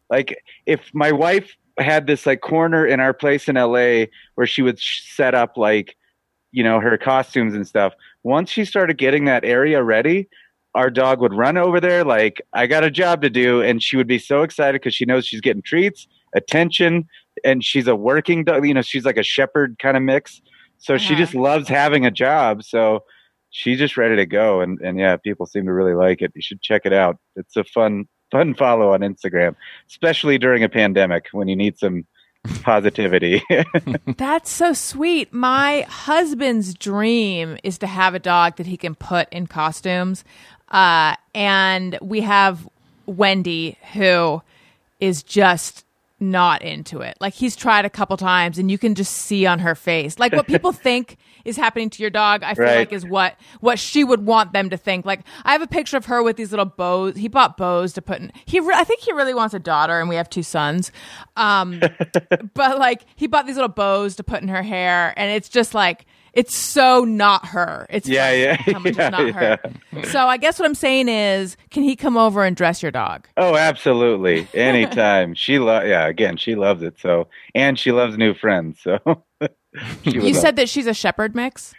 like 0.08 0.36
if 0.66 0.80
my 0.94 1.12
wife 1.12 1.54
had 1.78 2.06
this 2.06 2.26
like 2.26 2.40
corner 2.40 2.86
in 2.86 3.00
our 3.00 3.12
place 3.12 3.48
in 3.48 3.56
la 3.56 4.04
where 4.36 4.46
she 4.46 4.62
would 4.62 4.78
sh- 4.80 5.02
set 5.14 5.34
up 5.34 5.56
like 5.56 5.96
you 6.52 6.62
know 6.62 6.80
her 6.80 6.96
costumes 6.96 7.54
and 7.54 7.66
stuff. 7.66 7.92
Once 8.22 8.50
she 8.50 8.64
started 8.64 8.96
getting 8.98 9.24
that 9.24 9.44
area 9.44 9.82
ready 9.82 10.28
our 10.76 10.90
dog 10.90 11.20
would 11.20 11.32
run 11.32 11.56
over 11.56 11.80
there 11.80 12.02
like 12.04 12.42
i 12.52 12.66
got 12.66 12.82
a 12.82 12.90
job 12.90 13.22
to 13.22 13.30
do 13.30 13.62
and 13.62 13.80
she 13.80 13.96
would 13.96 14.08
be 14.08 14.18
so 14.18 14.42
excited 14.42 14.80
because 14.80 14.92
she 14.94 15.04
knows 15.04 15.24
she's 15.24 15.40
getting 15.40 15.62
treats 15.62 16.08
attention 16.34 17.04
and 17.44 17.64
she's 17.64 17.86
a 17.86 17.94
working 17.94 18.42
dog 18.44 18.66
you 18.66 18.74
know 18.74 18.82
she's 18.82 19.04
like 19.04 19.16
a 19.16 19.22
shepherd 19.22 19.76
kind 19.78 19.96
of 19.96 20.02
mix. 20.02 20.40
So 20.78 20.98
she 20.98 21.14
Uh-huh. 21.14 21.22
just 21.22 21.34
loves 21.34 21.68
having 21.68 22.04
a 22.04 22.10
job 22.10 22.62
so 22.64 23.04
she's 23.50 23.78
just 23.78 23.96
ready 23.96 24.16
to 24.16 24.26
go 24.26 24.60
and, 24.60 24.80
and 24.80 24.98
yeah 24.98 25.16
people 25.16 25.46
seem 25.46 25.64
to 25.66 25.72
really 25.72 25.94
like 25.94 26.20
it. 26.22 26.32
You 26.34 26.42
should 26.42 26.60
check 26.60 26.82
it 26.84 26.92
out. 26.92 27.18
It's 27.36 27.56
a 27.56 27.62
fun 27.64 28.06
fun 28.34 28.54
follow 28.54 28.92
on 28.92 29.00
instagram 29.00 29.54
especially 29.88 30.38
during 30.38 30.64
a 30.64 30.68
pandemic 30.68 31.26
when 31.32 31.48
you 31.48 31.56
need 31.56 31.78
some 31.78 32.04
positivity 32.62 33.42
That's 34.16 34.50
so 34.50 34.72
sweet. 34.72 35.32
My 35.32 35.86
husband's 35.88 36.74
dream 36.74 37.56
is 37.62 37.78
to 37.78 37.86
have 37.86 38.14
a 38.14 38.18
dog 38.18 38.56
that 38.56 38.66
he 38.66 38.76
can 38.76 38.94
put 38.94 39.28
in 39.32 39.46
costumes. 39.46 40.24
Uh, 40.68 41.16
and 41.34 41.98
we 42.00 42.20
have 42.20 42.68
Wendy, 43.06 43.78
who 43.92 44.42
is 45.00 45.22
just 45.22 45.83
not 46.30 46.62
into 46.62 47.00
it. 47.00 47.16
Like 47.20 47.34
he's 47.34 47.56
tried 47.56 47.84
a 47.84 47.90
couple 47.90 48.16
times, 48.16 48.58
and 48.58 48.70
you 48.70 48.78
can 48.78 48.94
just 48.94 49.12
see 49.12 49.46
on 49.46 49.58
her 49.60 49.74
face, 49.74 50.18
like 50.18 50.32
what 50.32 50.46
people 50.46 50.72
think 50.72 51.16
is 51.44 51.56
happening 51.56 51.90
to 51.90 52.02
your 52.02 52.10
dog. 52.10 52.42
I 52.42 52.54
feel 52.54 52.64
Right. 52.64 52.76
like 52.78 52.92
is 52.92 53.04
what 53.04 53.36
what 53.60 53.78
she 53.78 54.02
would 54.04 54.24
want 54.26 54.52
them 54.52 54.70
to 54.70 54.76
think. 54.76 55.04
Like 55.06 55.20
I 55.44 55.52
have 55.52 55.62
a 55.62 55.66
picture 55.66 55.96
of 55.96 56.06
her 56.06 56.22
with 56.22 56.36
these 56.36 56.50
little 56.52 56.64
bows. 56.66 57.16
He 57.16 57.28
bought 57.28 57.56
bows 57.56 57.92
to 57.94 58.02
put 58.02 58.20
in. 58.20 58.32
He, 58.46 58.60
re- 58.60 58.74
I 58.76 58.84
think 58.84 59.00
he 59.00 59.12
really 59.12 59.34
wants 59.34 59.54
a 59.54 59.58
daughter, 59.58 60.00
and 60.00 60.08
we 60.08 60.16
have 60.16 60.28
two 60.30 60.42
sons. 60.42 60.90
Um, 61.36 61.80
but 62.54 62.78
like 62.78 63.04
he 63.16 63.26
bought 63.26 63.46
these 63.46 63.56
little 63.56 63.68
bows 63.68 64.16
to 64.16 64.24
put 64.24 64.42
in 64.42 64.48
her 64.48 64.62
hair, 64.62 65.12
and 65.16 65.30
it's 65.30 65.48
just 65.48 65.74
like 65.74 66.06
it's 66.34 66.56
so 66.56 67.04
not 67.04 67.46
her. 67.46 67.86
It's 67.90 68.08
Yeah, 68.08 68.32
yeah, 68.32 68.56
how 68.56 68.78
much 68.80 68.96
yeah, 68.96 69.08
it's 69.08 69.10
not 69.12 69.30
her. 70.02 70.04
So 70.10 70.26
I 70.26 70.36
guess 70.36 70.58
what 70.58 70.66
I'm 70.66 70.74
saying 70.74 71.08
is, 71.08 71.56
can 71.70 71.82
he 71.82 71.96
come 71.96 72.16
over 72.16 72.44
and 72.44 72.54
dress 72.56 72.82
your 72.82 72.90
dog? 72.92 73.26
Oh, 73.36 73.56
absolutely. 73.56 74.46
Anytime. 74.54 75.34
she 75.34 75.58
lo- 75.58 75.82
yeah, 75.82 76.06
again, 76.06 76.36
she 76.36 76.54
loves 76.54 76.82
it. 76.82 76.98
So, 77.00 77.28
and 77.54 77.78
she 77.78 77.92
loves 77.92 78.16
new 78.18 78.34
friends. 78.34 78.78
So, 78.82 78.98
You 80.04 80.20
love- 80.20 80.36
said 80.36 80.56
that 80.56 80.68
she's 80.68 80.86
a 80.86 80.94
shepherd 80.94 81.34
mix. 81.34 81.74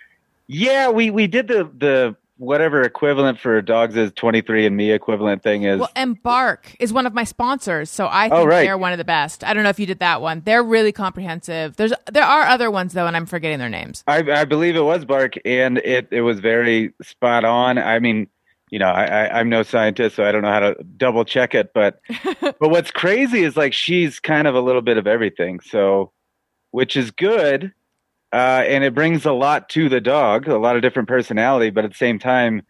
yeah, 0.48 0.90
we 0.90 1.10
we 1.12 1.28
did 1.28 1.48
the 1.48 1.70
the 1.78 2.16
whatever 2.38 2.82
equivalent 2.82 3.40
for 3.40 3.62
dogs 3.62 3.96
is 3.96 4.12
23andMe 4.12 4.94
equivalent 4.94 5.42
thing 5.42 5.64
is 5.64 5.80
Well, 5.80 5.90
and 5.96 6.22
Bark 6.22 6.76
is 6.80 6.92
one 6.92 7.06
of 7.06 7.14
my 7.14 7.24
sponsors, 7.24 7.90
so 7.90 8.08
I 8.08 8.28
oh, 8.28 8.30
think 8.30 8.42
Oh, 8.42 8.46
right. 8.46 8.64
they're 8.64 8.78
one 8.78 8.92
of 8.92 8.98
the 8.98 9.06
best. 9.06 9.44
I 9.44 9.54
don't 9.54 9.64
know 9.64 9.70
if 9.70 9.80
you 9.80 9.86
did 9.86 10.00
that 10.00 10.22
one. 10.22 10.42
They're 10.46 10.64
really 10.64 10.92
comprehensive. 10.92 11.78
There's 11.78 11.94
there 12.12 12.24
are 12.24 12.44
other 12.44 12.70
ones 12.70 12.94
though, 12.94 13.08
and 13.08 13.16
I'm 13.16 13.26
forgetting 13.26 13.60
their 13.60 13.70
names. 13.70 14.04
I, 14.08 14.18
I 14.32 14.46
believe 14.46 14.76
it 14.76 14.82
was 14.82 15.06
Bark, 15.06 15.34
and 15.46 15.78
it, 15.80 16.08
it 16.12 16.22
was 16.22 16.40
very 16.40 16.94
spot 17.02 17.46
on. 17.46 17.78
I 17.78 18.00
mean, 18.00 18.28
you 18.70 18.80
know, 18.80 18.90
I, 18.90 19.06
I, 19.06 19.40
I'm 19.40 19.50
no 19.50 19.64
scientist, 19.64 20.16
so 20.16 20.26
I 20.26 20.32
don't 20.32 20.42
know 20.42 20.52
how 20.52 20.60
to 20.60 20.76
double 20.98 21.24
check 21.24 21.56
it. 21.56 21.72
But 21.74 22.02
but 22.42 22.70
what's 22.70 22.92
crazy 22.92 23.44
is 23.44 23.56
like 23.56 23.74
she's 23.74 24.20
kind 24.20 24.48
of 24.48 24.56
a 24.56 24.62
little 24.62 24.82
bit 24.82 24.98
of 24.98 25.08
everything, 25.08 25.60
so 25.62 26.12
which 26.72 26.98
is 26.98 27.12
good, 27.12 27.72
uh, 28.36 28.66
and 28.68 28.84
it 28.84 28.94
brings 28.94 29.26
a 29.26 29.32
lot 29.32 29.70
to 29.70 29.88
the 29.88 30.02
dog, 30.02 30.50
a 30.50 30.58
lot 30.58 30.76
of 30.76 30.82
different 30.82 31.08
personality. 31.08 31.70
But 31.70 31.86
at 31.86 31.92
the 31.92 31.98
same 31.98 32.20
time, 32.20 32.64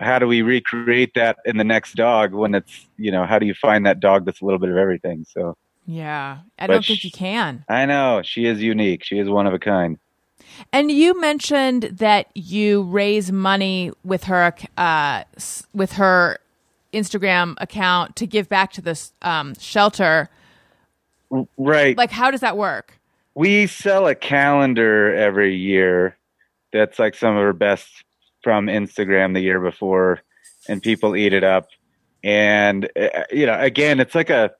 how 0.00 0.18
do 0.18 0.26
we 0.26 0.40
recreate 0.40 1.12
that 1.16 1.36
in 1.44 1.58
the 1.58 1.64
next 1.64 1.96
dog 1.96 2.32
when 2.32 2.54
it's 2.54 2.86
you 2.96 3.12
know 3.12 3.26
how 3.26 3.38
do 3.38 3.44
you 3.44 3.52
find 3.52 3.84
that 3.84 4.00
dog 4.00 4.24
that's 4.24 4.40
a 4.40 4.44
little 4.46 4.58
bit 4.58 4.70
of 4.70 4.78
everything? 4.78 5.26
So 5.28 5.54
Yeah, 5.84 6.38
I 6.58 6.66
But 6.66 6.72
don't 6.72 6.86
think 6.86 7.00
sh- 7.00 7.04
you 7.04 7.10
can. 7.10 7.62
I 7.68 7.84
know 7.84 8.22
she 8.24 8.46
is 8.46 8.62
unique. 8.62 9.04
She 9.04 9.18
is 9.18 9.28
one 9.28 9.46
of 9.46 9.52
a 9.52 9.58
kind. 9.58 9.98
And 10.72 10.90
you 10.90 11.20
mentioned 11.20 11.82
that 11.82 12.30
you 12.34 12.82
raise 12.84 13.30
money 13.30 13.92
with 14.02 14.24
her 14.24 14.54
uh, 14.78 15.24
with 15.74 15.92
her 15.92 16.38
Instagram 16.94 17.54
account 17.58 18.16
to 18.16 18.26
give 18.26 18.48
back 18.48 18.72
to 18.72 18.80
this 18.80 19.12
um, 19.20 19.54
shelter. 19.58 20.30
Right. 21.58 21.98
Like, 21.98 22.10
how 22.10 22.30
does 22.30 22.40
that 22.40 22.56
work? 22.56 22.99
We 23.34 23.66
sell 23.66 24.06
a 24.06 24.14
calendar 24.14 25.14
every 25.14 25.56
year 25.56 26.16
that's 26.72 26.98
like 26.98 27.14
some 27.14 27.36
of 27.36 27.42
our 27.42 27.52
best 27.52 27.88
from 28.42 28.66
Instagram 28.66 29.34
the 29.34 29.40
year 29.40 29.60
before, 29.60 30.20
and 30.68 30.82
people 30.82 31.16
eat 31.16 31.32
it 31.32 31.44
up. 31.44 31.68
And 32.22 32.88
uh, 32.98 33.24
you 33.30 33.46
know, 33.46 33.58
again, 33.58 34.00
it's 34.00 34.14
like 34.14 34.30
a, 34.30 34.50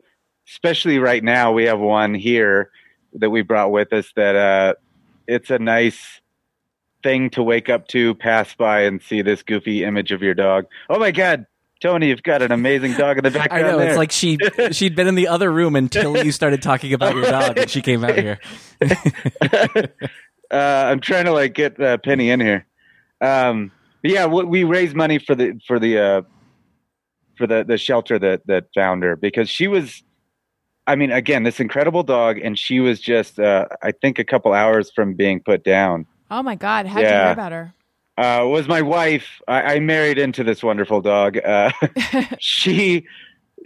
especially 0.49 0.99
right 0.99 1.23
now, 1.23 1.53
we 1.53 1.65
have 1.65 1.79
one 1.79 2.15
here 2.15 2.71
that 3.15 3.31
we 3.31 3.43
brought 3.43 3.71
with 3.71 3.93
us 3.93 4.13
that 4.17 4.37
uh, 4.37 4.75
it's 5.27 5.51
a 5.51 5.59
nice 5.59 6.21
thing 7.03 7.31
to 7.31 7.43
wake 7.43 7.69
up 7.69 7.89
to, 7.89 8.15
pass 8.15 8.55
by, 8.55 8.83
and 8.83 9.03
see 9.03 9.23
this 9.23 9.43
goofy 9.43 9.85
image 9.85 10.13
of 10.13 10.23
your 10.23 10.35
dog. 10.35 10.67
Oh 10.89 10.99
my 10.99 11.11
God, 11.11 11.47
Tony, 11.81 12.09
you've 12.09 12.23
got 12.23 12.43
an 12.43 12.53
amazing 12.53 12.93
dog 12.93 13.17
in 13.19 13.25
the 13.25 13.31
background. 13.31 13.67
I 13.67 13.71
know. 13.71 13.79
there. 13.79 13.89
It's 13.89 13.97
like 13.97 14.13
she 14.13 14.39
she'd 14.71 14.95
been 14.95 15.07
in 15.07 15.15
the 15.15 15.29
other 15.29 15.51
room 15.51 15.77
until 15.77 16.23
you 16.23 16.31
started 16.31 16.61
talking 16.63 16.93
about 16.93 17.15
your 17.15 17.25
dog, 17.25 17.59
and 17.59 17.71
she 17.71 17.81
came 17.81 18.05
out 18.05 18.19
here. 18.19 18.39
uh, 18.83 19.87
I'm 20.51 21.01
trying 21.01 21.25
to 21.25 21.33
like 21.33 21.55
get 21.55 21.81
uh, 21.81 21.97
Penny 21.99 22.31
in 22.31 22.41
here. 22.41 22.67
Um, 23.21 23.73
but 24.03 24.11
yeah, 24.11 24.27
we, 24.27 24.45
we 24.45 24.65
raised 24.65 24.95
money 24.95 25.19
for 25.19 25.35
the 25.35 25.59
for 25.67 25.79
the 25.79 25.99
uh, 25.99 26.23
for 27.37 27.47
the 27.47 27.65
the 27.65 27.79
shelter 27.79 28.19
that 28.19 28.47
that 28.47 28.67
found 28.75 29.03
her 29.03 29.17
because 29.17 29.49
she 29.49 29.67
was, 29.67 30.03
I 30.87 30.97
mean, 30.97 31.11
again, 31.11 31.45
this 31.45 31.61
incredible 31.61 32.03
dog, 32.03 32.39
and 32.39 32.59
she 32.59 32.81
was 32.81 33.01
just, 33.01 33.41
uh, 33.41 33.67
I 33.83 33.93
think, 33.93 34.19
a 34.19 34.25
couple 34.25 34.53
hours 34.53 34.91
from 34.95 35.15
being 35.15 35.41
put 35.41 35.65
down. 35.65 36.07
Oh 36.31 36.43
my 36.43 36.57
God, 36.57 36.87
how'd 36.87 37.03
you 37.03 37.09
hear 37.09 37.33
about 37.33 37.53
her? 37.53 37.75
Uh, 38.19 38.45
was 38.47 38.69
my 38.69 38.83
wife. 38.83 39.41
I, 39.49 39.75
I 39.75 39.81
married 39.81 40.19
into 40.19 40.45
this 40.45 40.63
wonderful 40.63 41.01
dog. 41.01 41.39
Uh, 41.39 41.71
she 42.39 43.07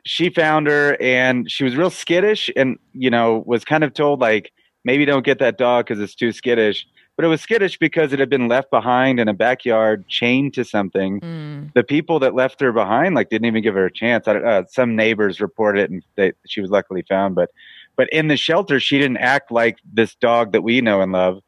she 0.04 0.28
found 0.28 0.66
her 0.66 0.96
and 1.00 1.50
she 1.50 1.64
was 1.64 1.76
real 1.76 1.90
skittish 1.90 2.50
and 2.56 2.78
you 2.92 3.10
know 3.10 3.42
was 3.46 3.64
kind 3.64 3.82
of 3.82 3.94
told 3.94 4.20
like 4.20 4.52
maybe 4.84 5.04
don't 5.06 5.24
get 5.24 5.38
that 5.38 5.56
dog 5.56 5.86
because 5.86 5.98
it's 5.98 6.14
too 6.14 6.30
skittish 6.30 6.86
but 7.16 7.24
it 7.24 7.28
was 7.28 7.40
skittish 7.40 7.78
because 7.78 8.12
it 8.12 8.18
had 8.18 8.28
been 8.28 8.46
left 8.46 8.70
behind 8.70 9.18
in 9.18 9.28
a 9.28 9.32
backyard 9.32 10.06
chained 10.08 10.52
to 10.52 10.62
something 10.62 11.20
Mm. 11.20 11.72
the 11.72 11.82
people 11.82 12.18
that 12.18 12.34
left 12.34 12.60
her 12.60 12.70
behind 12.70 13.14
like 13.14 13.30
didn't 13.30 13.46
even 13.46 13.62
give 13.62 13.74
her 13.74 13.86
a 13.86 13.90
chance 13.92 14.28
I 14.28 14.34
don't, 14.34 14.46
uh, 14.46 14.64
some 14.68 14.94
neighbors 14.94 15.40
reported 15.40 15.84
it 15.84 15.90
and 15.90 16.02
they, 16.16 16.32
she 16.46 16.60
was 16.60 16.68
luckily 16.70 17.02
found 17.08 17.34
but 17.34 17.48
but 17.96 18.10
in 18.12 18.28
the 18.28 18.36
shelter 18.36 18.78
she 18.80 18.98
didn't 18.98 19.16
act 19.18 19.50
like 19.50 19.78
this 19.90 20.14
dog 20.16 20.52
that 20.52 20.60
we 20.62 20.82
know 20.82 21.00
and 21.00 21.12
love 21.12 21.40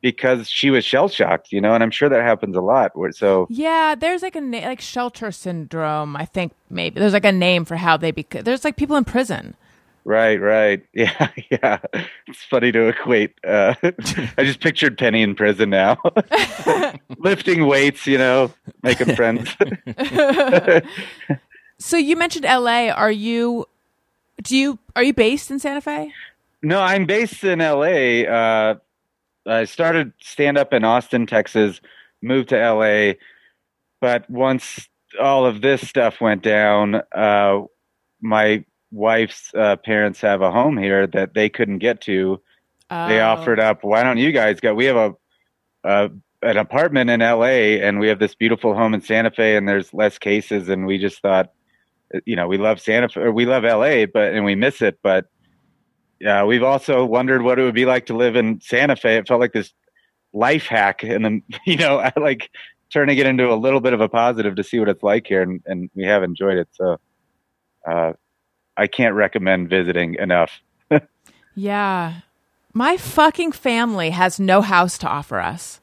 because 0.00 0.48
she 0.48 0.70
was 0.70 0.84
shell 0.84 1.08
shocked, 1.08 1.52
you 1.52 1.60
know, 1.60 1.74
and 1.74 1.82
I'm 1.82 1.90
sure 1.90 2.08
that 2.08 2.22
happens 2.22 2.56
a 2.56 2.60
lot. 2.60 2.92
So 3.14 3.46
Yeah, 3.50 3.94
there's 3.94 4.22
like 4.22 4.36
a 4.36 4.40
na- 4.40 4.66
like 4.66 4.80
shelter 4.80 5.30
syndrome. 5.32 6.16
I 6.16 6.24
think 6.24 6.52
maybe 6.70 7.00
there's 7.00 7.12
like 7.12 7.24
a 7.24 7.32
name 7.32 7.64
for 7.64 7.76
how 7.76 7.96
they 7.96 8.10
bec 8.12 8.30
There's 8.30 8.64
like 8.64 8.76
people 8.76 8.96
in 8.96 9.04
prison. 9.04 9.54
right, 10.04 10.40
right, 10.40 10.82
yeah, 10.94 11.28
yeah. 11.50 11.78
It's 12.26 12.42
funny 12.48 12.72
to 12.72 12.88
equate. 12.88 13.34
Uh, 13.46 13.74
I 14.38 14.44
just 14.44 14.60
pictured 14.60 14.96
Penny 14.96 15.20
in 15.22 15.34
prison 15.34 15.68
now, 15.70 15.98
lifting 17.18 17.66
weights, 17.66 18.06
you 18.06 18.16
know, 18.18 18.52
making 18.82 19.14
friends. 19.16 19.54
So 21.78 21.96
you 21.96 22.16
mentioned 22.16 22.44
L.A. 22.44 22.90
Are 22.90 23.10
you? 23.10 23.66
Do 24.42 24.56
you 24.56 24.78
are 24.96 25.02
you 25.02 25.12
based 25.12 25.50
in 25.50 25.58
Santa 25.58 25.80
Fe? 25.80 26.12
No, 26.62 26.80
I'm 26.80 27.04
based 27.06 27.44
in 27.44 27.60
LA. 27.60 28.22
Uh, 28.26 28.74
I 29.48 29.64
started 29.64 30.12
stand 30.20 30.58
up 30.58 30.72
in 30.72 30.84
Austin, 30.84 31.26
Texas, 31.26 31.80
moved 32.22 32.50
to 32.50 32.56
LA, 32.56 33.14
but 34.00 34.28
once 34.30 34.88
all 35.20 35.46
of 35.46 35.60
this 35.62 35.86
stuff 35.88 36.20
went 36.20 36.42
down, 36.42 36.96
uh, 37.14 37.62
my 38.20 38.64
wife's 38.90 39.52
uh, 39.54 39.76
parents 39.76 40.20
have 40.20 40.42
a 40.42 40.50
home 40.50 40.76
here 40.76 41.06
that 41.08 41.34
they 41.34 41.48
couldn't 41.48 41.78
get 41.78 42.00
to. 42.02 42.40
They 42.90 43.20
Oh. 43.20 43.26
offered 43.26 43.60
up, 43.60 43.84
why 43.84 44.02
don't 44.02 44.18
you 44.18 44.32
guys 44.32 44.60
go? 44.60 44.74
We 44.74 44.86
have 44.86 44.96
a, 44.96 45.14
a 45.84 46.10
an 46.42 46.56
apartment 46.56 47.10
in 47.10 47.20
LA 47.20 47.80
and 47.84 47.98
we 47.98 48.08
have 48.08 48.20
this 48.20 48.34
beautiful 48.36 48.72
home 48.74 48.94
in 48.94 49.00
Santa 49.00 49.30
Fe 49.30 49.56
and 49.56 49.68
there's 49.68 49.92
less 49.92 50.18
cases 50.18 50.68
and 50.68 50.86
we 50.86 50.96
just 50.96 51.20
thought, 51.20 51.50
you 52.26 52.36
know, 52.36 52.46
we 52.46 52.58
love 52.58 52.80
Santa 52.80 53.08
Fe, 53.08 53.20
or 53.22 53.32
we 53.32 53.44
love 53.44 53.64
LA, 53.64 54.06
but 54.06 54.32
and 54.32 54.44
we 54.44 54.54
miss 54.54 54.80
it, 54.80 54.98
but 55.02 55.26
yeah, 56.20 56.44
we've 56.44 56.62
also 56.62 57.04
wondered 57.04 57.42
what 57.42 57.58
it 57.58 57.62
would 57.62 57.74
be 57.74 57.86
like 57.86 58.06
to 58.06 58.16
live 58.16 58.36
in 58.36 58.60
Santa 58.60 58.96
Fe. 58.96 59.16
It 59.16 59.28
felt 59.28 59.40
like 59.40 59.52
this 59.52 59.72
life 60.32 60.66
hack, 60.66 61.02
and 61.02 61.24
then 61.24 61.42
you 61.66 61.76
know, 61.76 61.98
I 61.98 62.12
like 62.20 62.50
turning 62.90 63.18
it 63.18 63.26
into 63.26 63.52
a 63.52 63.54
little 63.54 63.80
bit 63.80 63.92
of 63.92 64.00
a 64.00 64.08
positive 64.08 64.56
to 64.56 64.64
see 64.64 64.78
what 64.78 64.88
it's 64.88 65.02
like 65.02 65.26
here, 65.26 65.42
and, 65.42 65.62
and 65.66 65.90
we 65.94 66.04
have 66.04 66.22
enjoyed 66.22 66.56
it. 66.56 66.68
So, 66.72 66.96
uh, 67.88 68.12
I 68.76 68.86
can't 68.86 69.14
recommend 69.14 69.68
visiting 69.68 70.14
enough. 70.14 70.60
Yeah. 71.54 72.20
My 72.72 72.96
fucking 72.96 73.50
family 73.50 74.10
has 74.10 74.38
no 74.38 74.60
house 74.60 74.96
to 74.98 75.08
offer 75.08 75.40
us. 75.40 75.80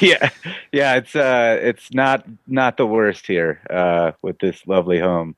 yeah, 0.00 0.30
yeah, 0.72 0.96
it's 0.96 1.14
uh, 1.14 1.58
it's 1.62 1.94
not 1.94 2.26
not 2.48 2.76
the 2.76 2.86
worst 2.86 3.28
here 3.28 3.60
uh, 3.70 4.10
with 4.22 4.40
this 4.40 4.66
lovely 4.66 4.98
home, 4.98 5.36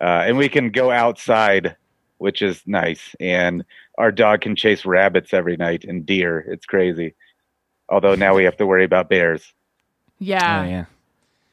uh, 0.00 0.24
and 0.26 0.36
we 0.36 0.48
can 0.48 0.70
go 0.70 0.90
outside, 0.90 1.76
which 2.18 2.42
is 2.42 2.62
nice, 2.66 3.14
and 3.20 3.64
our 3.98 4.12
dog 4.12 4.40
can 4.42 4.56
chase 4.56 4.84
rabbits 4.84 5.32
every 5.32 5.56
night 5.56 5.84
and 5.84 6.04
deer. 6.04 6.38
It's 6.40 6.66
crazy. 6.66 7.14
Although 7.88 8.14
now 8.14 8.34
we 8.34 8.44
have 8.44 8.56
to 8.58 8.66
worry 8.66 8.84
about 8.84 9.08
bears, 9.08 9.52
Yeah. 10.18 10.62
oh 10.62 10.68
yeah. 10.68 10.84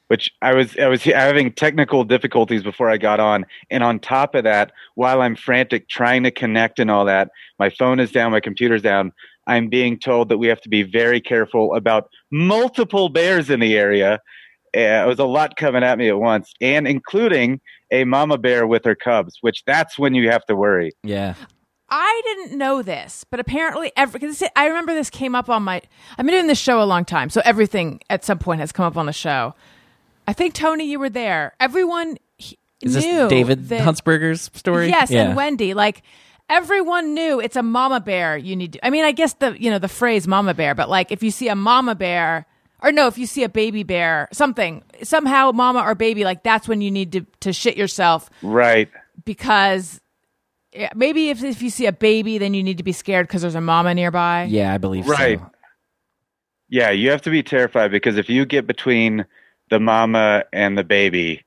which 0.08 0.32
I 0.42 0.54
was 0.54 0.78
I 0.78 0.88
was 0.88 1.04
having 1.04 1.52
technical 1.54 2.04
difficulties 2.04 2.64
before 2.64 2.90
I 2.90 2.98
got 2.98 3.20
on, 3.20 3.46
and 3.70 3.84
on 3.84 4.00
top 4.00 4.36
of 4.36 4.44
that, 4.44 4.72
while 4.96 5.22
I'm 5.22 5.36
frantic 5.36 5.88
trying 5.88 6.24
to 6.24 6.32
connect 6.32 6.80
and 6.80 6.90
all 6.92 7.06
that, 7.06 7.30
my 7.60 7.70
phone 7.70 8.00
is 8.00 8.12
down, 8.12 8.32
my 8.32 8.40
computer's 8.40 8.82
down. 8.82 9.12
I'm 9.46 9.68
being 9.68 10.00
told 10.00 10.30
that 10.30 10.38
we 10.38 10.48
have 10.48 10.62
to 10.62 10.70
be 10.70 10.84
very 10.84 11.20
careful 11.22 11.76
about 11.76 12.10
multiple 12.32 13.10
bears 13.10 13.50
in 13.50 13.60
the 13.60 13.76
area. 13.78 14.20
Uh, 14.76 14.80
it 15.04 15.08
was 15.08 15.20
a 15.20 15.26
lot 15.26 15.56
coming 15.56 15.84
at 15.84 15.98
me 16.00 16.10
at 16.10 16.18
once, 16.18 16.52
and 16.62 16.88
including 16.88 17.62
a 17.94 18.04
mama 18.04 18.38
bear 18.38 18.68
with 18.68 18.84
her 18.84 18.96
cubs, 18.96 19.38
which 19.42 19.64
that's 19.66 19.98
when 19.98 20.14
you 20.16 20.30
have 20.30 20.44
to 20.48 20.56
worry. 20.56 20.92
Yeah. 21.04 21.36
I 21.90 22.22
didn't 22.26 22.58
know 22.58 22.82
this, 22.82 23.24
but 23.30 23.40
apparently, 23.40 23.92
every 23.96 24.20
cause 24.20 24.40
this- 24.40 24.50
I 24.56 24.66
remember 24.66 24.94
this 24.96 25.10
came 25.12 25.36
up 25.36 25.48
on 25.48 25.62
my. 25.64 25.80
I've 26.18 26.26
been 26.26 26.34
doing 26.34 26.48
this 26.48 26.58
show 26.60 26.82
a 26.82 26.86
long 26.86 27.06
time, 27.06 27.30
so 27.30 27.40
everything 27.46 28.02
at 28.10 28.26
some 28.26 28.40
point 28.40 28.62
has 28.62 28.72
come 28.72 28.86
up 28.86 28.98
on 28.98 29.06
the 29.06 29.14
show. 29.14 29.54
I 30.28 30.34
think 30.34 30.56
Tony, 30.56 30.86
you 30.86 30.98
were 31.00 31.10
there. 31.10 31.54
Everyone 31.60 32.18
he- 32.38 32.58
Is 32.82 32.96
this 32.96 33.06
knew 33.06 33.30
David 33.30 33.70
that- 33.70 33.82
Huntsberger's 33.82 34.50
story? 34.56 34.88
Yes, 34.90 35.12
yeah. 35.12 35.26
and 35.26 35.36
Wendy. 35.36 35.76
Like 35.76 36.02
everyone 36.50 37.14
knew 37.14 37.40
it's 37.40 37.56
a 37.56 37.64
mama 37.64 38.00
bear. 38.00 38.38
You 38.38 38.56
need. 38.56 38.74
To, 38.74 38.86
I 38.86 38.90
mean, 38.90 39.04
I 39.06 39.12
guess 39.12 39.34
the 39.34 39.56
you 39.62 39.70
know 39.70 39.78
the 39.80 39.88
phrase 39.88 40.28
mama 40.28 40.56
bear, 40.56 40.74
but 40.74 40.90
like 40.90 41.12
if 41.12 41.22
you 41.22 41.30
see 41.30 41.48
a 41.48 41.56
mama 41.56 41.94
bear. 41.96 42.48
Or 42.84 42.92
no, 42.92 43.08
if 43.08 43.18
you 43.18 43.26
see 43.26 43.44
a 43.44 43.50
baby 43.50 43.84
bear, 43.84 44.28
something 44.34 44.84
somehow, 45.04 45.52
mama 45.54 45.80
or 45.82 45.96
baby, 45.96 46.26
like 46.26 46.44
that's 46.44 46.68
when 46.68 46.82
you 46.82 46.92
need 46.92 47.14
to 47.14 47.22
to 47.40 47.54
shit 47.54 47.78
yourself 47.78 48.30
Right. 48.42 48.90
because 49.26 50.02
maybe 50.94 51.30
if 51.30 51.44
if 51.44 51.62
you 51.62 51.70
see 51.70 51.86
a 51.86 51.94
baby, 51.94 52.38
then 52.38 52.54
you 52.54 52.62
need 52.62 52.78
to 52.78 52.84
be 52.84 52.92
scared 52.92 53.28
because 53.28 53.42
there's 53.42 53.56
a 53.56 53.62
mama 53.62 53.94
nearby. 53.94 54.48
Yeah, 54.50 54.74
I 54.74 54.78
believe 54.78 55.08
Right. 55.08 55.40
so. 55.40 55.50
Yeah, 56.70 56.90
you 56.90 57.10
have 57.12 57.22
to 57.24 57.30
be 57.30 57.44
terrified 57.44 57.92
because 57.92 58.18
if 58.18 58.30
you 58.30 58.46
get 58.46 58.68
between 58.68 59.26
the 59.70 59.80
mama 59.80 60.44
and 60.52 60.78
the 60.78 60.84
baby, 60.84 61.44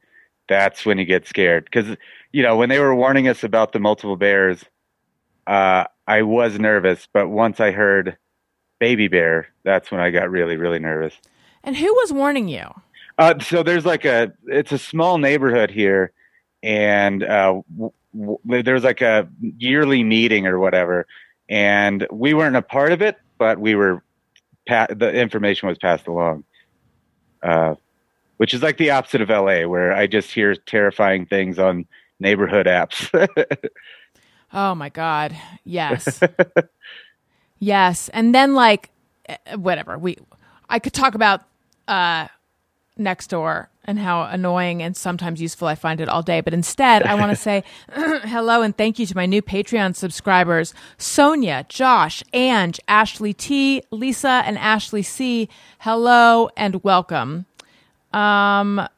that's 0.48 0.86
when 0.86 0.98
you 0.98 1.04
get 1.04 1.26
scared. 1.26 1.64
Because 1.64 1.96
you 2.32 2.42
know 2.42 2.56
when 2.56 2.68
they 2.70 2.78
were 2.78 2.94
warning 2.94 3.28
us 3.28 3.44
about 3.44 3.72
the 3.72 3.78
multiple 3.80 4.16
bears, 4.16 4.64
uh, 5.46 5.84
I 6.06 6.22
was 6.22 6.58
nervous, 6.58 7.08
but 7.12 7.28
once 7.28 7.60
I 7.60 7.72
heard 7.72 8.16
baby 8.78 9.08
bear, 9.08 9.48
that's 9.64 9.90
when 9.90 10.00
I 10.00 10.10
got 10.10 10.30
really, 10.30 10.56
really 10.56 10.78
nervous. 10.78 11.14
And 11.64 11.76
who 11.76 11.92
was 11.94 12.12
warning 12.12 12.48
you? 12.48 12.66
Uh, 13.18 13.38
so 13.40 13.62
there's 13.62 13.86
like 13.86 14.04
a 14.04 14.32
it's 14.46 14.72
a 14.72 14.78
small 14.78 15.18
neighborhood 15.18 15.70
here, 15.70 16.12
and 16.62 17.22
uh, 17.24 17.60
w- 17.74 17.92
w- 18.14 18.62
there's 18.62 18.84
like 18.84 19.00
a 19.00 19.28
yearly 19.40 20.04
meeting 20.04 20.46
or 20.46 20.58
whatever, 20.58 21.06
and 21.48 22.06
we 22.12 22.34
weren't 22.34 22.56
a 22.56 22.62
part 22.62 22.92
of 22.92 23.00
it, 23.00 23.16
but 23.38 23.58
we 23.58 23.74
were 23.74 24.02
pa- 24.68 24.88
the 24.90 25.12
information 25.12 25.68
was 25.68 25.78
passed 25.78 26.06
along, 26.06 26.44
uh, 27.42 27.74
which 28.36 28.52
is 28.52 28.62
like 28.62 28.76
the 28.76 28.90
opposite 28.90 29.22
of 29.22 29.30
LA, 29.30 29.66
where 29.66 29.92
I 29.94 30.06
just 30.06 30.30
hear 30.30 30.54
terrifying 30.54 31.24
things 31.24 31.58
on 31.58 31.86
neighborhood 32.20 32.66
apps. 32.66 33.08
Oh 34.52 34.74
my 34.74 34.88
god. 34.88 35.36
Yes. 35.64 36.20
yes. 37.58 38.08
And 38.10 38.34
then 38.34 38.54
like 38.54 38.90
eh, 39.28 39.56
whatever. 39.56 39.98
We 39.98 40.18
I 40.68 40.78
could 40.78 40.92
talk 40.92 41.14
about 41.14 41.42
uh 41.88 42.28
Nextdoor 42.98 43.66
and 43.84 43.98
how 43.98 44.22
annoying 44.22 44.82
and 44.82 44.96
sometimes 44.96 45.40
useful 45.40 45.68
I 45.68 45.74
find 45.74 46.00
it 46.00 46.08
all 46.08 46.22
day, 46.22 46.40
but 46.40 46.54
instead 46.54 47.02
I 47.02 47.14
want 47.14 47.30
to 47.30 47.36
say 47.42 47.62
hello 47.92 48.62
and 48.62 48.76
thank 48.76 48.98
you 48.98 49.06
to 49.06 49.14
my 49.16 49.26
new 49.26 49.42
Patreon 49.42 49.94
subscribers, 49.94 50.74
Sonia, 50.98 51.66
Josh, 51.68 52.22
Ange, 52.32 52.80
Ashley 52.88 53.34
T, 53.34 53.82
Lisa, 53.90 54.42
and 54.46 54.58
Ashley 54.58 55.02
C. 55.02 55.48
Hello 55.80 56.48
and 56.56 56.82
welcome. 56.82 57.46
Um 58.12 58.88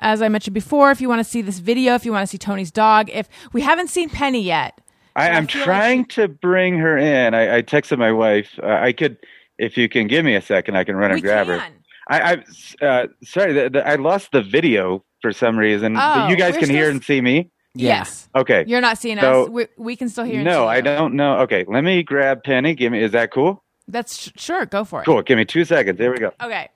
as 0.00 0.22
I 0.22 0.28
mentioned 0.28 0.54
before, 0.54 0.90
if 0.90 1.00
you 1.00 1.08
want 1.08 1.20
to 1.20 1.30
see 1.30 1.42
this 1.42 1.58
video, 1.58 1.94
if 1.94 2.04
you 2.06 2.12
want 2.12 2.22
to 2.22 2.26
see 2.26 2.38
Tony's 2.38 2.70
dog, 2.70 3.10
if 3.10 3.28
we 3.52 3.60
haven't 3.60 3.88
seen 3.88 4.08
Penny 4.08 4.40
yet, 4.40 4.80
I, 5.20 5.28
I 5.28 5.36
I'm 5.36 5.46
feel 5.46 5.60
like 5.60 5.64
trying 5.66 6.04
to 6.06 6.28
bring 6.28 6.76
her 6.78 6.96
in. 6.98 7.34
I, 7.34 7.56
I 7.58 7.62
texted 7.62 7.98
my 7.98 8.12
wife. 8.12 8.58
Uh, 8.62 8.66
I 8.66 8.92
could, 8.92 9.16
if 9.58 9.76
you 9.76 9.88
can 9.88 10.06
give 10.06 10.24
me 10.24 10.34
a 10.34 10.42
second, 10.42 10.76
I 10.76 10.84
can 10.84 10.96
run 10.96 11.10
and 11.10 11.18
we 11.18 11.22
grab 11.22 11.46
her. 11.48 11.62
I, 12.08 12.34
I 12.80 12.84
uh, 12.84 13.06
sorry, 13.22 13.52
the, 13.52 13.70
the, 13.70 13.86
I 13.86 13.96
lost 13.96 14.32
the 14.32 14.42
video 14.42 15.04
for 15.22 15.32
some 15.32 15.58
reason. 15.58 15.96
Oh, 15.96 16.28
you 16.28 16.36
guys 16.36 16.54
we're 16.54 16.60
can 16.60 16.70
hear 16.70 16.90
and 16.90 17.02
see 17.04 17.20
me. 17.20 17.50
Yeah. 17.74 17.98
Yes. 17.98 18.28
Okay. 18.34 18.64
You're 18.66 18.80
not 18.80 18.98
seeing 18.98 19.20
So- 19.20 19.44
us. 19.44 19.48
We, 19.50 19.66
we 19.76 19.94
can 19.96 20.08
still 20.08 20.24
hear 20.24 20.36
and 20.36 20.44
no, 20.44 20.64
see 20.64 20.68
I 20.68 20.76
you. 20.76 20.82
don't 20.82 21.14
know. 21.14 21.38
Okay, 21.40 21.64
let 21.68 21.84
me 21.84 22.02
grab 22.02 22.42
Penny. 22.42 22.74
Give 22.74 22.90
me. 22.90 23.00
Is 23.02 23.12
that 23.12 23.30
cool? 23.30 23.62
That's 23.86 24.18
sh- 24.18 24.30
sure. 24.36 24.66
Go 24.66 24.84
for 24.84 25.02
it. 25.02 25.04
Cool. 25.04 25.22
Give 25.22 25.36
me 25.38 25.44
two 25.44 25.64
seconds. 25.64 25.98
There 25.98 26.10
we 26.10 26.18
go. 26.18 26.32
Okay. 26.42 26.68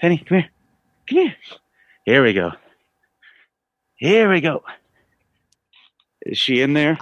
Penny, 0.00 0.16
come 0.18 0.38
here. 0.38 0.48
Come 1.08 1.18
here. 1.18 1.36
Here 2.06 2.22
we 2.24 2.32
go. 2.32 2.52
Here 4.00 4.32
we 4.32 4.40
go. 4.40 4.62
Is 6.22 6.38
she 6.38 6.62
in 6.62 6.72
there? 6.72 6.92
Oh, 6.92 6.96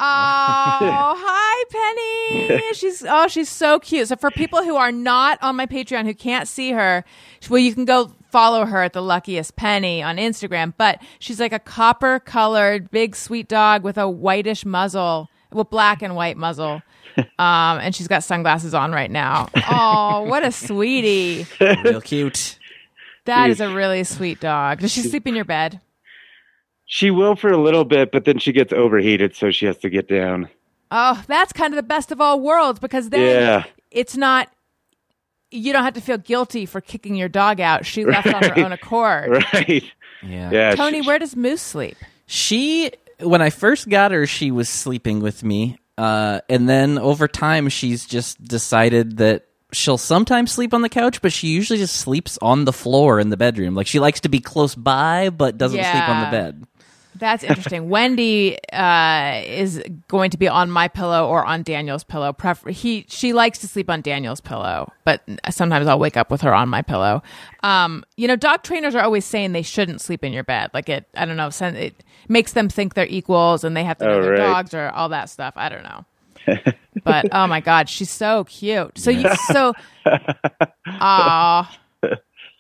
hi, 1.16 1.64
Penny. 1.70 2.62
She's 2.74 3.05
oh, 3.09 3.28
she's 3.28 3.49
so 3.49 3.78
cute. 3.78 4.09
So 4.09 4.16
for 4.16 4.30
people 4.32 4.64
who 4.64 4.74
are 4.76 4.90
not 4.90 5.38
on 5.40 5.55
my 5.57 5.66
Patreon 5.66 6.05
who 6.07 6.14
can't 6.14 6.49
see 6.49 6.72
her, 6.72 7.05
well, 7.49 7.61
you 7.61 7.72
can 7.72 7.84
go 7.84 8.12
follow 8.30 8.64
her 8.64 8.82
at 8.82 8.92
the 8.94 9.01
luckiest 9.01 9.55
penny 9.57 10.03
on 10.03 10.16
Instagram. 10.16 10.74
But 10.76 11.01
she's 11.20 11.38
like 11.38 11.53
a 11.53 11.59
copper 11.61 12.18
colored 12.18 12.90
big 12.90 13.14
sweet 13.14 13.49
dog 13.49 13.84
with 13.84 13.96
a 13.96 14.09
whitish 14.09 14.64
muzzle, 14.64 15.28
well, 15.53 15.64
black 15.64 16.03
and 16.03 16.16
white 16.16 16.36
muzzle. 16.36 16.82
Um, 17.18 17.80
and 17.80 17.96
she's 17.96 18.07
got 18.07 18.22
sunglasses 18.22 18.74
on 18.74 18.92
right 18.92 19.11
now. 19.11 19.49
Oh, 19.68 20.22
what 20.28 20.44
a 20.44 20.53
sweetie. 20.53 21.49
Real 21.61 22.01
cute. 22.01 22.61
That 23.24 23.51
is 23.51 23.61
a 23.61 23.74
really 23.74 24.05
sweet 24.05 24.38
dog. 24.38 24.78
Does 24.78 24.92
she 24.92 25.03
sleep 25.03 25.26
in 25.26 25.34
your 25.34 25.44
bed? 25.44 25.80
She 26.91 27.11
will 27.11 27.36
for 27.36 27.51
a 27.53 27.59
little 27.59 27.84
bit, 27.84 28.11
but 28.12 28.24
then 28.24 28.39
she 28.39 28.51
gets 28.51 28.72
overheated, 28.72 29.36
so 29.36 29.51
she 29.51 29.66
has 29.66 29.76
to 29.78 29.91
get 29.91 30.09
down. 30.09 30.49
Oh, 30.91 31.22
that's 31.28 31.53
kind 31.53 31.72
of 31.72 31.76
the 31.76 31.82
best 31.82 32.11
of 32.11 32.20
all 32.20 32.41
worlds 32.41 32.80
because 32.80 33.11
then 33.11 33.20
Yeah. 33.20 33.64
it's 33.91 34.16
not 34.16 34.49
you 35.51 35.72
don't 35.72 35.84
have 35.84 35.95
to 35.95 36.01
feel 36.03 36.18
guilty 36.18 36.66
for 36.66 36.80
kicking 36.80 37.14
your 37.14 37.28
dog 37.28 37.59
out. 37.61 37.86
She 37.86 38.05
left 38.05 38.26
on 38.26 38.43
her 38.43 38.59
own 38.64 38.72
accord. 38.72 39.45
Right. 39.55 39.84
Yeah. 40.22 40.51
Yeah. 40.51 40.74
Tony, 40.74 41.01
she- 41.03 41.07
where 41.07 41.18
does 41.18 41.36
Moose 41.36 41.62
sleep? 41.62 41.97
She 42.26 42.91
when 43.20 43.41
I 43.43 43.51
first 43.51 43.89
got 43.89 44.11
her, 44.12 44.26
she 44.26 44.51
was 44.51 44.68
sleeping 44.68 45.20
with 45.20 45.43
me, 45.45 45.78
uh, 45.99 46.41
and 46.49 46.68
then 46.68 46.99
over 46.99 47.26
time, 47.28 47.68
she's 47.68 48.07
just 48.07 48.43
decided 48.43 49.16
that 49.18 49.47
she'll 49.72 49.99
sometimes 49.99 50.53
sleep 50.53 50.72
on 50.72 50.82
the 50.82 50.89
couch, 50.89 51.20
but 51.20 51.32
she 51.32 51.49
usually 51.49 51.78
just 51.78 51.97
sleeps 51.97 52.39
on 52.41 52.64
the 52.64 52.72
floor 52.72 53.18
in 53.20 53.28
the 53.30 53.36
bedroom. 53.36 53.74
Like 53.74 53.86
she 53.86 53.99
likes 54.01 54.20
to 54.20 54.28
be 54.28 54.41
close 54.41 54.74
by, 54.74 55.30
but 55.30 55.59
doesn't 55.59 55.82
sleep 55.82 56.09
on 56.09 56.24
the 56.24 56.30
bed. 56.30 56.64
That's 57.18 57.42
interesting. 57.44 57.88
Wendy 57.88 58.58
uh, 58.72 59.42
is 59.44 59.82
going 60.08 60.30
to 60.30 60.38
be 60.38 60.48
on 60.48 60.70
my 60.70 60.88
pillow 60.88 61.28
or 61.28 61.44
on 61.44 61.62
Daniel's 61.62 62.04
pillow. 62.04 62.32
Prefer- 62.32 62.70
he 62.70 63.04
she 63.08 63.32
likes 63.32 63.58
to 63.58 63.68
sleep 63.68 63.90
on 63.90 64.00
Daniel's 64.00 64.40
pillow, 64.40 64.92
but 65.04 65.22
sometimes 65.50 65.86
I'll 65.86 65.98
wake 65.98 66.16
up 66.16 66.30
with 66.30 66.40
her 66.42 66.54
on 66.54 66.68
my 66.68 66.82
pillow. 66.82 67.22
Um, 67.62 68.04
you 68.16 68.28
know, 68.28 68.36
dog 68.36 68.62
trainers 68.62 68.94
are 68.94 69.02
always 69.02 69.24
saying 69.24 69.52
they 69.52 69.62
shouldn't 69.62 70.00
sleep 70.00 70.22
in 70.24 70.32
your 70.32 70.44
bed. 70.44 70.70
Like 70.72 70.88
it, 70.88 71.06
I 71.16 71.24
don't 71.24 71.36
know, 71.36 71.50
it 71.60 72.04
makes 72.28 72.52
them 72.52 72.68
think 72.68 72.94
they're 72.94 73.06
equals 73.06 73.64
and 73.64 73.76
they 73.76 73.84
have 73.84 73.98
to 73.98 74.04
know 74.04 74.18
Oh, 74.18 74.22
their 74.22 74.32
right. 74.32 74.38
dogs 74.38 74.74
or 74.74 74.90
all 74.90 75.08
that 75.10 75.28
stuff. 75.28 75.54
I 75.56 75.68
don't 75.68 75.82
know. 75.82 76.04
but 77.04 77.26
oh 77.32 77.46
my 77.46 77.60
god, 77.60 77.88
she's 77.88 78.10
so 78.10 78.44
cute. 78.44 78.96
So 78.98 79.10
you 79.10 79.28
so, 79.52 79.74
ah, 80.86 81.78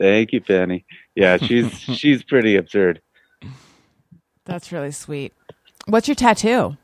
Thank 0.00 0.32
you, 0.32 0.40
Penny. 0.40 0.84
Yeah, 1.14 1.38
she's 1.38 1.72
she's 1.80 2.22
pretty 2.22 2.56
absurd. 2.56 3.00
That's 4.48 4.72
really 4.72 4.90
sweet. 4.90 5.32
What's 5.86 6.08
your 6.08 6.14
tattoo? 6.16 6.76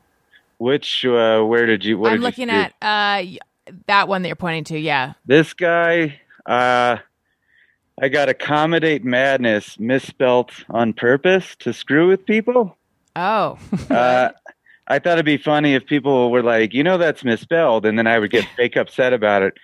Which 0.57 1.03
uh, 1.03 1.41
where 1.41 1.65
did 1.65 1.83
you? 1.83 1.97
What 1.97 2.13
I'm 2.13 2.19
did 2.19 2.23
looking 2.23 2.49
you 2.49 2.55
at 2.55 2.73
uh 2.81 3.23
that 3.87 4.07
one 4.07 4.21
that 4.21 4.29
you're 4.29 4.35
pointing 4.35 4.63
to. 4.65 4.79
Yeah. 4.79 5.13
this 5.25 5.53
guy. 5.53 6.19
Uh, 6.45 6.97
I 7.99 8.09
got 8.09 8.27
accommodate 8.29 9.05
madness 9.05 9.79
misspelt 9.79 10.51
on 10.69 10.93
purpose 10.93 11.55
to 11.59 11.73
screw 11.73 12.09
with 12.09 12.25
people. 12.25 12.77
Oh. 13.15 13.57
Uh, 13.89 14.29
I 14.87 14.99
thought 14.99 15.13
it'd 15.13 15.25
be 15.25 15.37
funny 15.37 15.73
if 15.73 15.85
people 15.85 16.29
were 16.29 16.43
like, 16.43 16.73
you 16.73 16.83
know, 16.83 16.97
that's 16.97 17.23
misspelled, 17.23 17.85
and 17.85 17.97
then 17.97 18.05
I 18.05 18.19
would 18.19 18.31
get 18.31 18.45
fake 18.57 18.75
upset 18.75 19.13
about 19.13 19.43
it. 19.43 19.57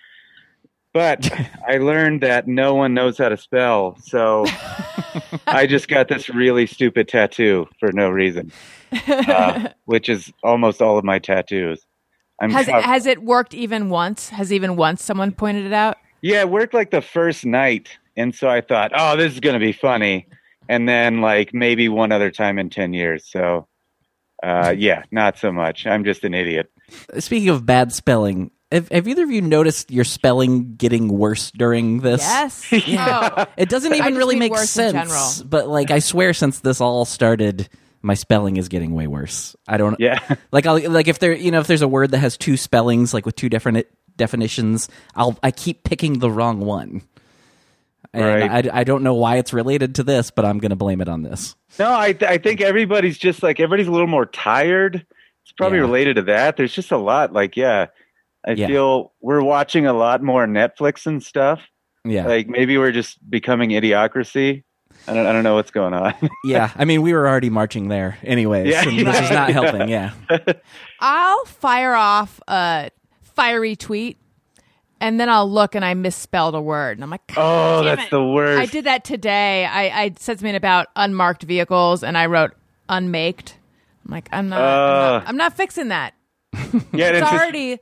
But 0.94 1.32
I 1.68 1.78
learned 1.78 2.22
that 2.22 2.48
no 2.48 2.76
one 2.76 2.94
knows 2.94 3.18
how 3.18 3.30
to 3.30 3.38
spell, 3.38 3.98
so 4.02 4.46
I 5.48 5.66
just 5.68 5.88
got 5.88 6.08
this 6.08 6.30
really 6.30 6.66
stupid 6.68 7.08
tattoo 7.08 7.68
for 7.80 7.92
no 7.92 8.10
reason, 8.10 8.52
uh, 9.08 9.70
which 9.86 10.10
is 10.10 10.32
almost 10.44 10.82
all 10.82 10.98
of 10.98 11.06
my 11.06 11.20
tattoos. 11.20 11.86
I'm 12.42 12.50
Has 12.52 12.66
cov- 12.66 12.84
has 12.84 13.06
it 13.06 13.22
worked 13.24 13.54
even 13.54 13.90
once? 13.90 14.30
Has 14.30 14.52
even 14.52 14.76
once 14.76 15.04
someone 15.04 15.32
pointed 15.32 15.66
it 15.66 15.74
out? 15.74 15.98
yeah, 16.22 16.42
it 16.42 16.50
worked 16.50 16.74
like 16.74 16.92
the 16.92 17.02
first 17.02 17.46
night, 17.46 17.98
and 18.18 18.34
so 18.36 18.50
I 18.50 18.62
thought, 18.62 18.92
oh, 18.96 19.16
this 19.16 19.34
is 19.34 19.40
gonna 19.40 19.60
be 19.60 19.74
funny, 19.74 20.28
and 20.68 20.90
then 20.90 21.22
like 21.22 21.54
maybe 21.54 21.88
one 21.88 22.12
other 22.12 22.32
time 22.32 22.60
in 22.60 22.70
ten 22.70 22.94
years. 22.94 23.30
So, 23.30 23.68
uh, 24.44 24.74
yeah, 24.78 25.04
not 25.12 25.38
so 25.38 25.52
much. 25.52 25.86
I'm 25.88 26.04
just 26.04 26.24
an 26.24 26.34
idiot. 26.34 26.70
Speaking 27.20 27.50
of 27.50 27.66
bad 27.66 27.94
spelling, 27.94 28.52
have, 28.72 28.90
have 28.90 29.08
either 29.08 29.24
of 29.24 29.32
you 29.32 29.42
noticed 29.42 29.92
your 29.92 30.04
spelling 30.04 30.76
getting 30.76 31.08
worse 31.10 31.52
during 31.52 32.00
this? 32.02 32.22
Yes. 32.22 32.68
Oh. 32.98 33.46
It 33.58 33.70
doesn't 33.70 33.92
I 33.94 33.98
even 33.98 34.10
just 34.14 34.18
really 34.18 34.36
mean 34.36 34.40
make 34.40 34.52
worse 34.52 34.78
in 34.78 34.92
sense. 34.92 35.10
general. 35.10 35.50
But 35.50 35.68
like, 35.68 35.92
I 35.92 36.00
swear, 36.00 36.34
since 36.34 36.60
this 36.60 36.80
all 36.82 37.06
started, 37.06 37.70
my 38.02 38.14
spelling 38.14 38.58
is 38.58 38.68
getting 38.70 38.94
way 38.94 39.08
worse. 39.08 39.56
I 39.68 39.78
don't. 39.78 40.00
Yeah. 40.00 40.20
Like, 40.52 40.66
I'll, 40.66 40.90
like 40.92 41.08
if 41.08 41.20
there, 41.20 41.34
you 41.34 41.52
know, 41.52 41.60
if 41.60 41.68
there's 41.68 41.82
a 41.82 41.88
word 41.88 42.12
that 42.12 42.20
has 42.20 42.38
two 42.38 42.58
spellings, 42.58 43.14
like 43.14 43.26
with 43.26 43.36
two 43.36 43.50
different 43.50 43.86
definitions, 44.18 44.90
I'll 45.16 45.38
I 45.44 45.52
keep 45.52 45.84
picking 45.84 46.20
the 46.20 46.30
wrong 46.32 46.60
one. 46.60 47.02
And 48.14 48.26
Right. 48.26 48.68
I, 48.70 48.80
I 48.82 48.84
don't 48.84 49.04
know 49.04 49.14
why 49.14 49.38
it's 49.38 49.54
related 49.54 49.96
to 49.96 50.04
this, 50.04 50.32
but 50.32 50.44
I'm 50.44 50.58
going 50.60 50.72
to 50.72 50.76
blame 50.76 51.00
it 51.02 51.08
on 51.08 51.22
this. 51.22 51.56
No, 51.80 51.94
I 51.98 52.12
th- 52.14 52.30
I 52.30 52.38
think 52.38 52.60
everybody's 52.60 53.18
just 53.18 53.42
like 53.42 53.60
everybody's 53.60 53.88
a 53.88 53.92
little 53.92 54.08
more 54.08 54.26
tired. 54.26 55.06
It's 55.44 55.52
probably 55.54 55.78
Yeah. 55.78 55.84
related 55.86 56.16
to 56.18 56.22
that. 56.24 56.58
There's 56.58 56.74
just 56.74 56.92
a 56.92 56.98
lot. 56.98 57.32
Like, 57.32 57.56
yeah, 57.56 57.88
I 58.46 58.52
Yeah. 58.52 58.68
feel 58.68 59.14
we're 59.22 59.42
watching 59.44 59.86
a 59.86 59.94
lot 59.94 60.22
more 60.24 60.46
Netflix 60.48 61.06
and 61.06 61.22
stuff. 61.22 61.62
Yeah, 62.04 62.26
Like 62.26 62.48
maybe 62.48 62.78
we're 62.80 62.92
just 62.92 63.18
becoming 63.30 63.70
idiocracy. 63.72 64.64
I 65.08 65.14
don't 65.14 65.26
I 65.28 65.32
don't 65.34 65.44
know 65.44 65.56
what's 65.56 65.72
going 65.72 65.94
on. 65.94 66.14
yeah. 66.44 66.72
I 66.76 66.86
mean, 66.86 67.02
we 67.04 67.14
were 67.14 67.28
already 67.28 67.50
marching 67.50 67.88
there, 67.88 68.18
anyways. 68.24 68.68
Yeah, 68.68 68.82
and 68.88 69.00
this 69.08 69.20
is 69.20 69.30
yeah. 69.30 69.36
not 69.36 69.50
helping. 69.52 69.88
Yeah. 69.90 70.12
I'll 71.00 71.46
fire 71.46 71.94
off 71.94 72.40
a 72.48 72.90
fiery 73.22 73.76
tweet, 73.76 74.18
and 75.00 75.20
then 75.20 75.30
I'll 75.30 75.50
look 75.50 75.76
and 75.76 75.84
I 75.86 75.94
misspelled 75.94 76.56
a 76.56 76.62
word, 76.62 76.98
and 76.98 77.04
I'm 77.04 77.10
like, 77.10 77.22
oh, 77.38 77.84
that's 77.84 78.06
it. 78.06 78.10
the 78.12 78.24
worst. 78.24 78.62
I 78.62 78.66
did 78.66 78.86
that 78.86 79.04
today. 79.04 79.66
I, 79.66 80.04
I 80.04 80.08
said 80.18 80.40
something 80.40 80.56
about 80.56 80.88
unmarked 80.96 81.44
vehicles, 81.44 82.04
and 82.04 82.18
I 82.18 82.26
wrote 82.28 82.52
unmaked. 82.90 83.58
I'm 84.06 84.12
like, 84.12 84.30
I'm 84.32 84.50
not. 84.50 84.60
I'm, 84.62 84.66
Uh. 84.68 85.18
not 85.20 85.28
I'm 85.28 85.38
not 85.38 85.54
fixing 85.58 85.88
that. 85.90 86.14
yeah, 86.54 86.60
and 86.64 86.74
It's 86.74 86.94
it's 86.94 87.20
just- 87.20 87.34
already. 87.34 87.80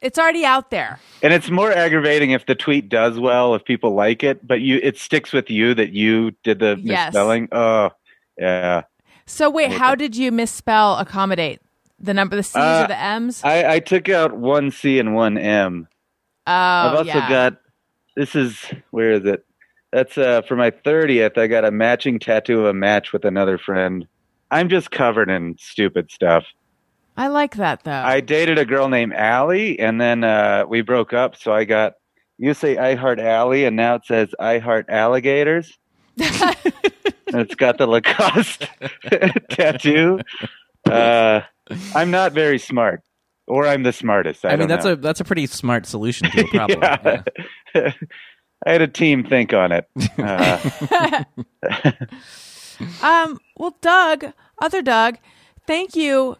It's 0.00 0.18
already 0.18 0.44
out 0.44 0.70
there. 0.70 0.98
and 1.22 1.32
it's 1.32 1.50
more 1.50 1.72
aggravating 1.72 2.30
if 2.30 2.46
the 2.46 2.54
tweet 2.54 2.88
does 2.88 3.18
well, 3.18 3.54
if 3.54 3.64
people 3.64 3.94
like 3.94 4.22
it, 4.22 4.46
but 4.46 4.60
you 4.60 4.78
it 4.82 4.96
sticks 4.96 5.32
with 5.32 5.50
you 5.50 5.74
that 5.74 5.90
you 5.92 6.30
did 6.44 6.60
the 6.60 6.78
Yes. 6.82 7.08
misspelling. 7.12 7.48
Oh, 7.52 7.90
yeah. 8.38 8.82
So 9.26 9.50
wait, 9.50 9.72
how 9.72 9.94
did 9.94 10.16
you 10.16 10.30
misspell 10.32 10.96
accommodate? 10.98 11.60
The 11.98 12.14
number, 12.14 12.36
the 12.36 12.44
C's 12.44 12.56
Uh, 12.56 12.82
or 12.84 12.88
the 12.88 12.96
M's? 12.98 13.42
I, 13.42 13.74
I 13.74 13.78
took 13.80 14.08
out 14.08 14.36
one 14.36 14.70
C 14.70 15.00
and 15.00 15.14
one 15.16 15.36
M. 15.36 15.88
oh, 16.46 16.52
I've 16.52 16.94
also 16.94 17.04
yeah. 17.08 17.28
got 17.28 17.56
this 18.14 18.34
is 18.36 18.64
where 18.90 19.12
is 19.12 19.24
it? 19.24 19.44
That's 19.92 20.16
uh 20.16 20.42
for 20.42 20.54
my 20.54 20.70
thirtieth. 20.70 21.36
I 21.36 21.48
got 21.48 21.64
a 21.64 21.70
matching 21.72 22.18
tattoo 22.20 22.60
of 22.60 22.66
a 22.66 22.72
match 22.74 23.12
with 23.12 23.24
another 23.24 23.58
friend. 23.58 24.06
I'm 24.52 24.68
just 24.68 24.90
covered 24.92 25.28
in 25.28 25.56
stupid 25.58 26.10
stuff. 26.12 26.44
I 27.18 27.26
like 27.26 27.56
that 27.56 27.82
though. 27.82 27.90
I 27.90 28.20
dated 28.20 28.58
a 28.58 28.64
girl 28.64 28.88
named 28.88 29.12
Allie, 29.12 29.78
and 29.80 30.00
then 30.00 30.22
uh, 30.22 30.64
we 30.68 30.82
broke 30.82 31.12
up. 31.12 31.36
So 31.36 31.52
I 31.52 31.64
got 31.64 31.94
you 32.38 32.54
say 32.54 32.76
I 32.78 32.94
heart 32.94 33.18
Allie, 33.18 33.64
and 33.64 33.74
now 33.76 33.96
it 33.96 34.06
says 34.06 34.28
I 34.38 34.58
heart 34.58 34.86
alligators. 34.88 35.76
and 36.16 36.26
it's 37.26 37.56
got 37.56 37.76
the 37.78 37.86
Lacoste 37.88 38.68
tattoo. 39.50 40.20
Uh, 40.88 41.40
I'm 41.94 42.12
not 42.12 42.32
very 42.32 42.58
smart, 42.58 43.02
or 43.48 43.66
I'm 43.66 43.82
the 43.82 43.92
smartest. 43.92 44.44
I, 44.44 44.50
I, 44.50 44.56
mean, 44.56 44.68
that's 44.68 44.84
know. 44.84 44.92
a 44.92 44.96
that's 44.96 45.20
a 45.20 45.24
pretty 45.24 45.46
smart 45.46 45.86
solution 45.86 46.30
to 46.30 46.44
a 46.44 46.46
problem. 46.50 46.80
yeah. 46.82 47.22
Yeah. 47.74 47.92
I 48.66 48.72
had 48.72 48.82
a 48.82 48.88
team 48.88 49.24
think 49.24 49.52
on 49.52 49.72
it. 49.72 49.88
Uh, 50.18 51.24
Um, 53.02 53.40
well, 53.56 53.76
Doug, 53.80 54.32
other 54.60 54.82
Doug, 54.82 55.18
thank 55.66 55.96
you. 55.96 56.36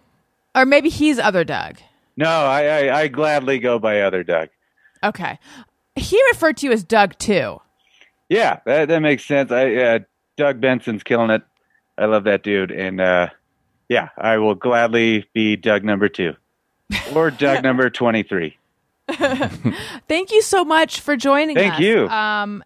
Or 0.54 0.64
maybe 0.66 0.88
he's 0.88 1.18
other 1.18 1.44
Doug. 1.44 1.78
no, 2.16 2.28
I, 2.28 2.62
I, 2.88 3.00
I 3.02 3.08
gladly 3.08 3.58
go 3.58 3.78
by 3.78 4.00
other 4.00 4.22
Doug. 4.24 4.48
Okay. 5.04 5.38
He 5.94 6.20
referred 6.32 6.56
to 6.58 6.66
you 6.66 6.72
as 6.72 6.82
Doug 6.84 7.16
too. 7.18 7.60
Yeah, 8.28 8.60
that, 8.66 8.88
that 8.88 9.00
makes 9.00 9.24
sense. 9.24 9.50
I 9.50 9.74
uh, 9.74 9.98
Doug 10.36 10.60
Benson's 10.60 11.02
killing 11.02 11.30
it. 11.30 11.42
I 11.96 12.04
love 12.06 12.24
that 12.24 12.42
dude, 12.42 12.70
and 12.70 13.00
uh, 13.00 13.28
yeah, 13.88 14.10
I 14.16 14.36
will 14.38 14.54
gladly 14.54 15.26
be 15.32 15.56
Doug 15.56 15.82
number 15.84 16.08
two 16.08 16.34
or 17.14 17.30
Doug 17.32 17.62
number 17.62 17.90
twenty-three. 17.90 18.56
Thank 20.08 20.30
you 20.30 20.42
so 20.42 20.64
much 20.64 21.00
for 21.00 21.16
joining 21.16 21.56
Thank 21.56 21.74
us. 21.74 21.80
you. 21.80 22.06
Um, 22.08 22.62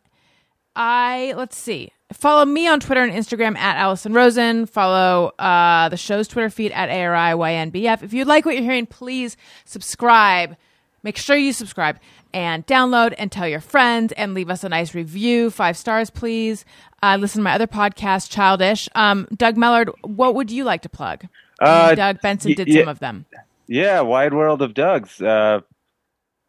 I 0.75 1.33
let's 1.37 1.57
see. 1.57 1.93
Follow 2.13 2.45
me 2.45 2.67
on 2.67 2.81
Twitter 2.81 3.03
and 3.03 3.13
Instagram 3.13 3.57
at 3.57 3.77
Alison 3.77 4.13
Rosen. 4.13 4.67
Follow 4.67 5.33
uh, 5.39 5.89
the 5.89 5.97
show's 5.97 6.29
Twitter 6.29 6.51
feed 6.51 6.73
at 6.73 6.89
ARIYNBF. 6.89 8.03
If 8.03 8.13
you 8.13 8.25
like 8.25 8.45
what 8.45 8.55
you're 8.55 8.65
hearing, 8.65 8.87
please 8.87 9.37
subscribe. 9.65 10.57
Make 11.03 11.17
sure 11.17 11.37
you 11.37 11.53
subscribe 11.53 11.99
and 12.33 12.67
download 12.67 13.15
and 13.19 13.31
tell 13.31 13.49
your 13.49 13.61
friends 13.61 14.13
and 14.13 14.35
leave 14.35 14.51
us 14.51 14.65
a 14.65 14.69
nice 14.69 14.95
review. 14.95 15.51
Five 15.51 15.77
stars, 15.77 16.11
please. 16.11 16.65
Uh, 17.03 17.19
listen 17.21 17.41
to 17.41 17.45
my 17.45 17.55
other 17.55 17.67
podcast, 17.67 18.31
Childish. 18.31 18.89
Um, 18.95 19.27
Doug 19.37 19.57
Mellard, 19.57 19.91
what 20.03 20.35
would 20.35 20.51
you 20.51 20.65
like 20.65 20.83
to 20.83 20.89
plug? 20.89 21.27
Uh, 21.61 21.95
Doug 21.95 22.21
Benson 22.21 22.55
did 22.55 22.69
yeah. 22.69 22.83
some 22.83 22.89
of 22.89 22.99
them. 23.01 23.27
Yeah, 23.67 24.01
Wide 24.01 24.35
World 24.35 24.63
of 24.63 24.75
Dougs. 24.75 25.21
Uh, 25.21 25.61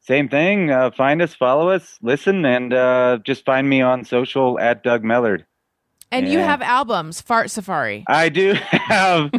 same 0.02 0.28
thing. 0.30 0.70
Uh, 0.70 0.92
find 0.92 1.22
us, 1.22 1.34
follow 1.34 1.70
us, 1.70 1.98
listen, 2.02 2.46
and 2.46 2.74
uh, 2.74 3.20
just 3.24 3.46
find 3.46 3.70
me 3.70 3.82
on 3.82 4.06
social 4.06 4.60
at 4.60 4.84
Doug 4.84 5.04
Mellard. 5.04 5.46
And 6.14 6.30
you 6.30 6.38
have 6.40 6.62
albums, 6.62 7.22
Fart 7.22 7.50
Safari. 7.50 8.04
I 8.08 8.30
do 8.30 8.54
have 8.70 9.32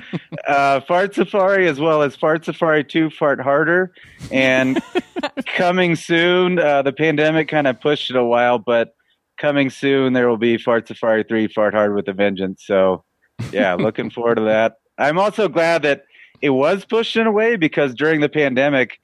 uh, 0.48 0.80
Fart 0.80 1.14
Safari 1.14 1.68
as 1.68 1.78
well 1.78 2.02
as 2.02 2.16
Fart 2.16 2.44
Safari 2.44 2.82
2 2.82 3.10
Fart 3.10 3.40
Harder. 3.40 3.92
And 4.32 4.82
coming 5.46 5.94
soon, 5.94 6.58
uh, 6.58 6.82
the 6.82 6.92
pandemic 6.92 7.46
kind 7.46 7.68
of 7.68 7.80
pushed 7.80 8.10
it 8.10 8.16
a 8.16 8.24
while, 8.24 8.58
but 8.58 8.96
coming 9.38 9.70
soon, 9.70 10.14
there 10.14 10.28
will 10.28 10.36
be 10.36 10.58
Fart 10.58 10.88
Safari 10.88 11.22
3 11.22 11.46
Fart 11.46 11.74
Hard 11.74 11.94
with 11.94 12.08
a 12.08 12.12
Vengeance. 12.12 12.64
So, 12.66 13.04
yeah, 13.52 13.74
looking 13.78 14.10
forward 14.10 14.36
to 14.36 14.44
that. 14.44 14.74
I'm 14.98 15.18
also 15.18 15.48
glad 15.48 15.82
that 15.82 16.04
it 16.42 16.50
was 16.50 16.84
pushed 16.84 17.14
in 17.14 17.28
a 17.28 17.32
way 17.32 17.54
because 17.54 17.94
during 17.94 18.20
the 18.20 18.28
pandemic, 18.28 18.98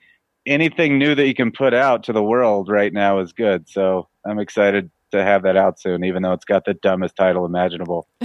anything 0.44 0.98
new 0.98 1.14
that 1.14 1.26
you 1.26 1.34
can 1.34 1.52
put 1.52 1.72
out 1.72 2.02
to 2.04 2.12
the 2.12 2.22
world 2.22 2.68
right 2.68 2.92
now 2.92 3.20
is 3.20 3.32
good. 3.32 3.68
So, 3.68 4.08
I'm 4.26 4.40
excited 4.40 4.90
to 5.11 5.22
have 5.22 5.42
that 5.42 5.56
out 5.56 5.80
soon, 5.80 6.04
even 6.04 6.22
though 6.22 6.32
it's 6.32 6.44
got 6.44 6.64
the 6.64 6.74
dumbest 6.74 7.16
title 7.16 7.44
imaginable. 7.46 8.06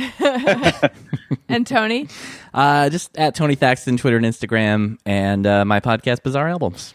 And 1.47 1.65
Tony, 1.67 2.07
Uh, 2.53 2.89
just 2.89 3.15
at 3.17 3.35
Tony 3.35 3.55
Thaxton, 3.55 3.97
Twitter 3.97 4.17
and 4.17 4.25
Instagram, 4.25 4.97
and 5.05 5.45
uh, 5.45 5.63
my 5.63 5.79
podcast, 5.79 6.23
Bizarre 6.23 6.49
Albums. 6.49 6.93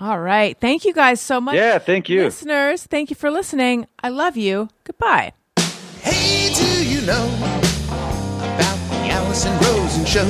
all 0.00 0.18
right. 0.18 0.58
Thank 0.58 0.84
you 0.84 0.92
guys 0.94 1.20
so 1.20 1.40
much. 1.40 1.54
Yeah, 1.54 1.78
thank 1.78 2.08
you. 2.08 2.24
Listeners, 2.24 2.84
thank 2.84 3.10
you 3.10 3.16
for 3.16 3.30
listening. 3.30 3.86
I 4.02 4.08
love 4.08 4.36
you. 4.36 4.68
Goodbye. 4.84 5.32
Hey, 6.00 6.52
do 6.54 6.88
you 6.88 7.02
know 7.06 7.26
about 7.36 8.78
the 8.90 9.10
Alison 9.10 9.52
Rosen 9.58 10.04
show? 10.06 10.24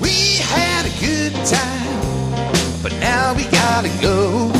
We 0.00 0.36
had 0.40 0.86
a 0.86 0.94
good 1.00 1.32
time, 1.44 2.82
but 2.82 2.92
now 3.00 3.34
we 3.34 3.44
gotta 3.44 3.90
go. 4.00 4.52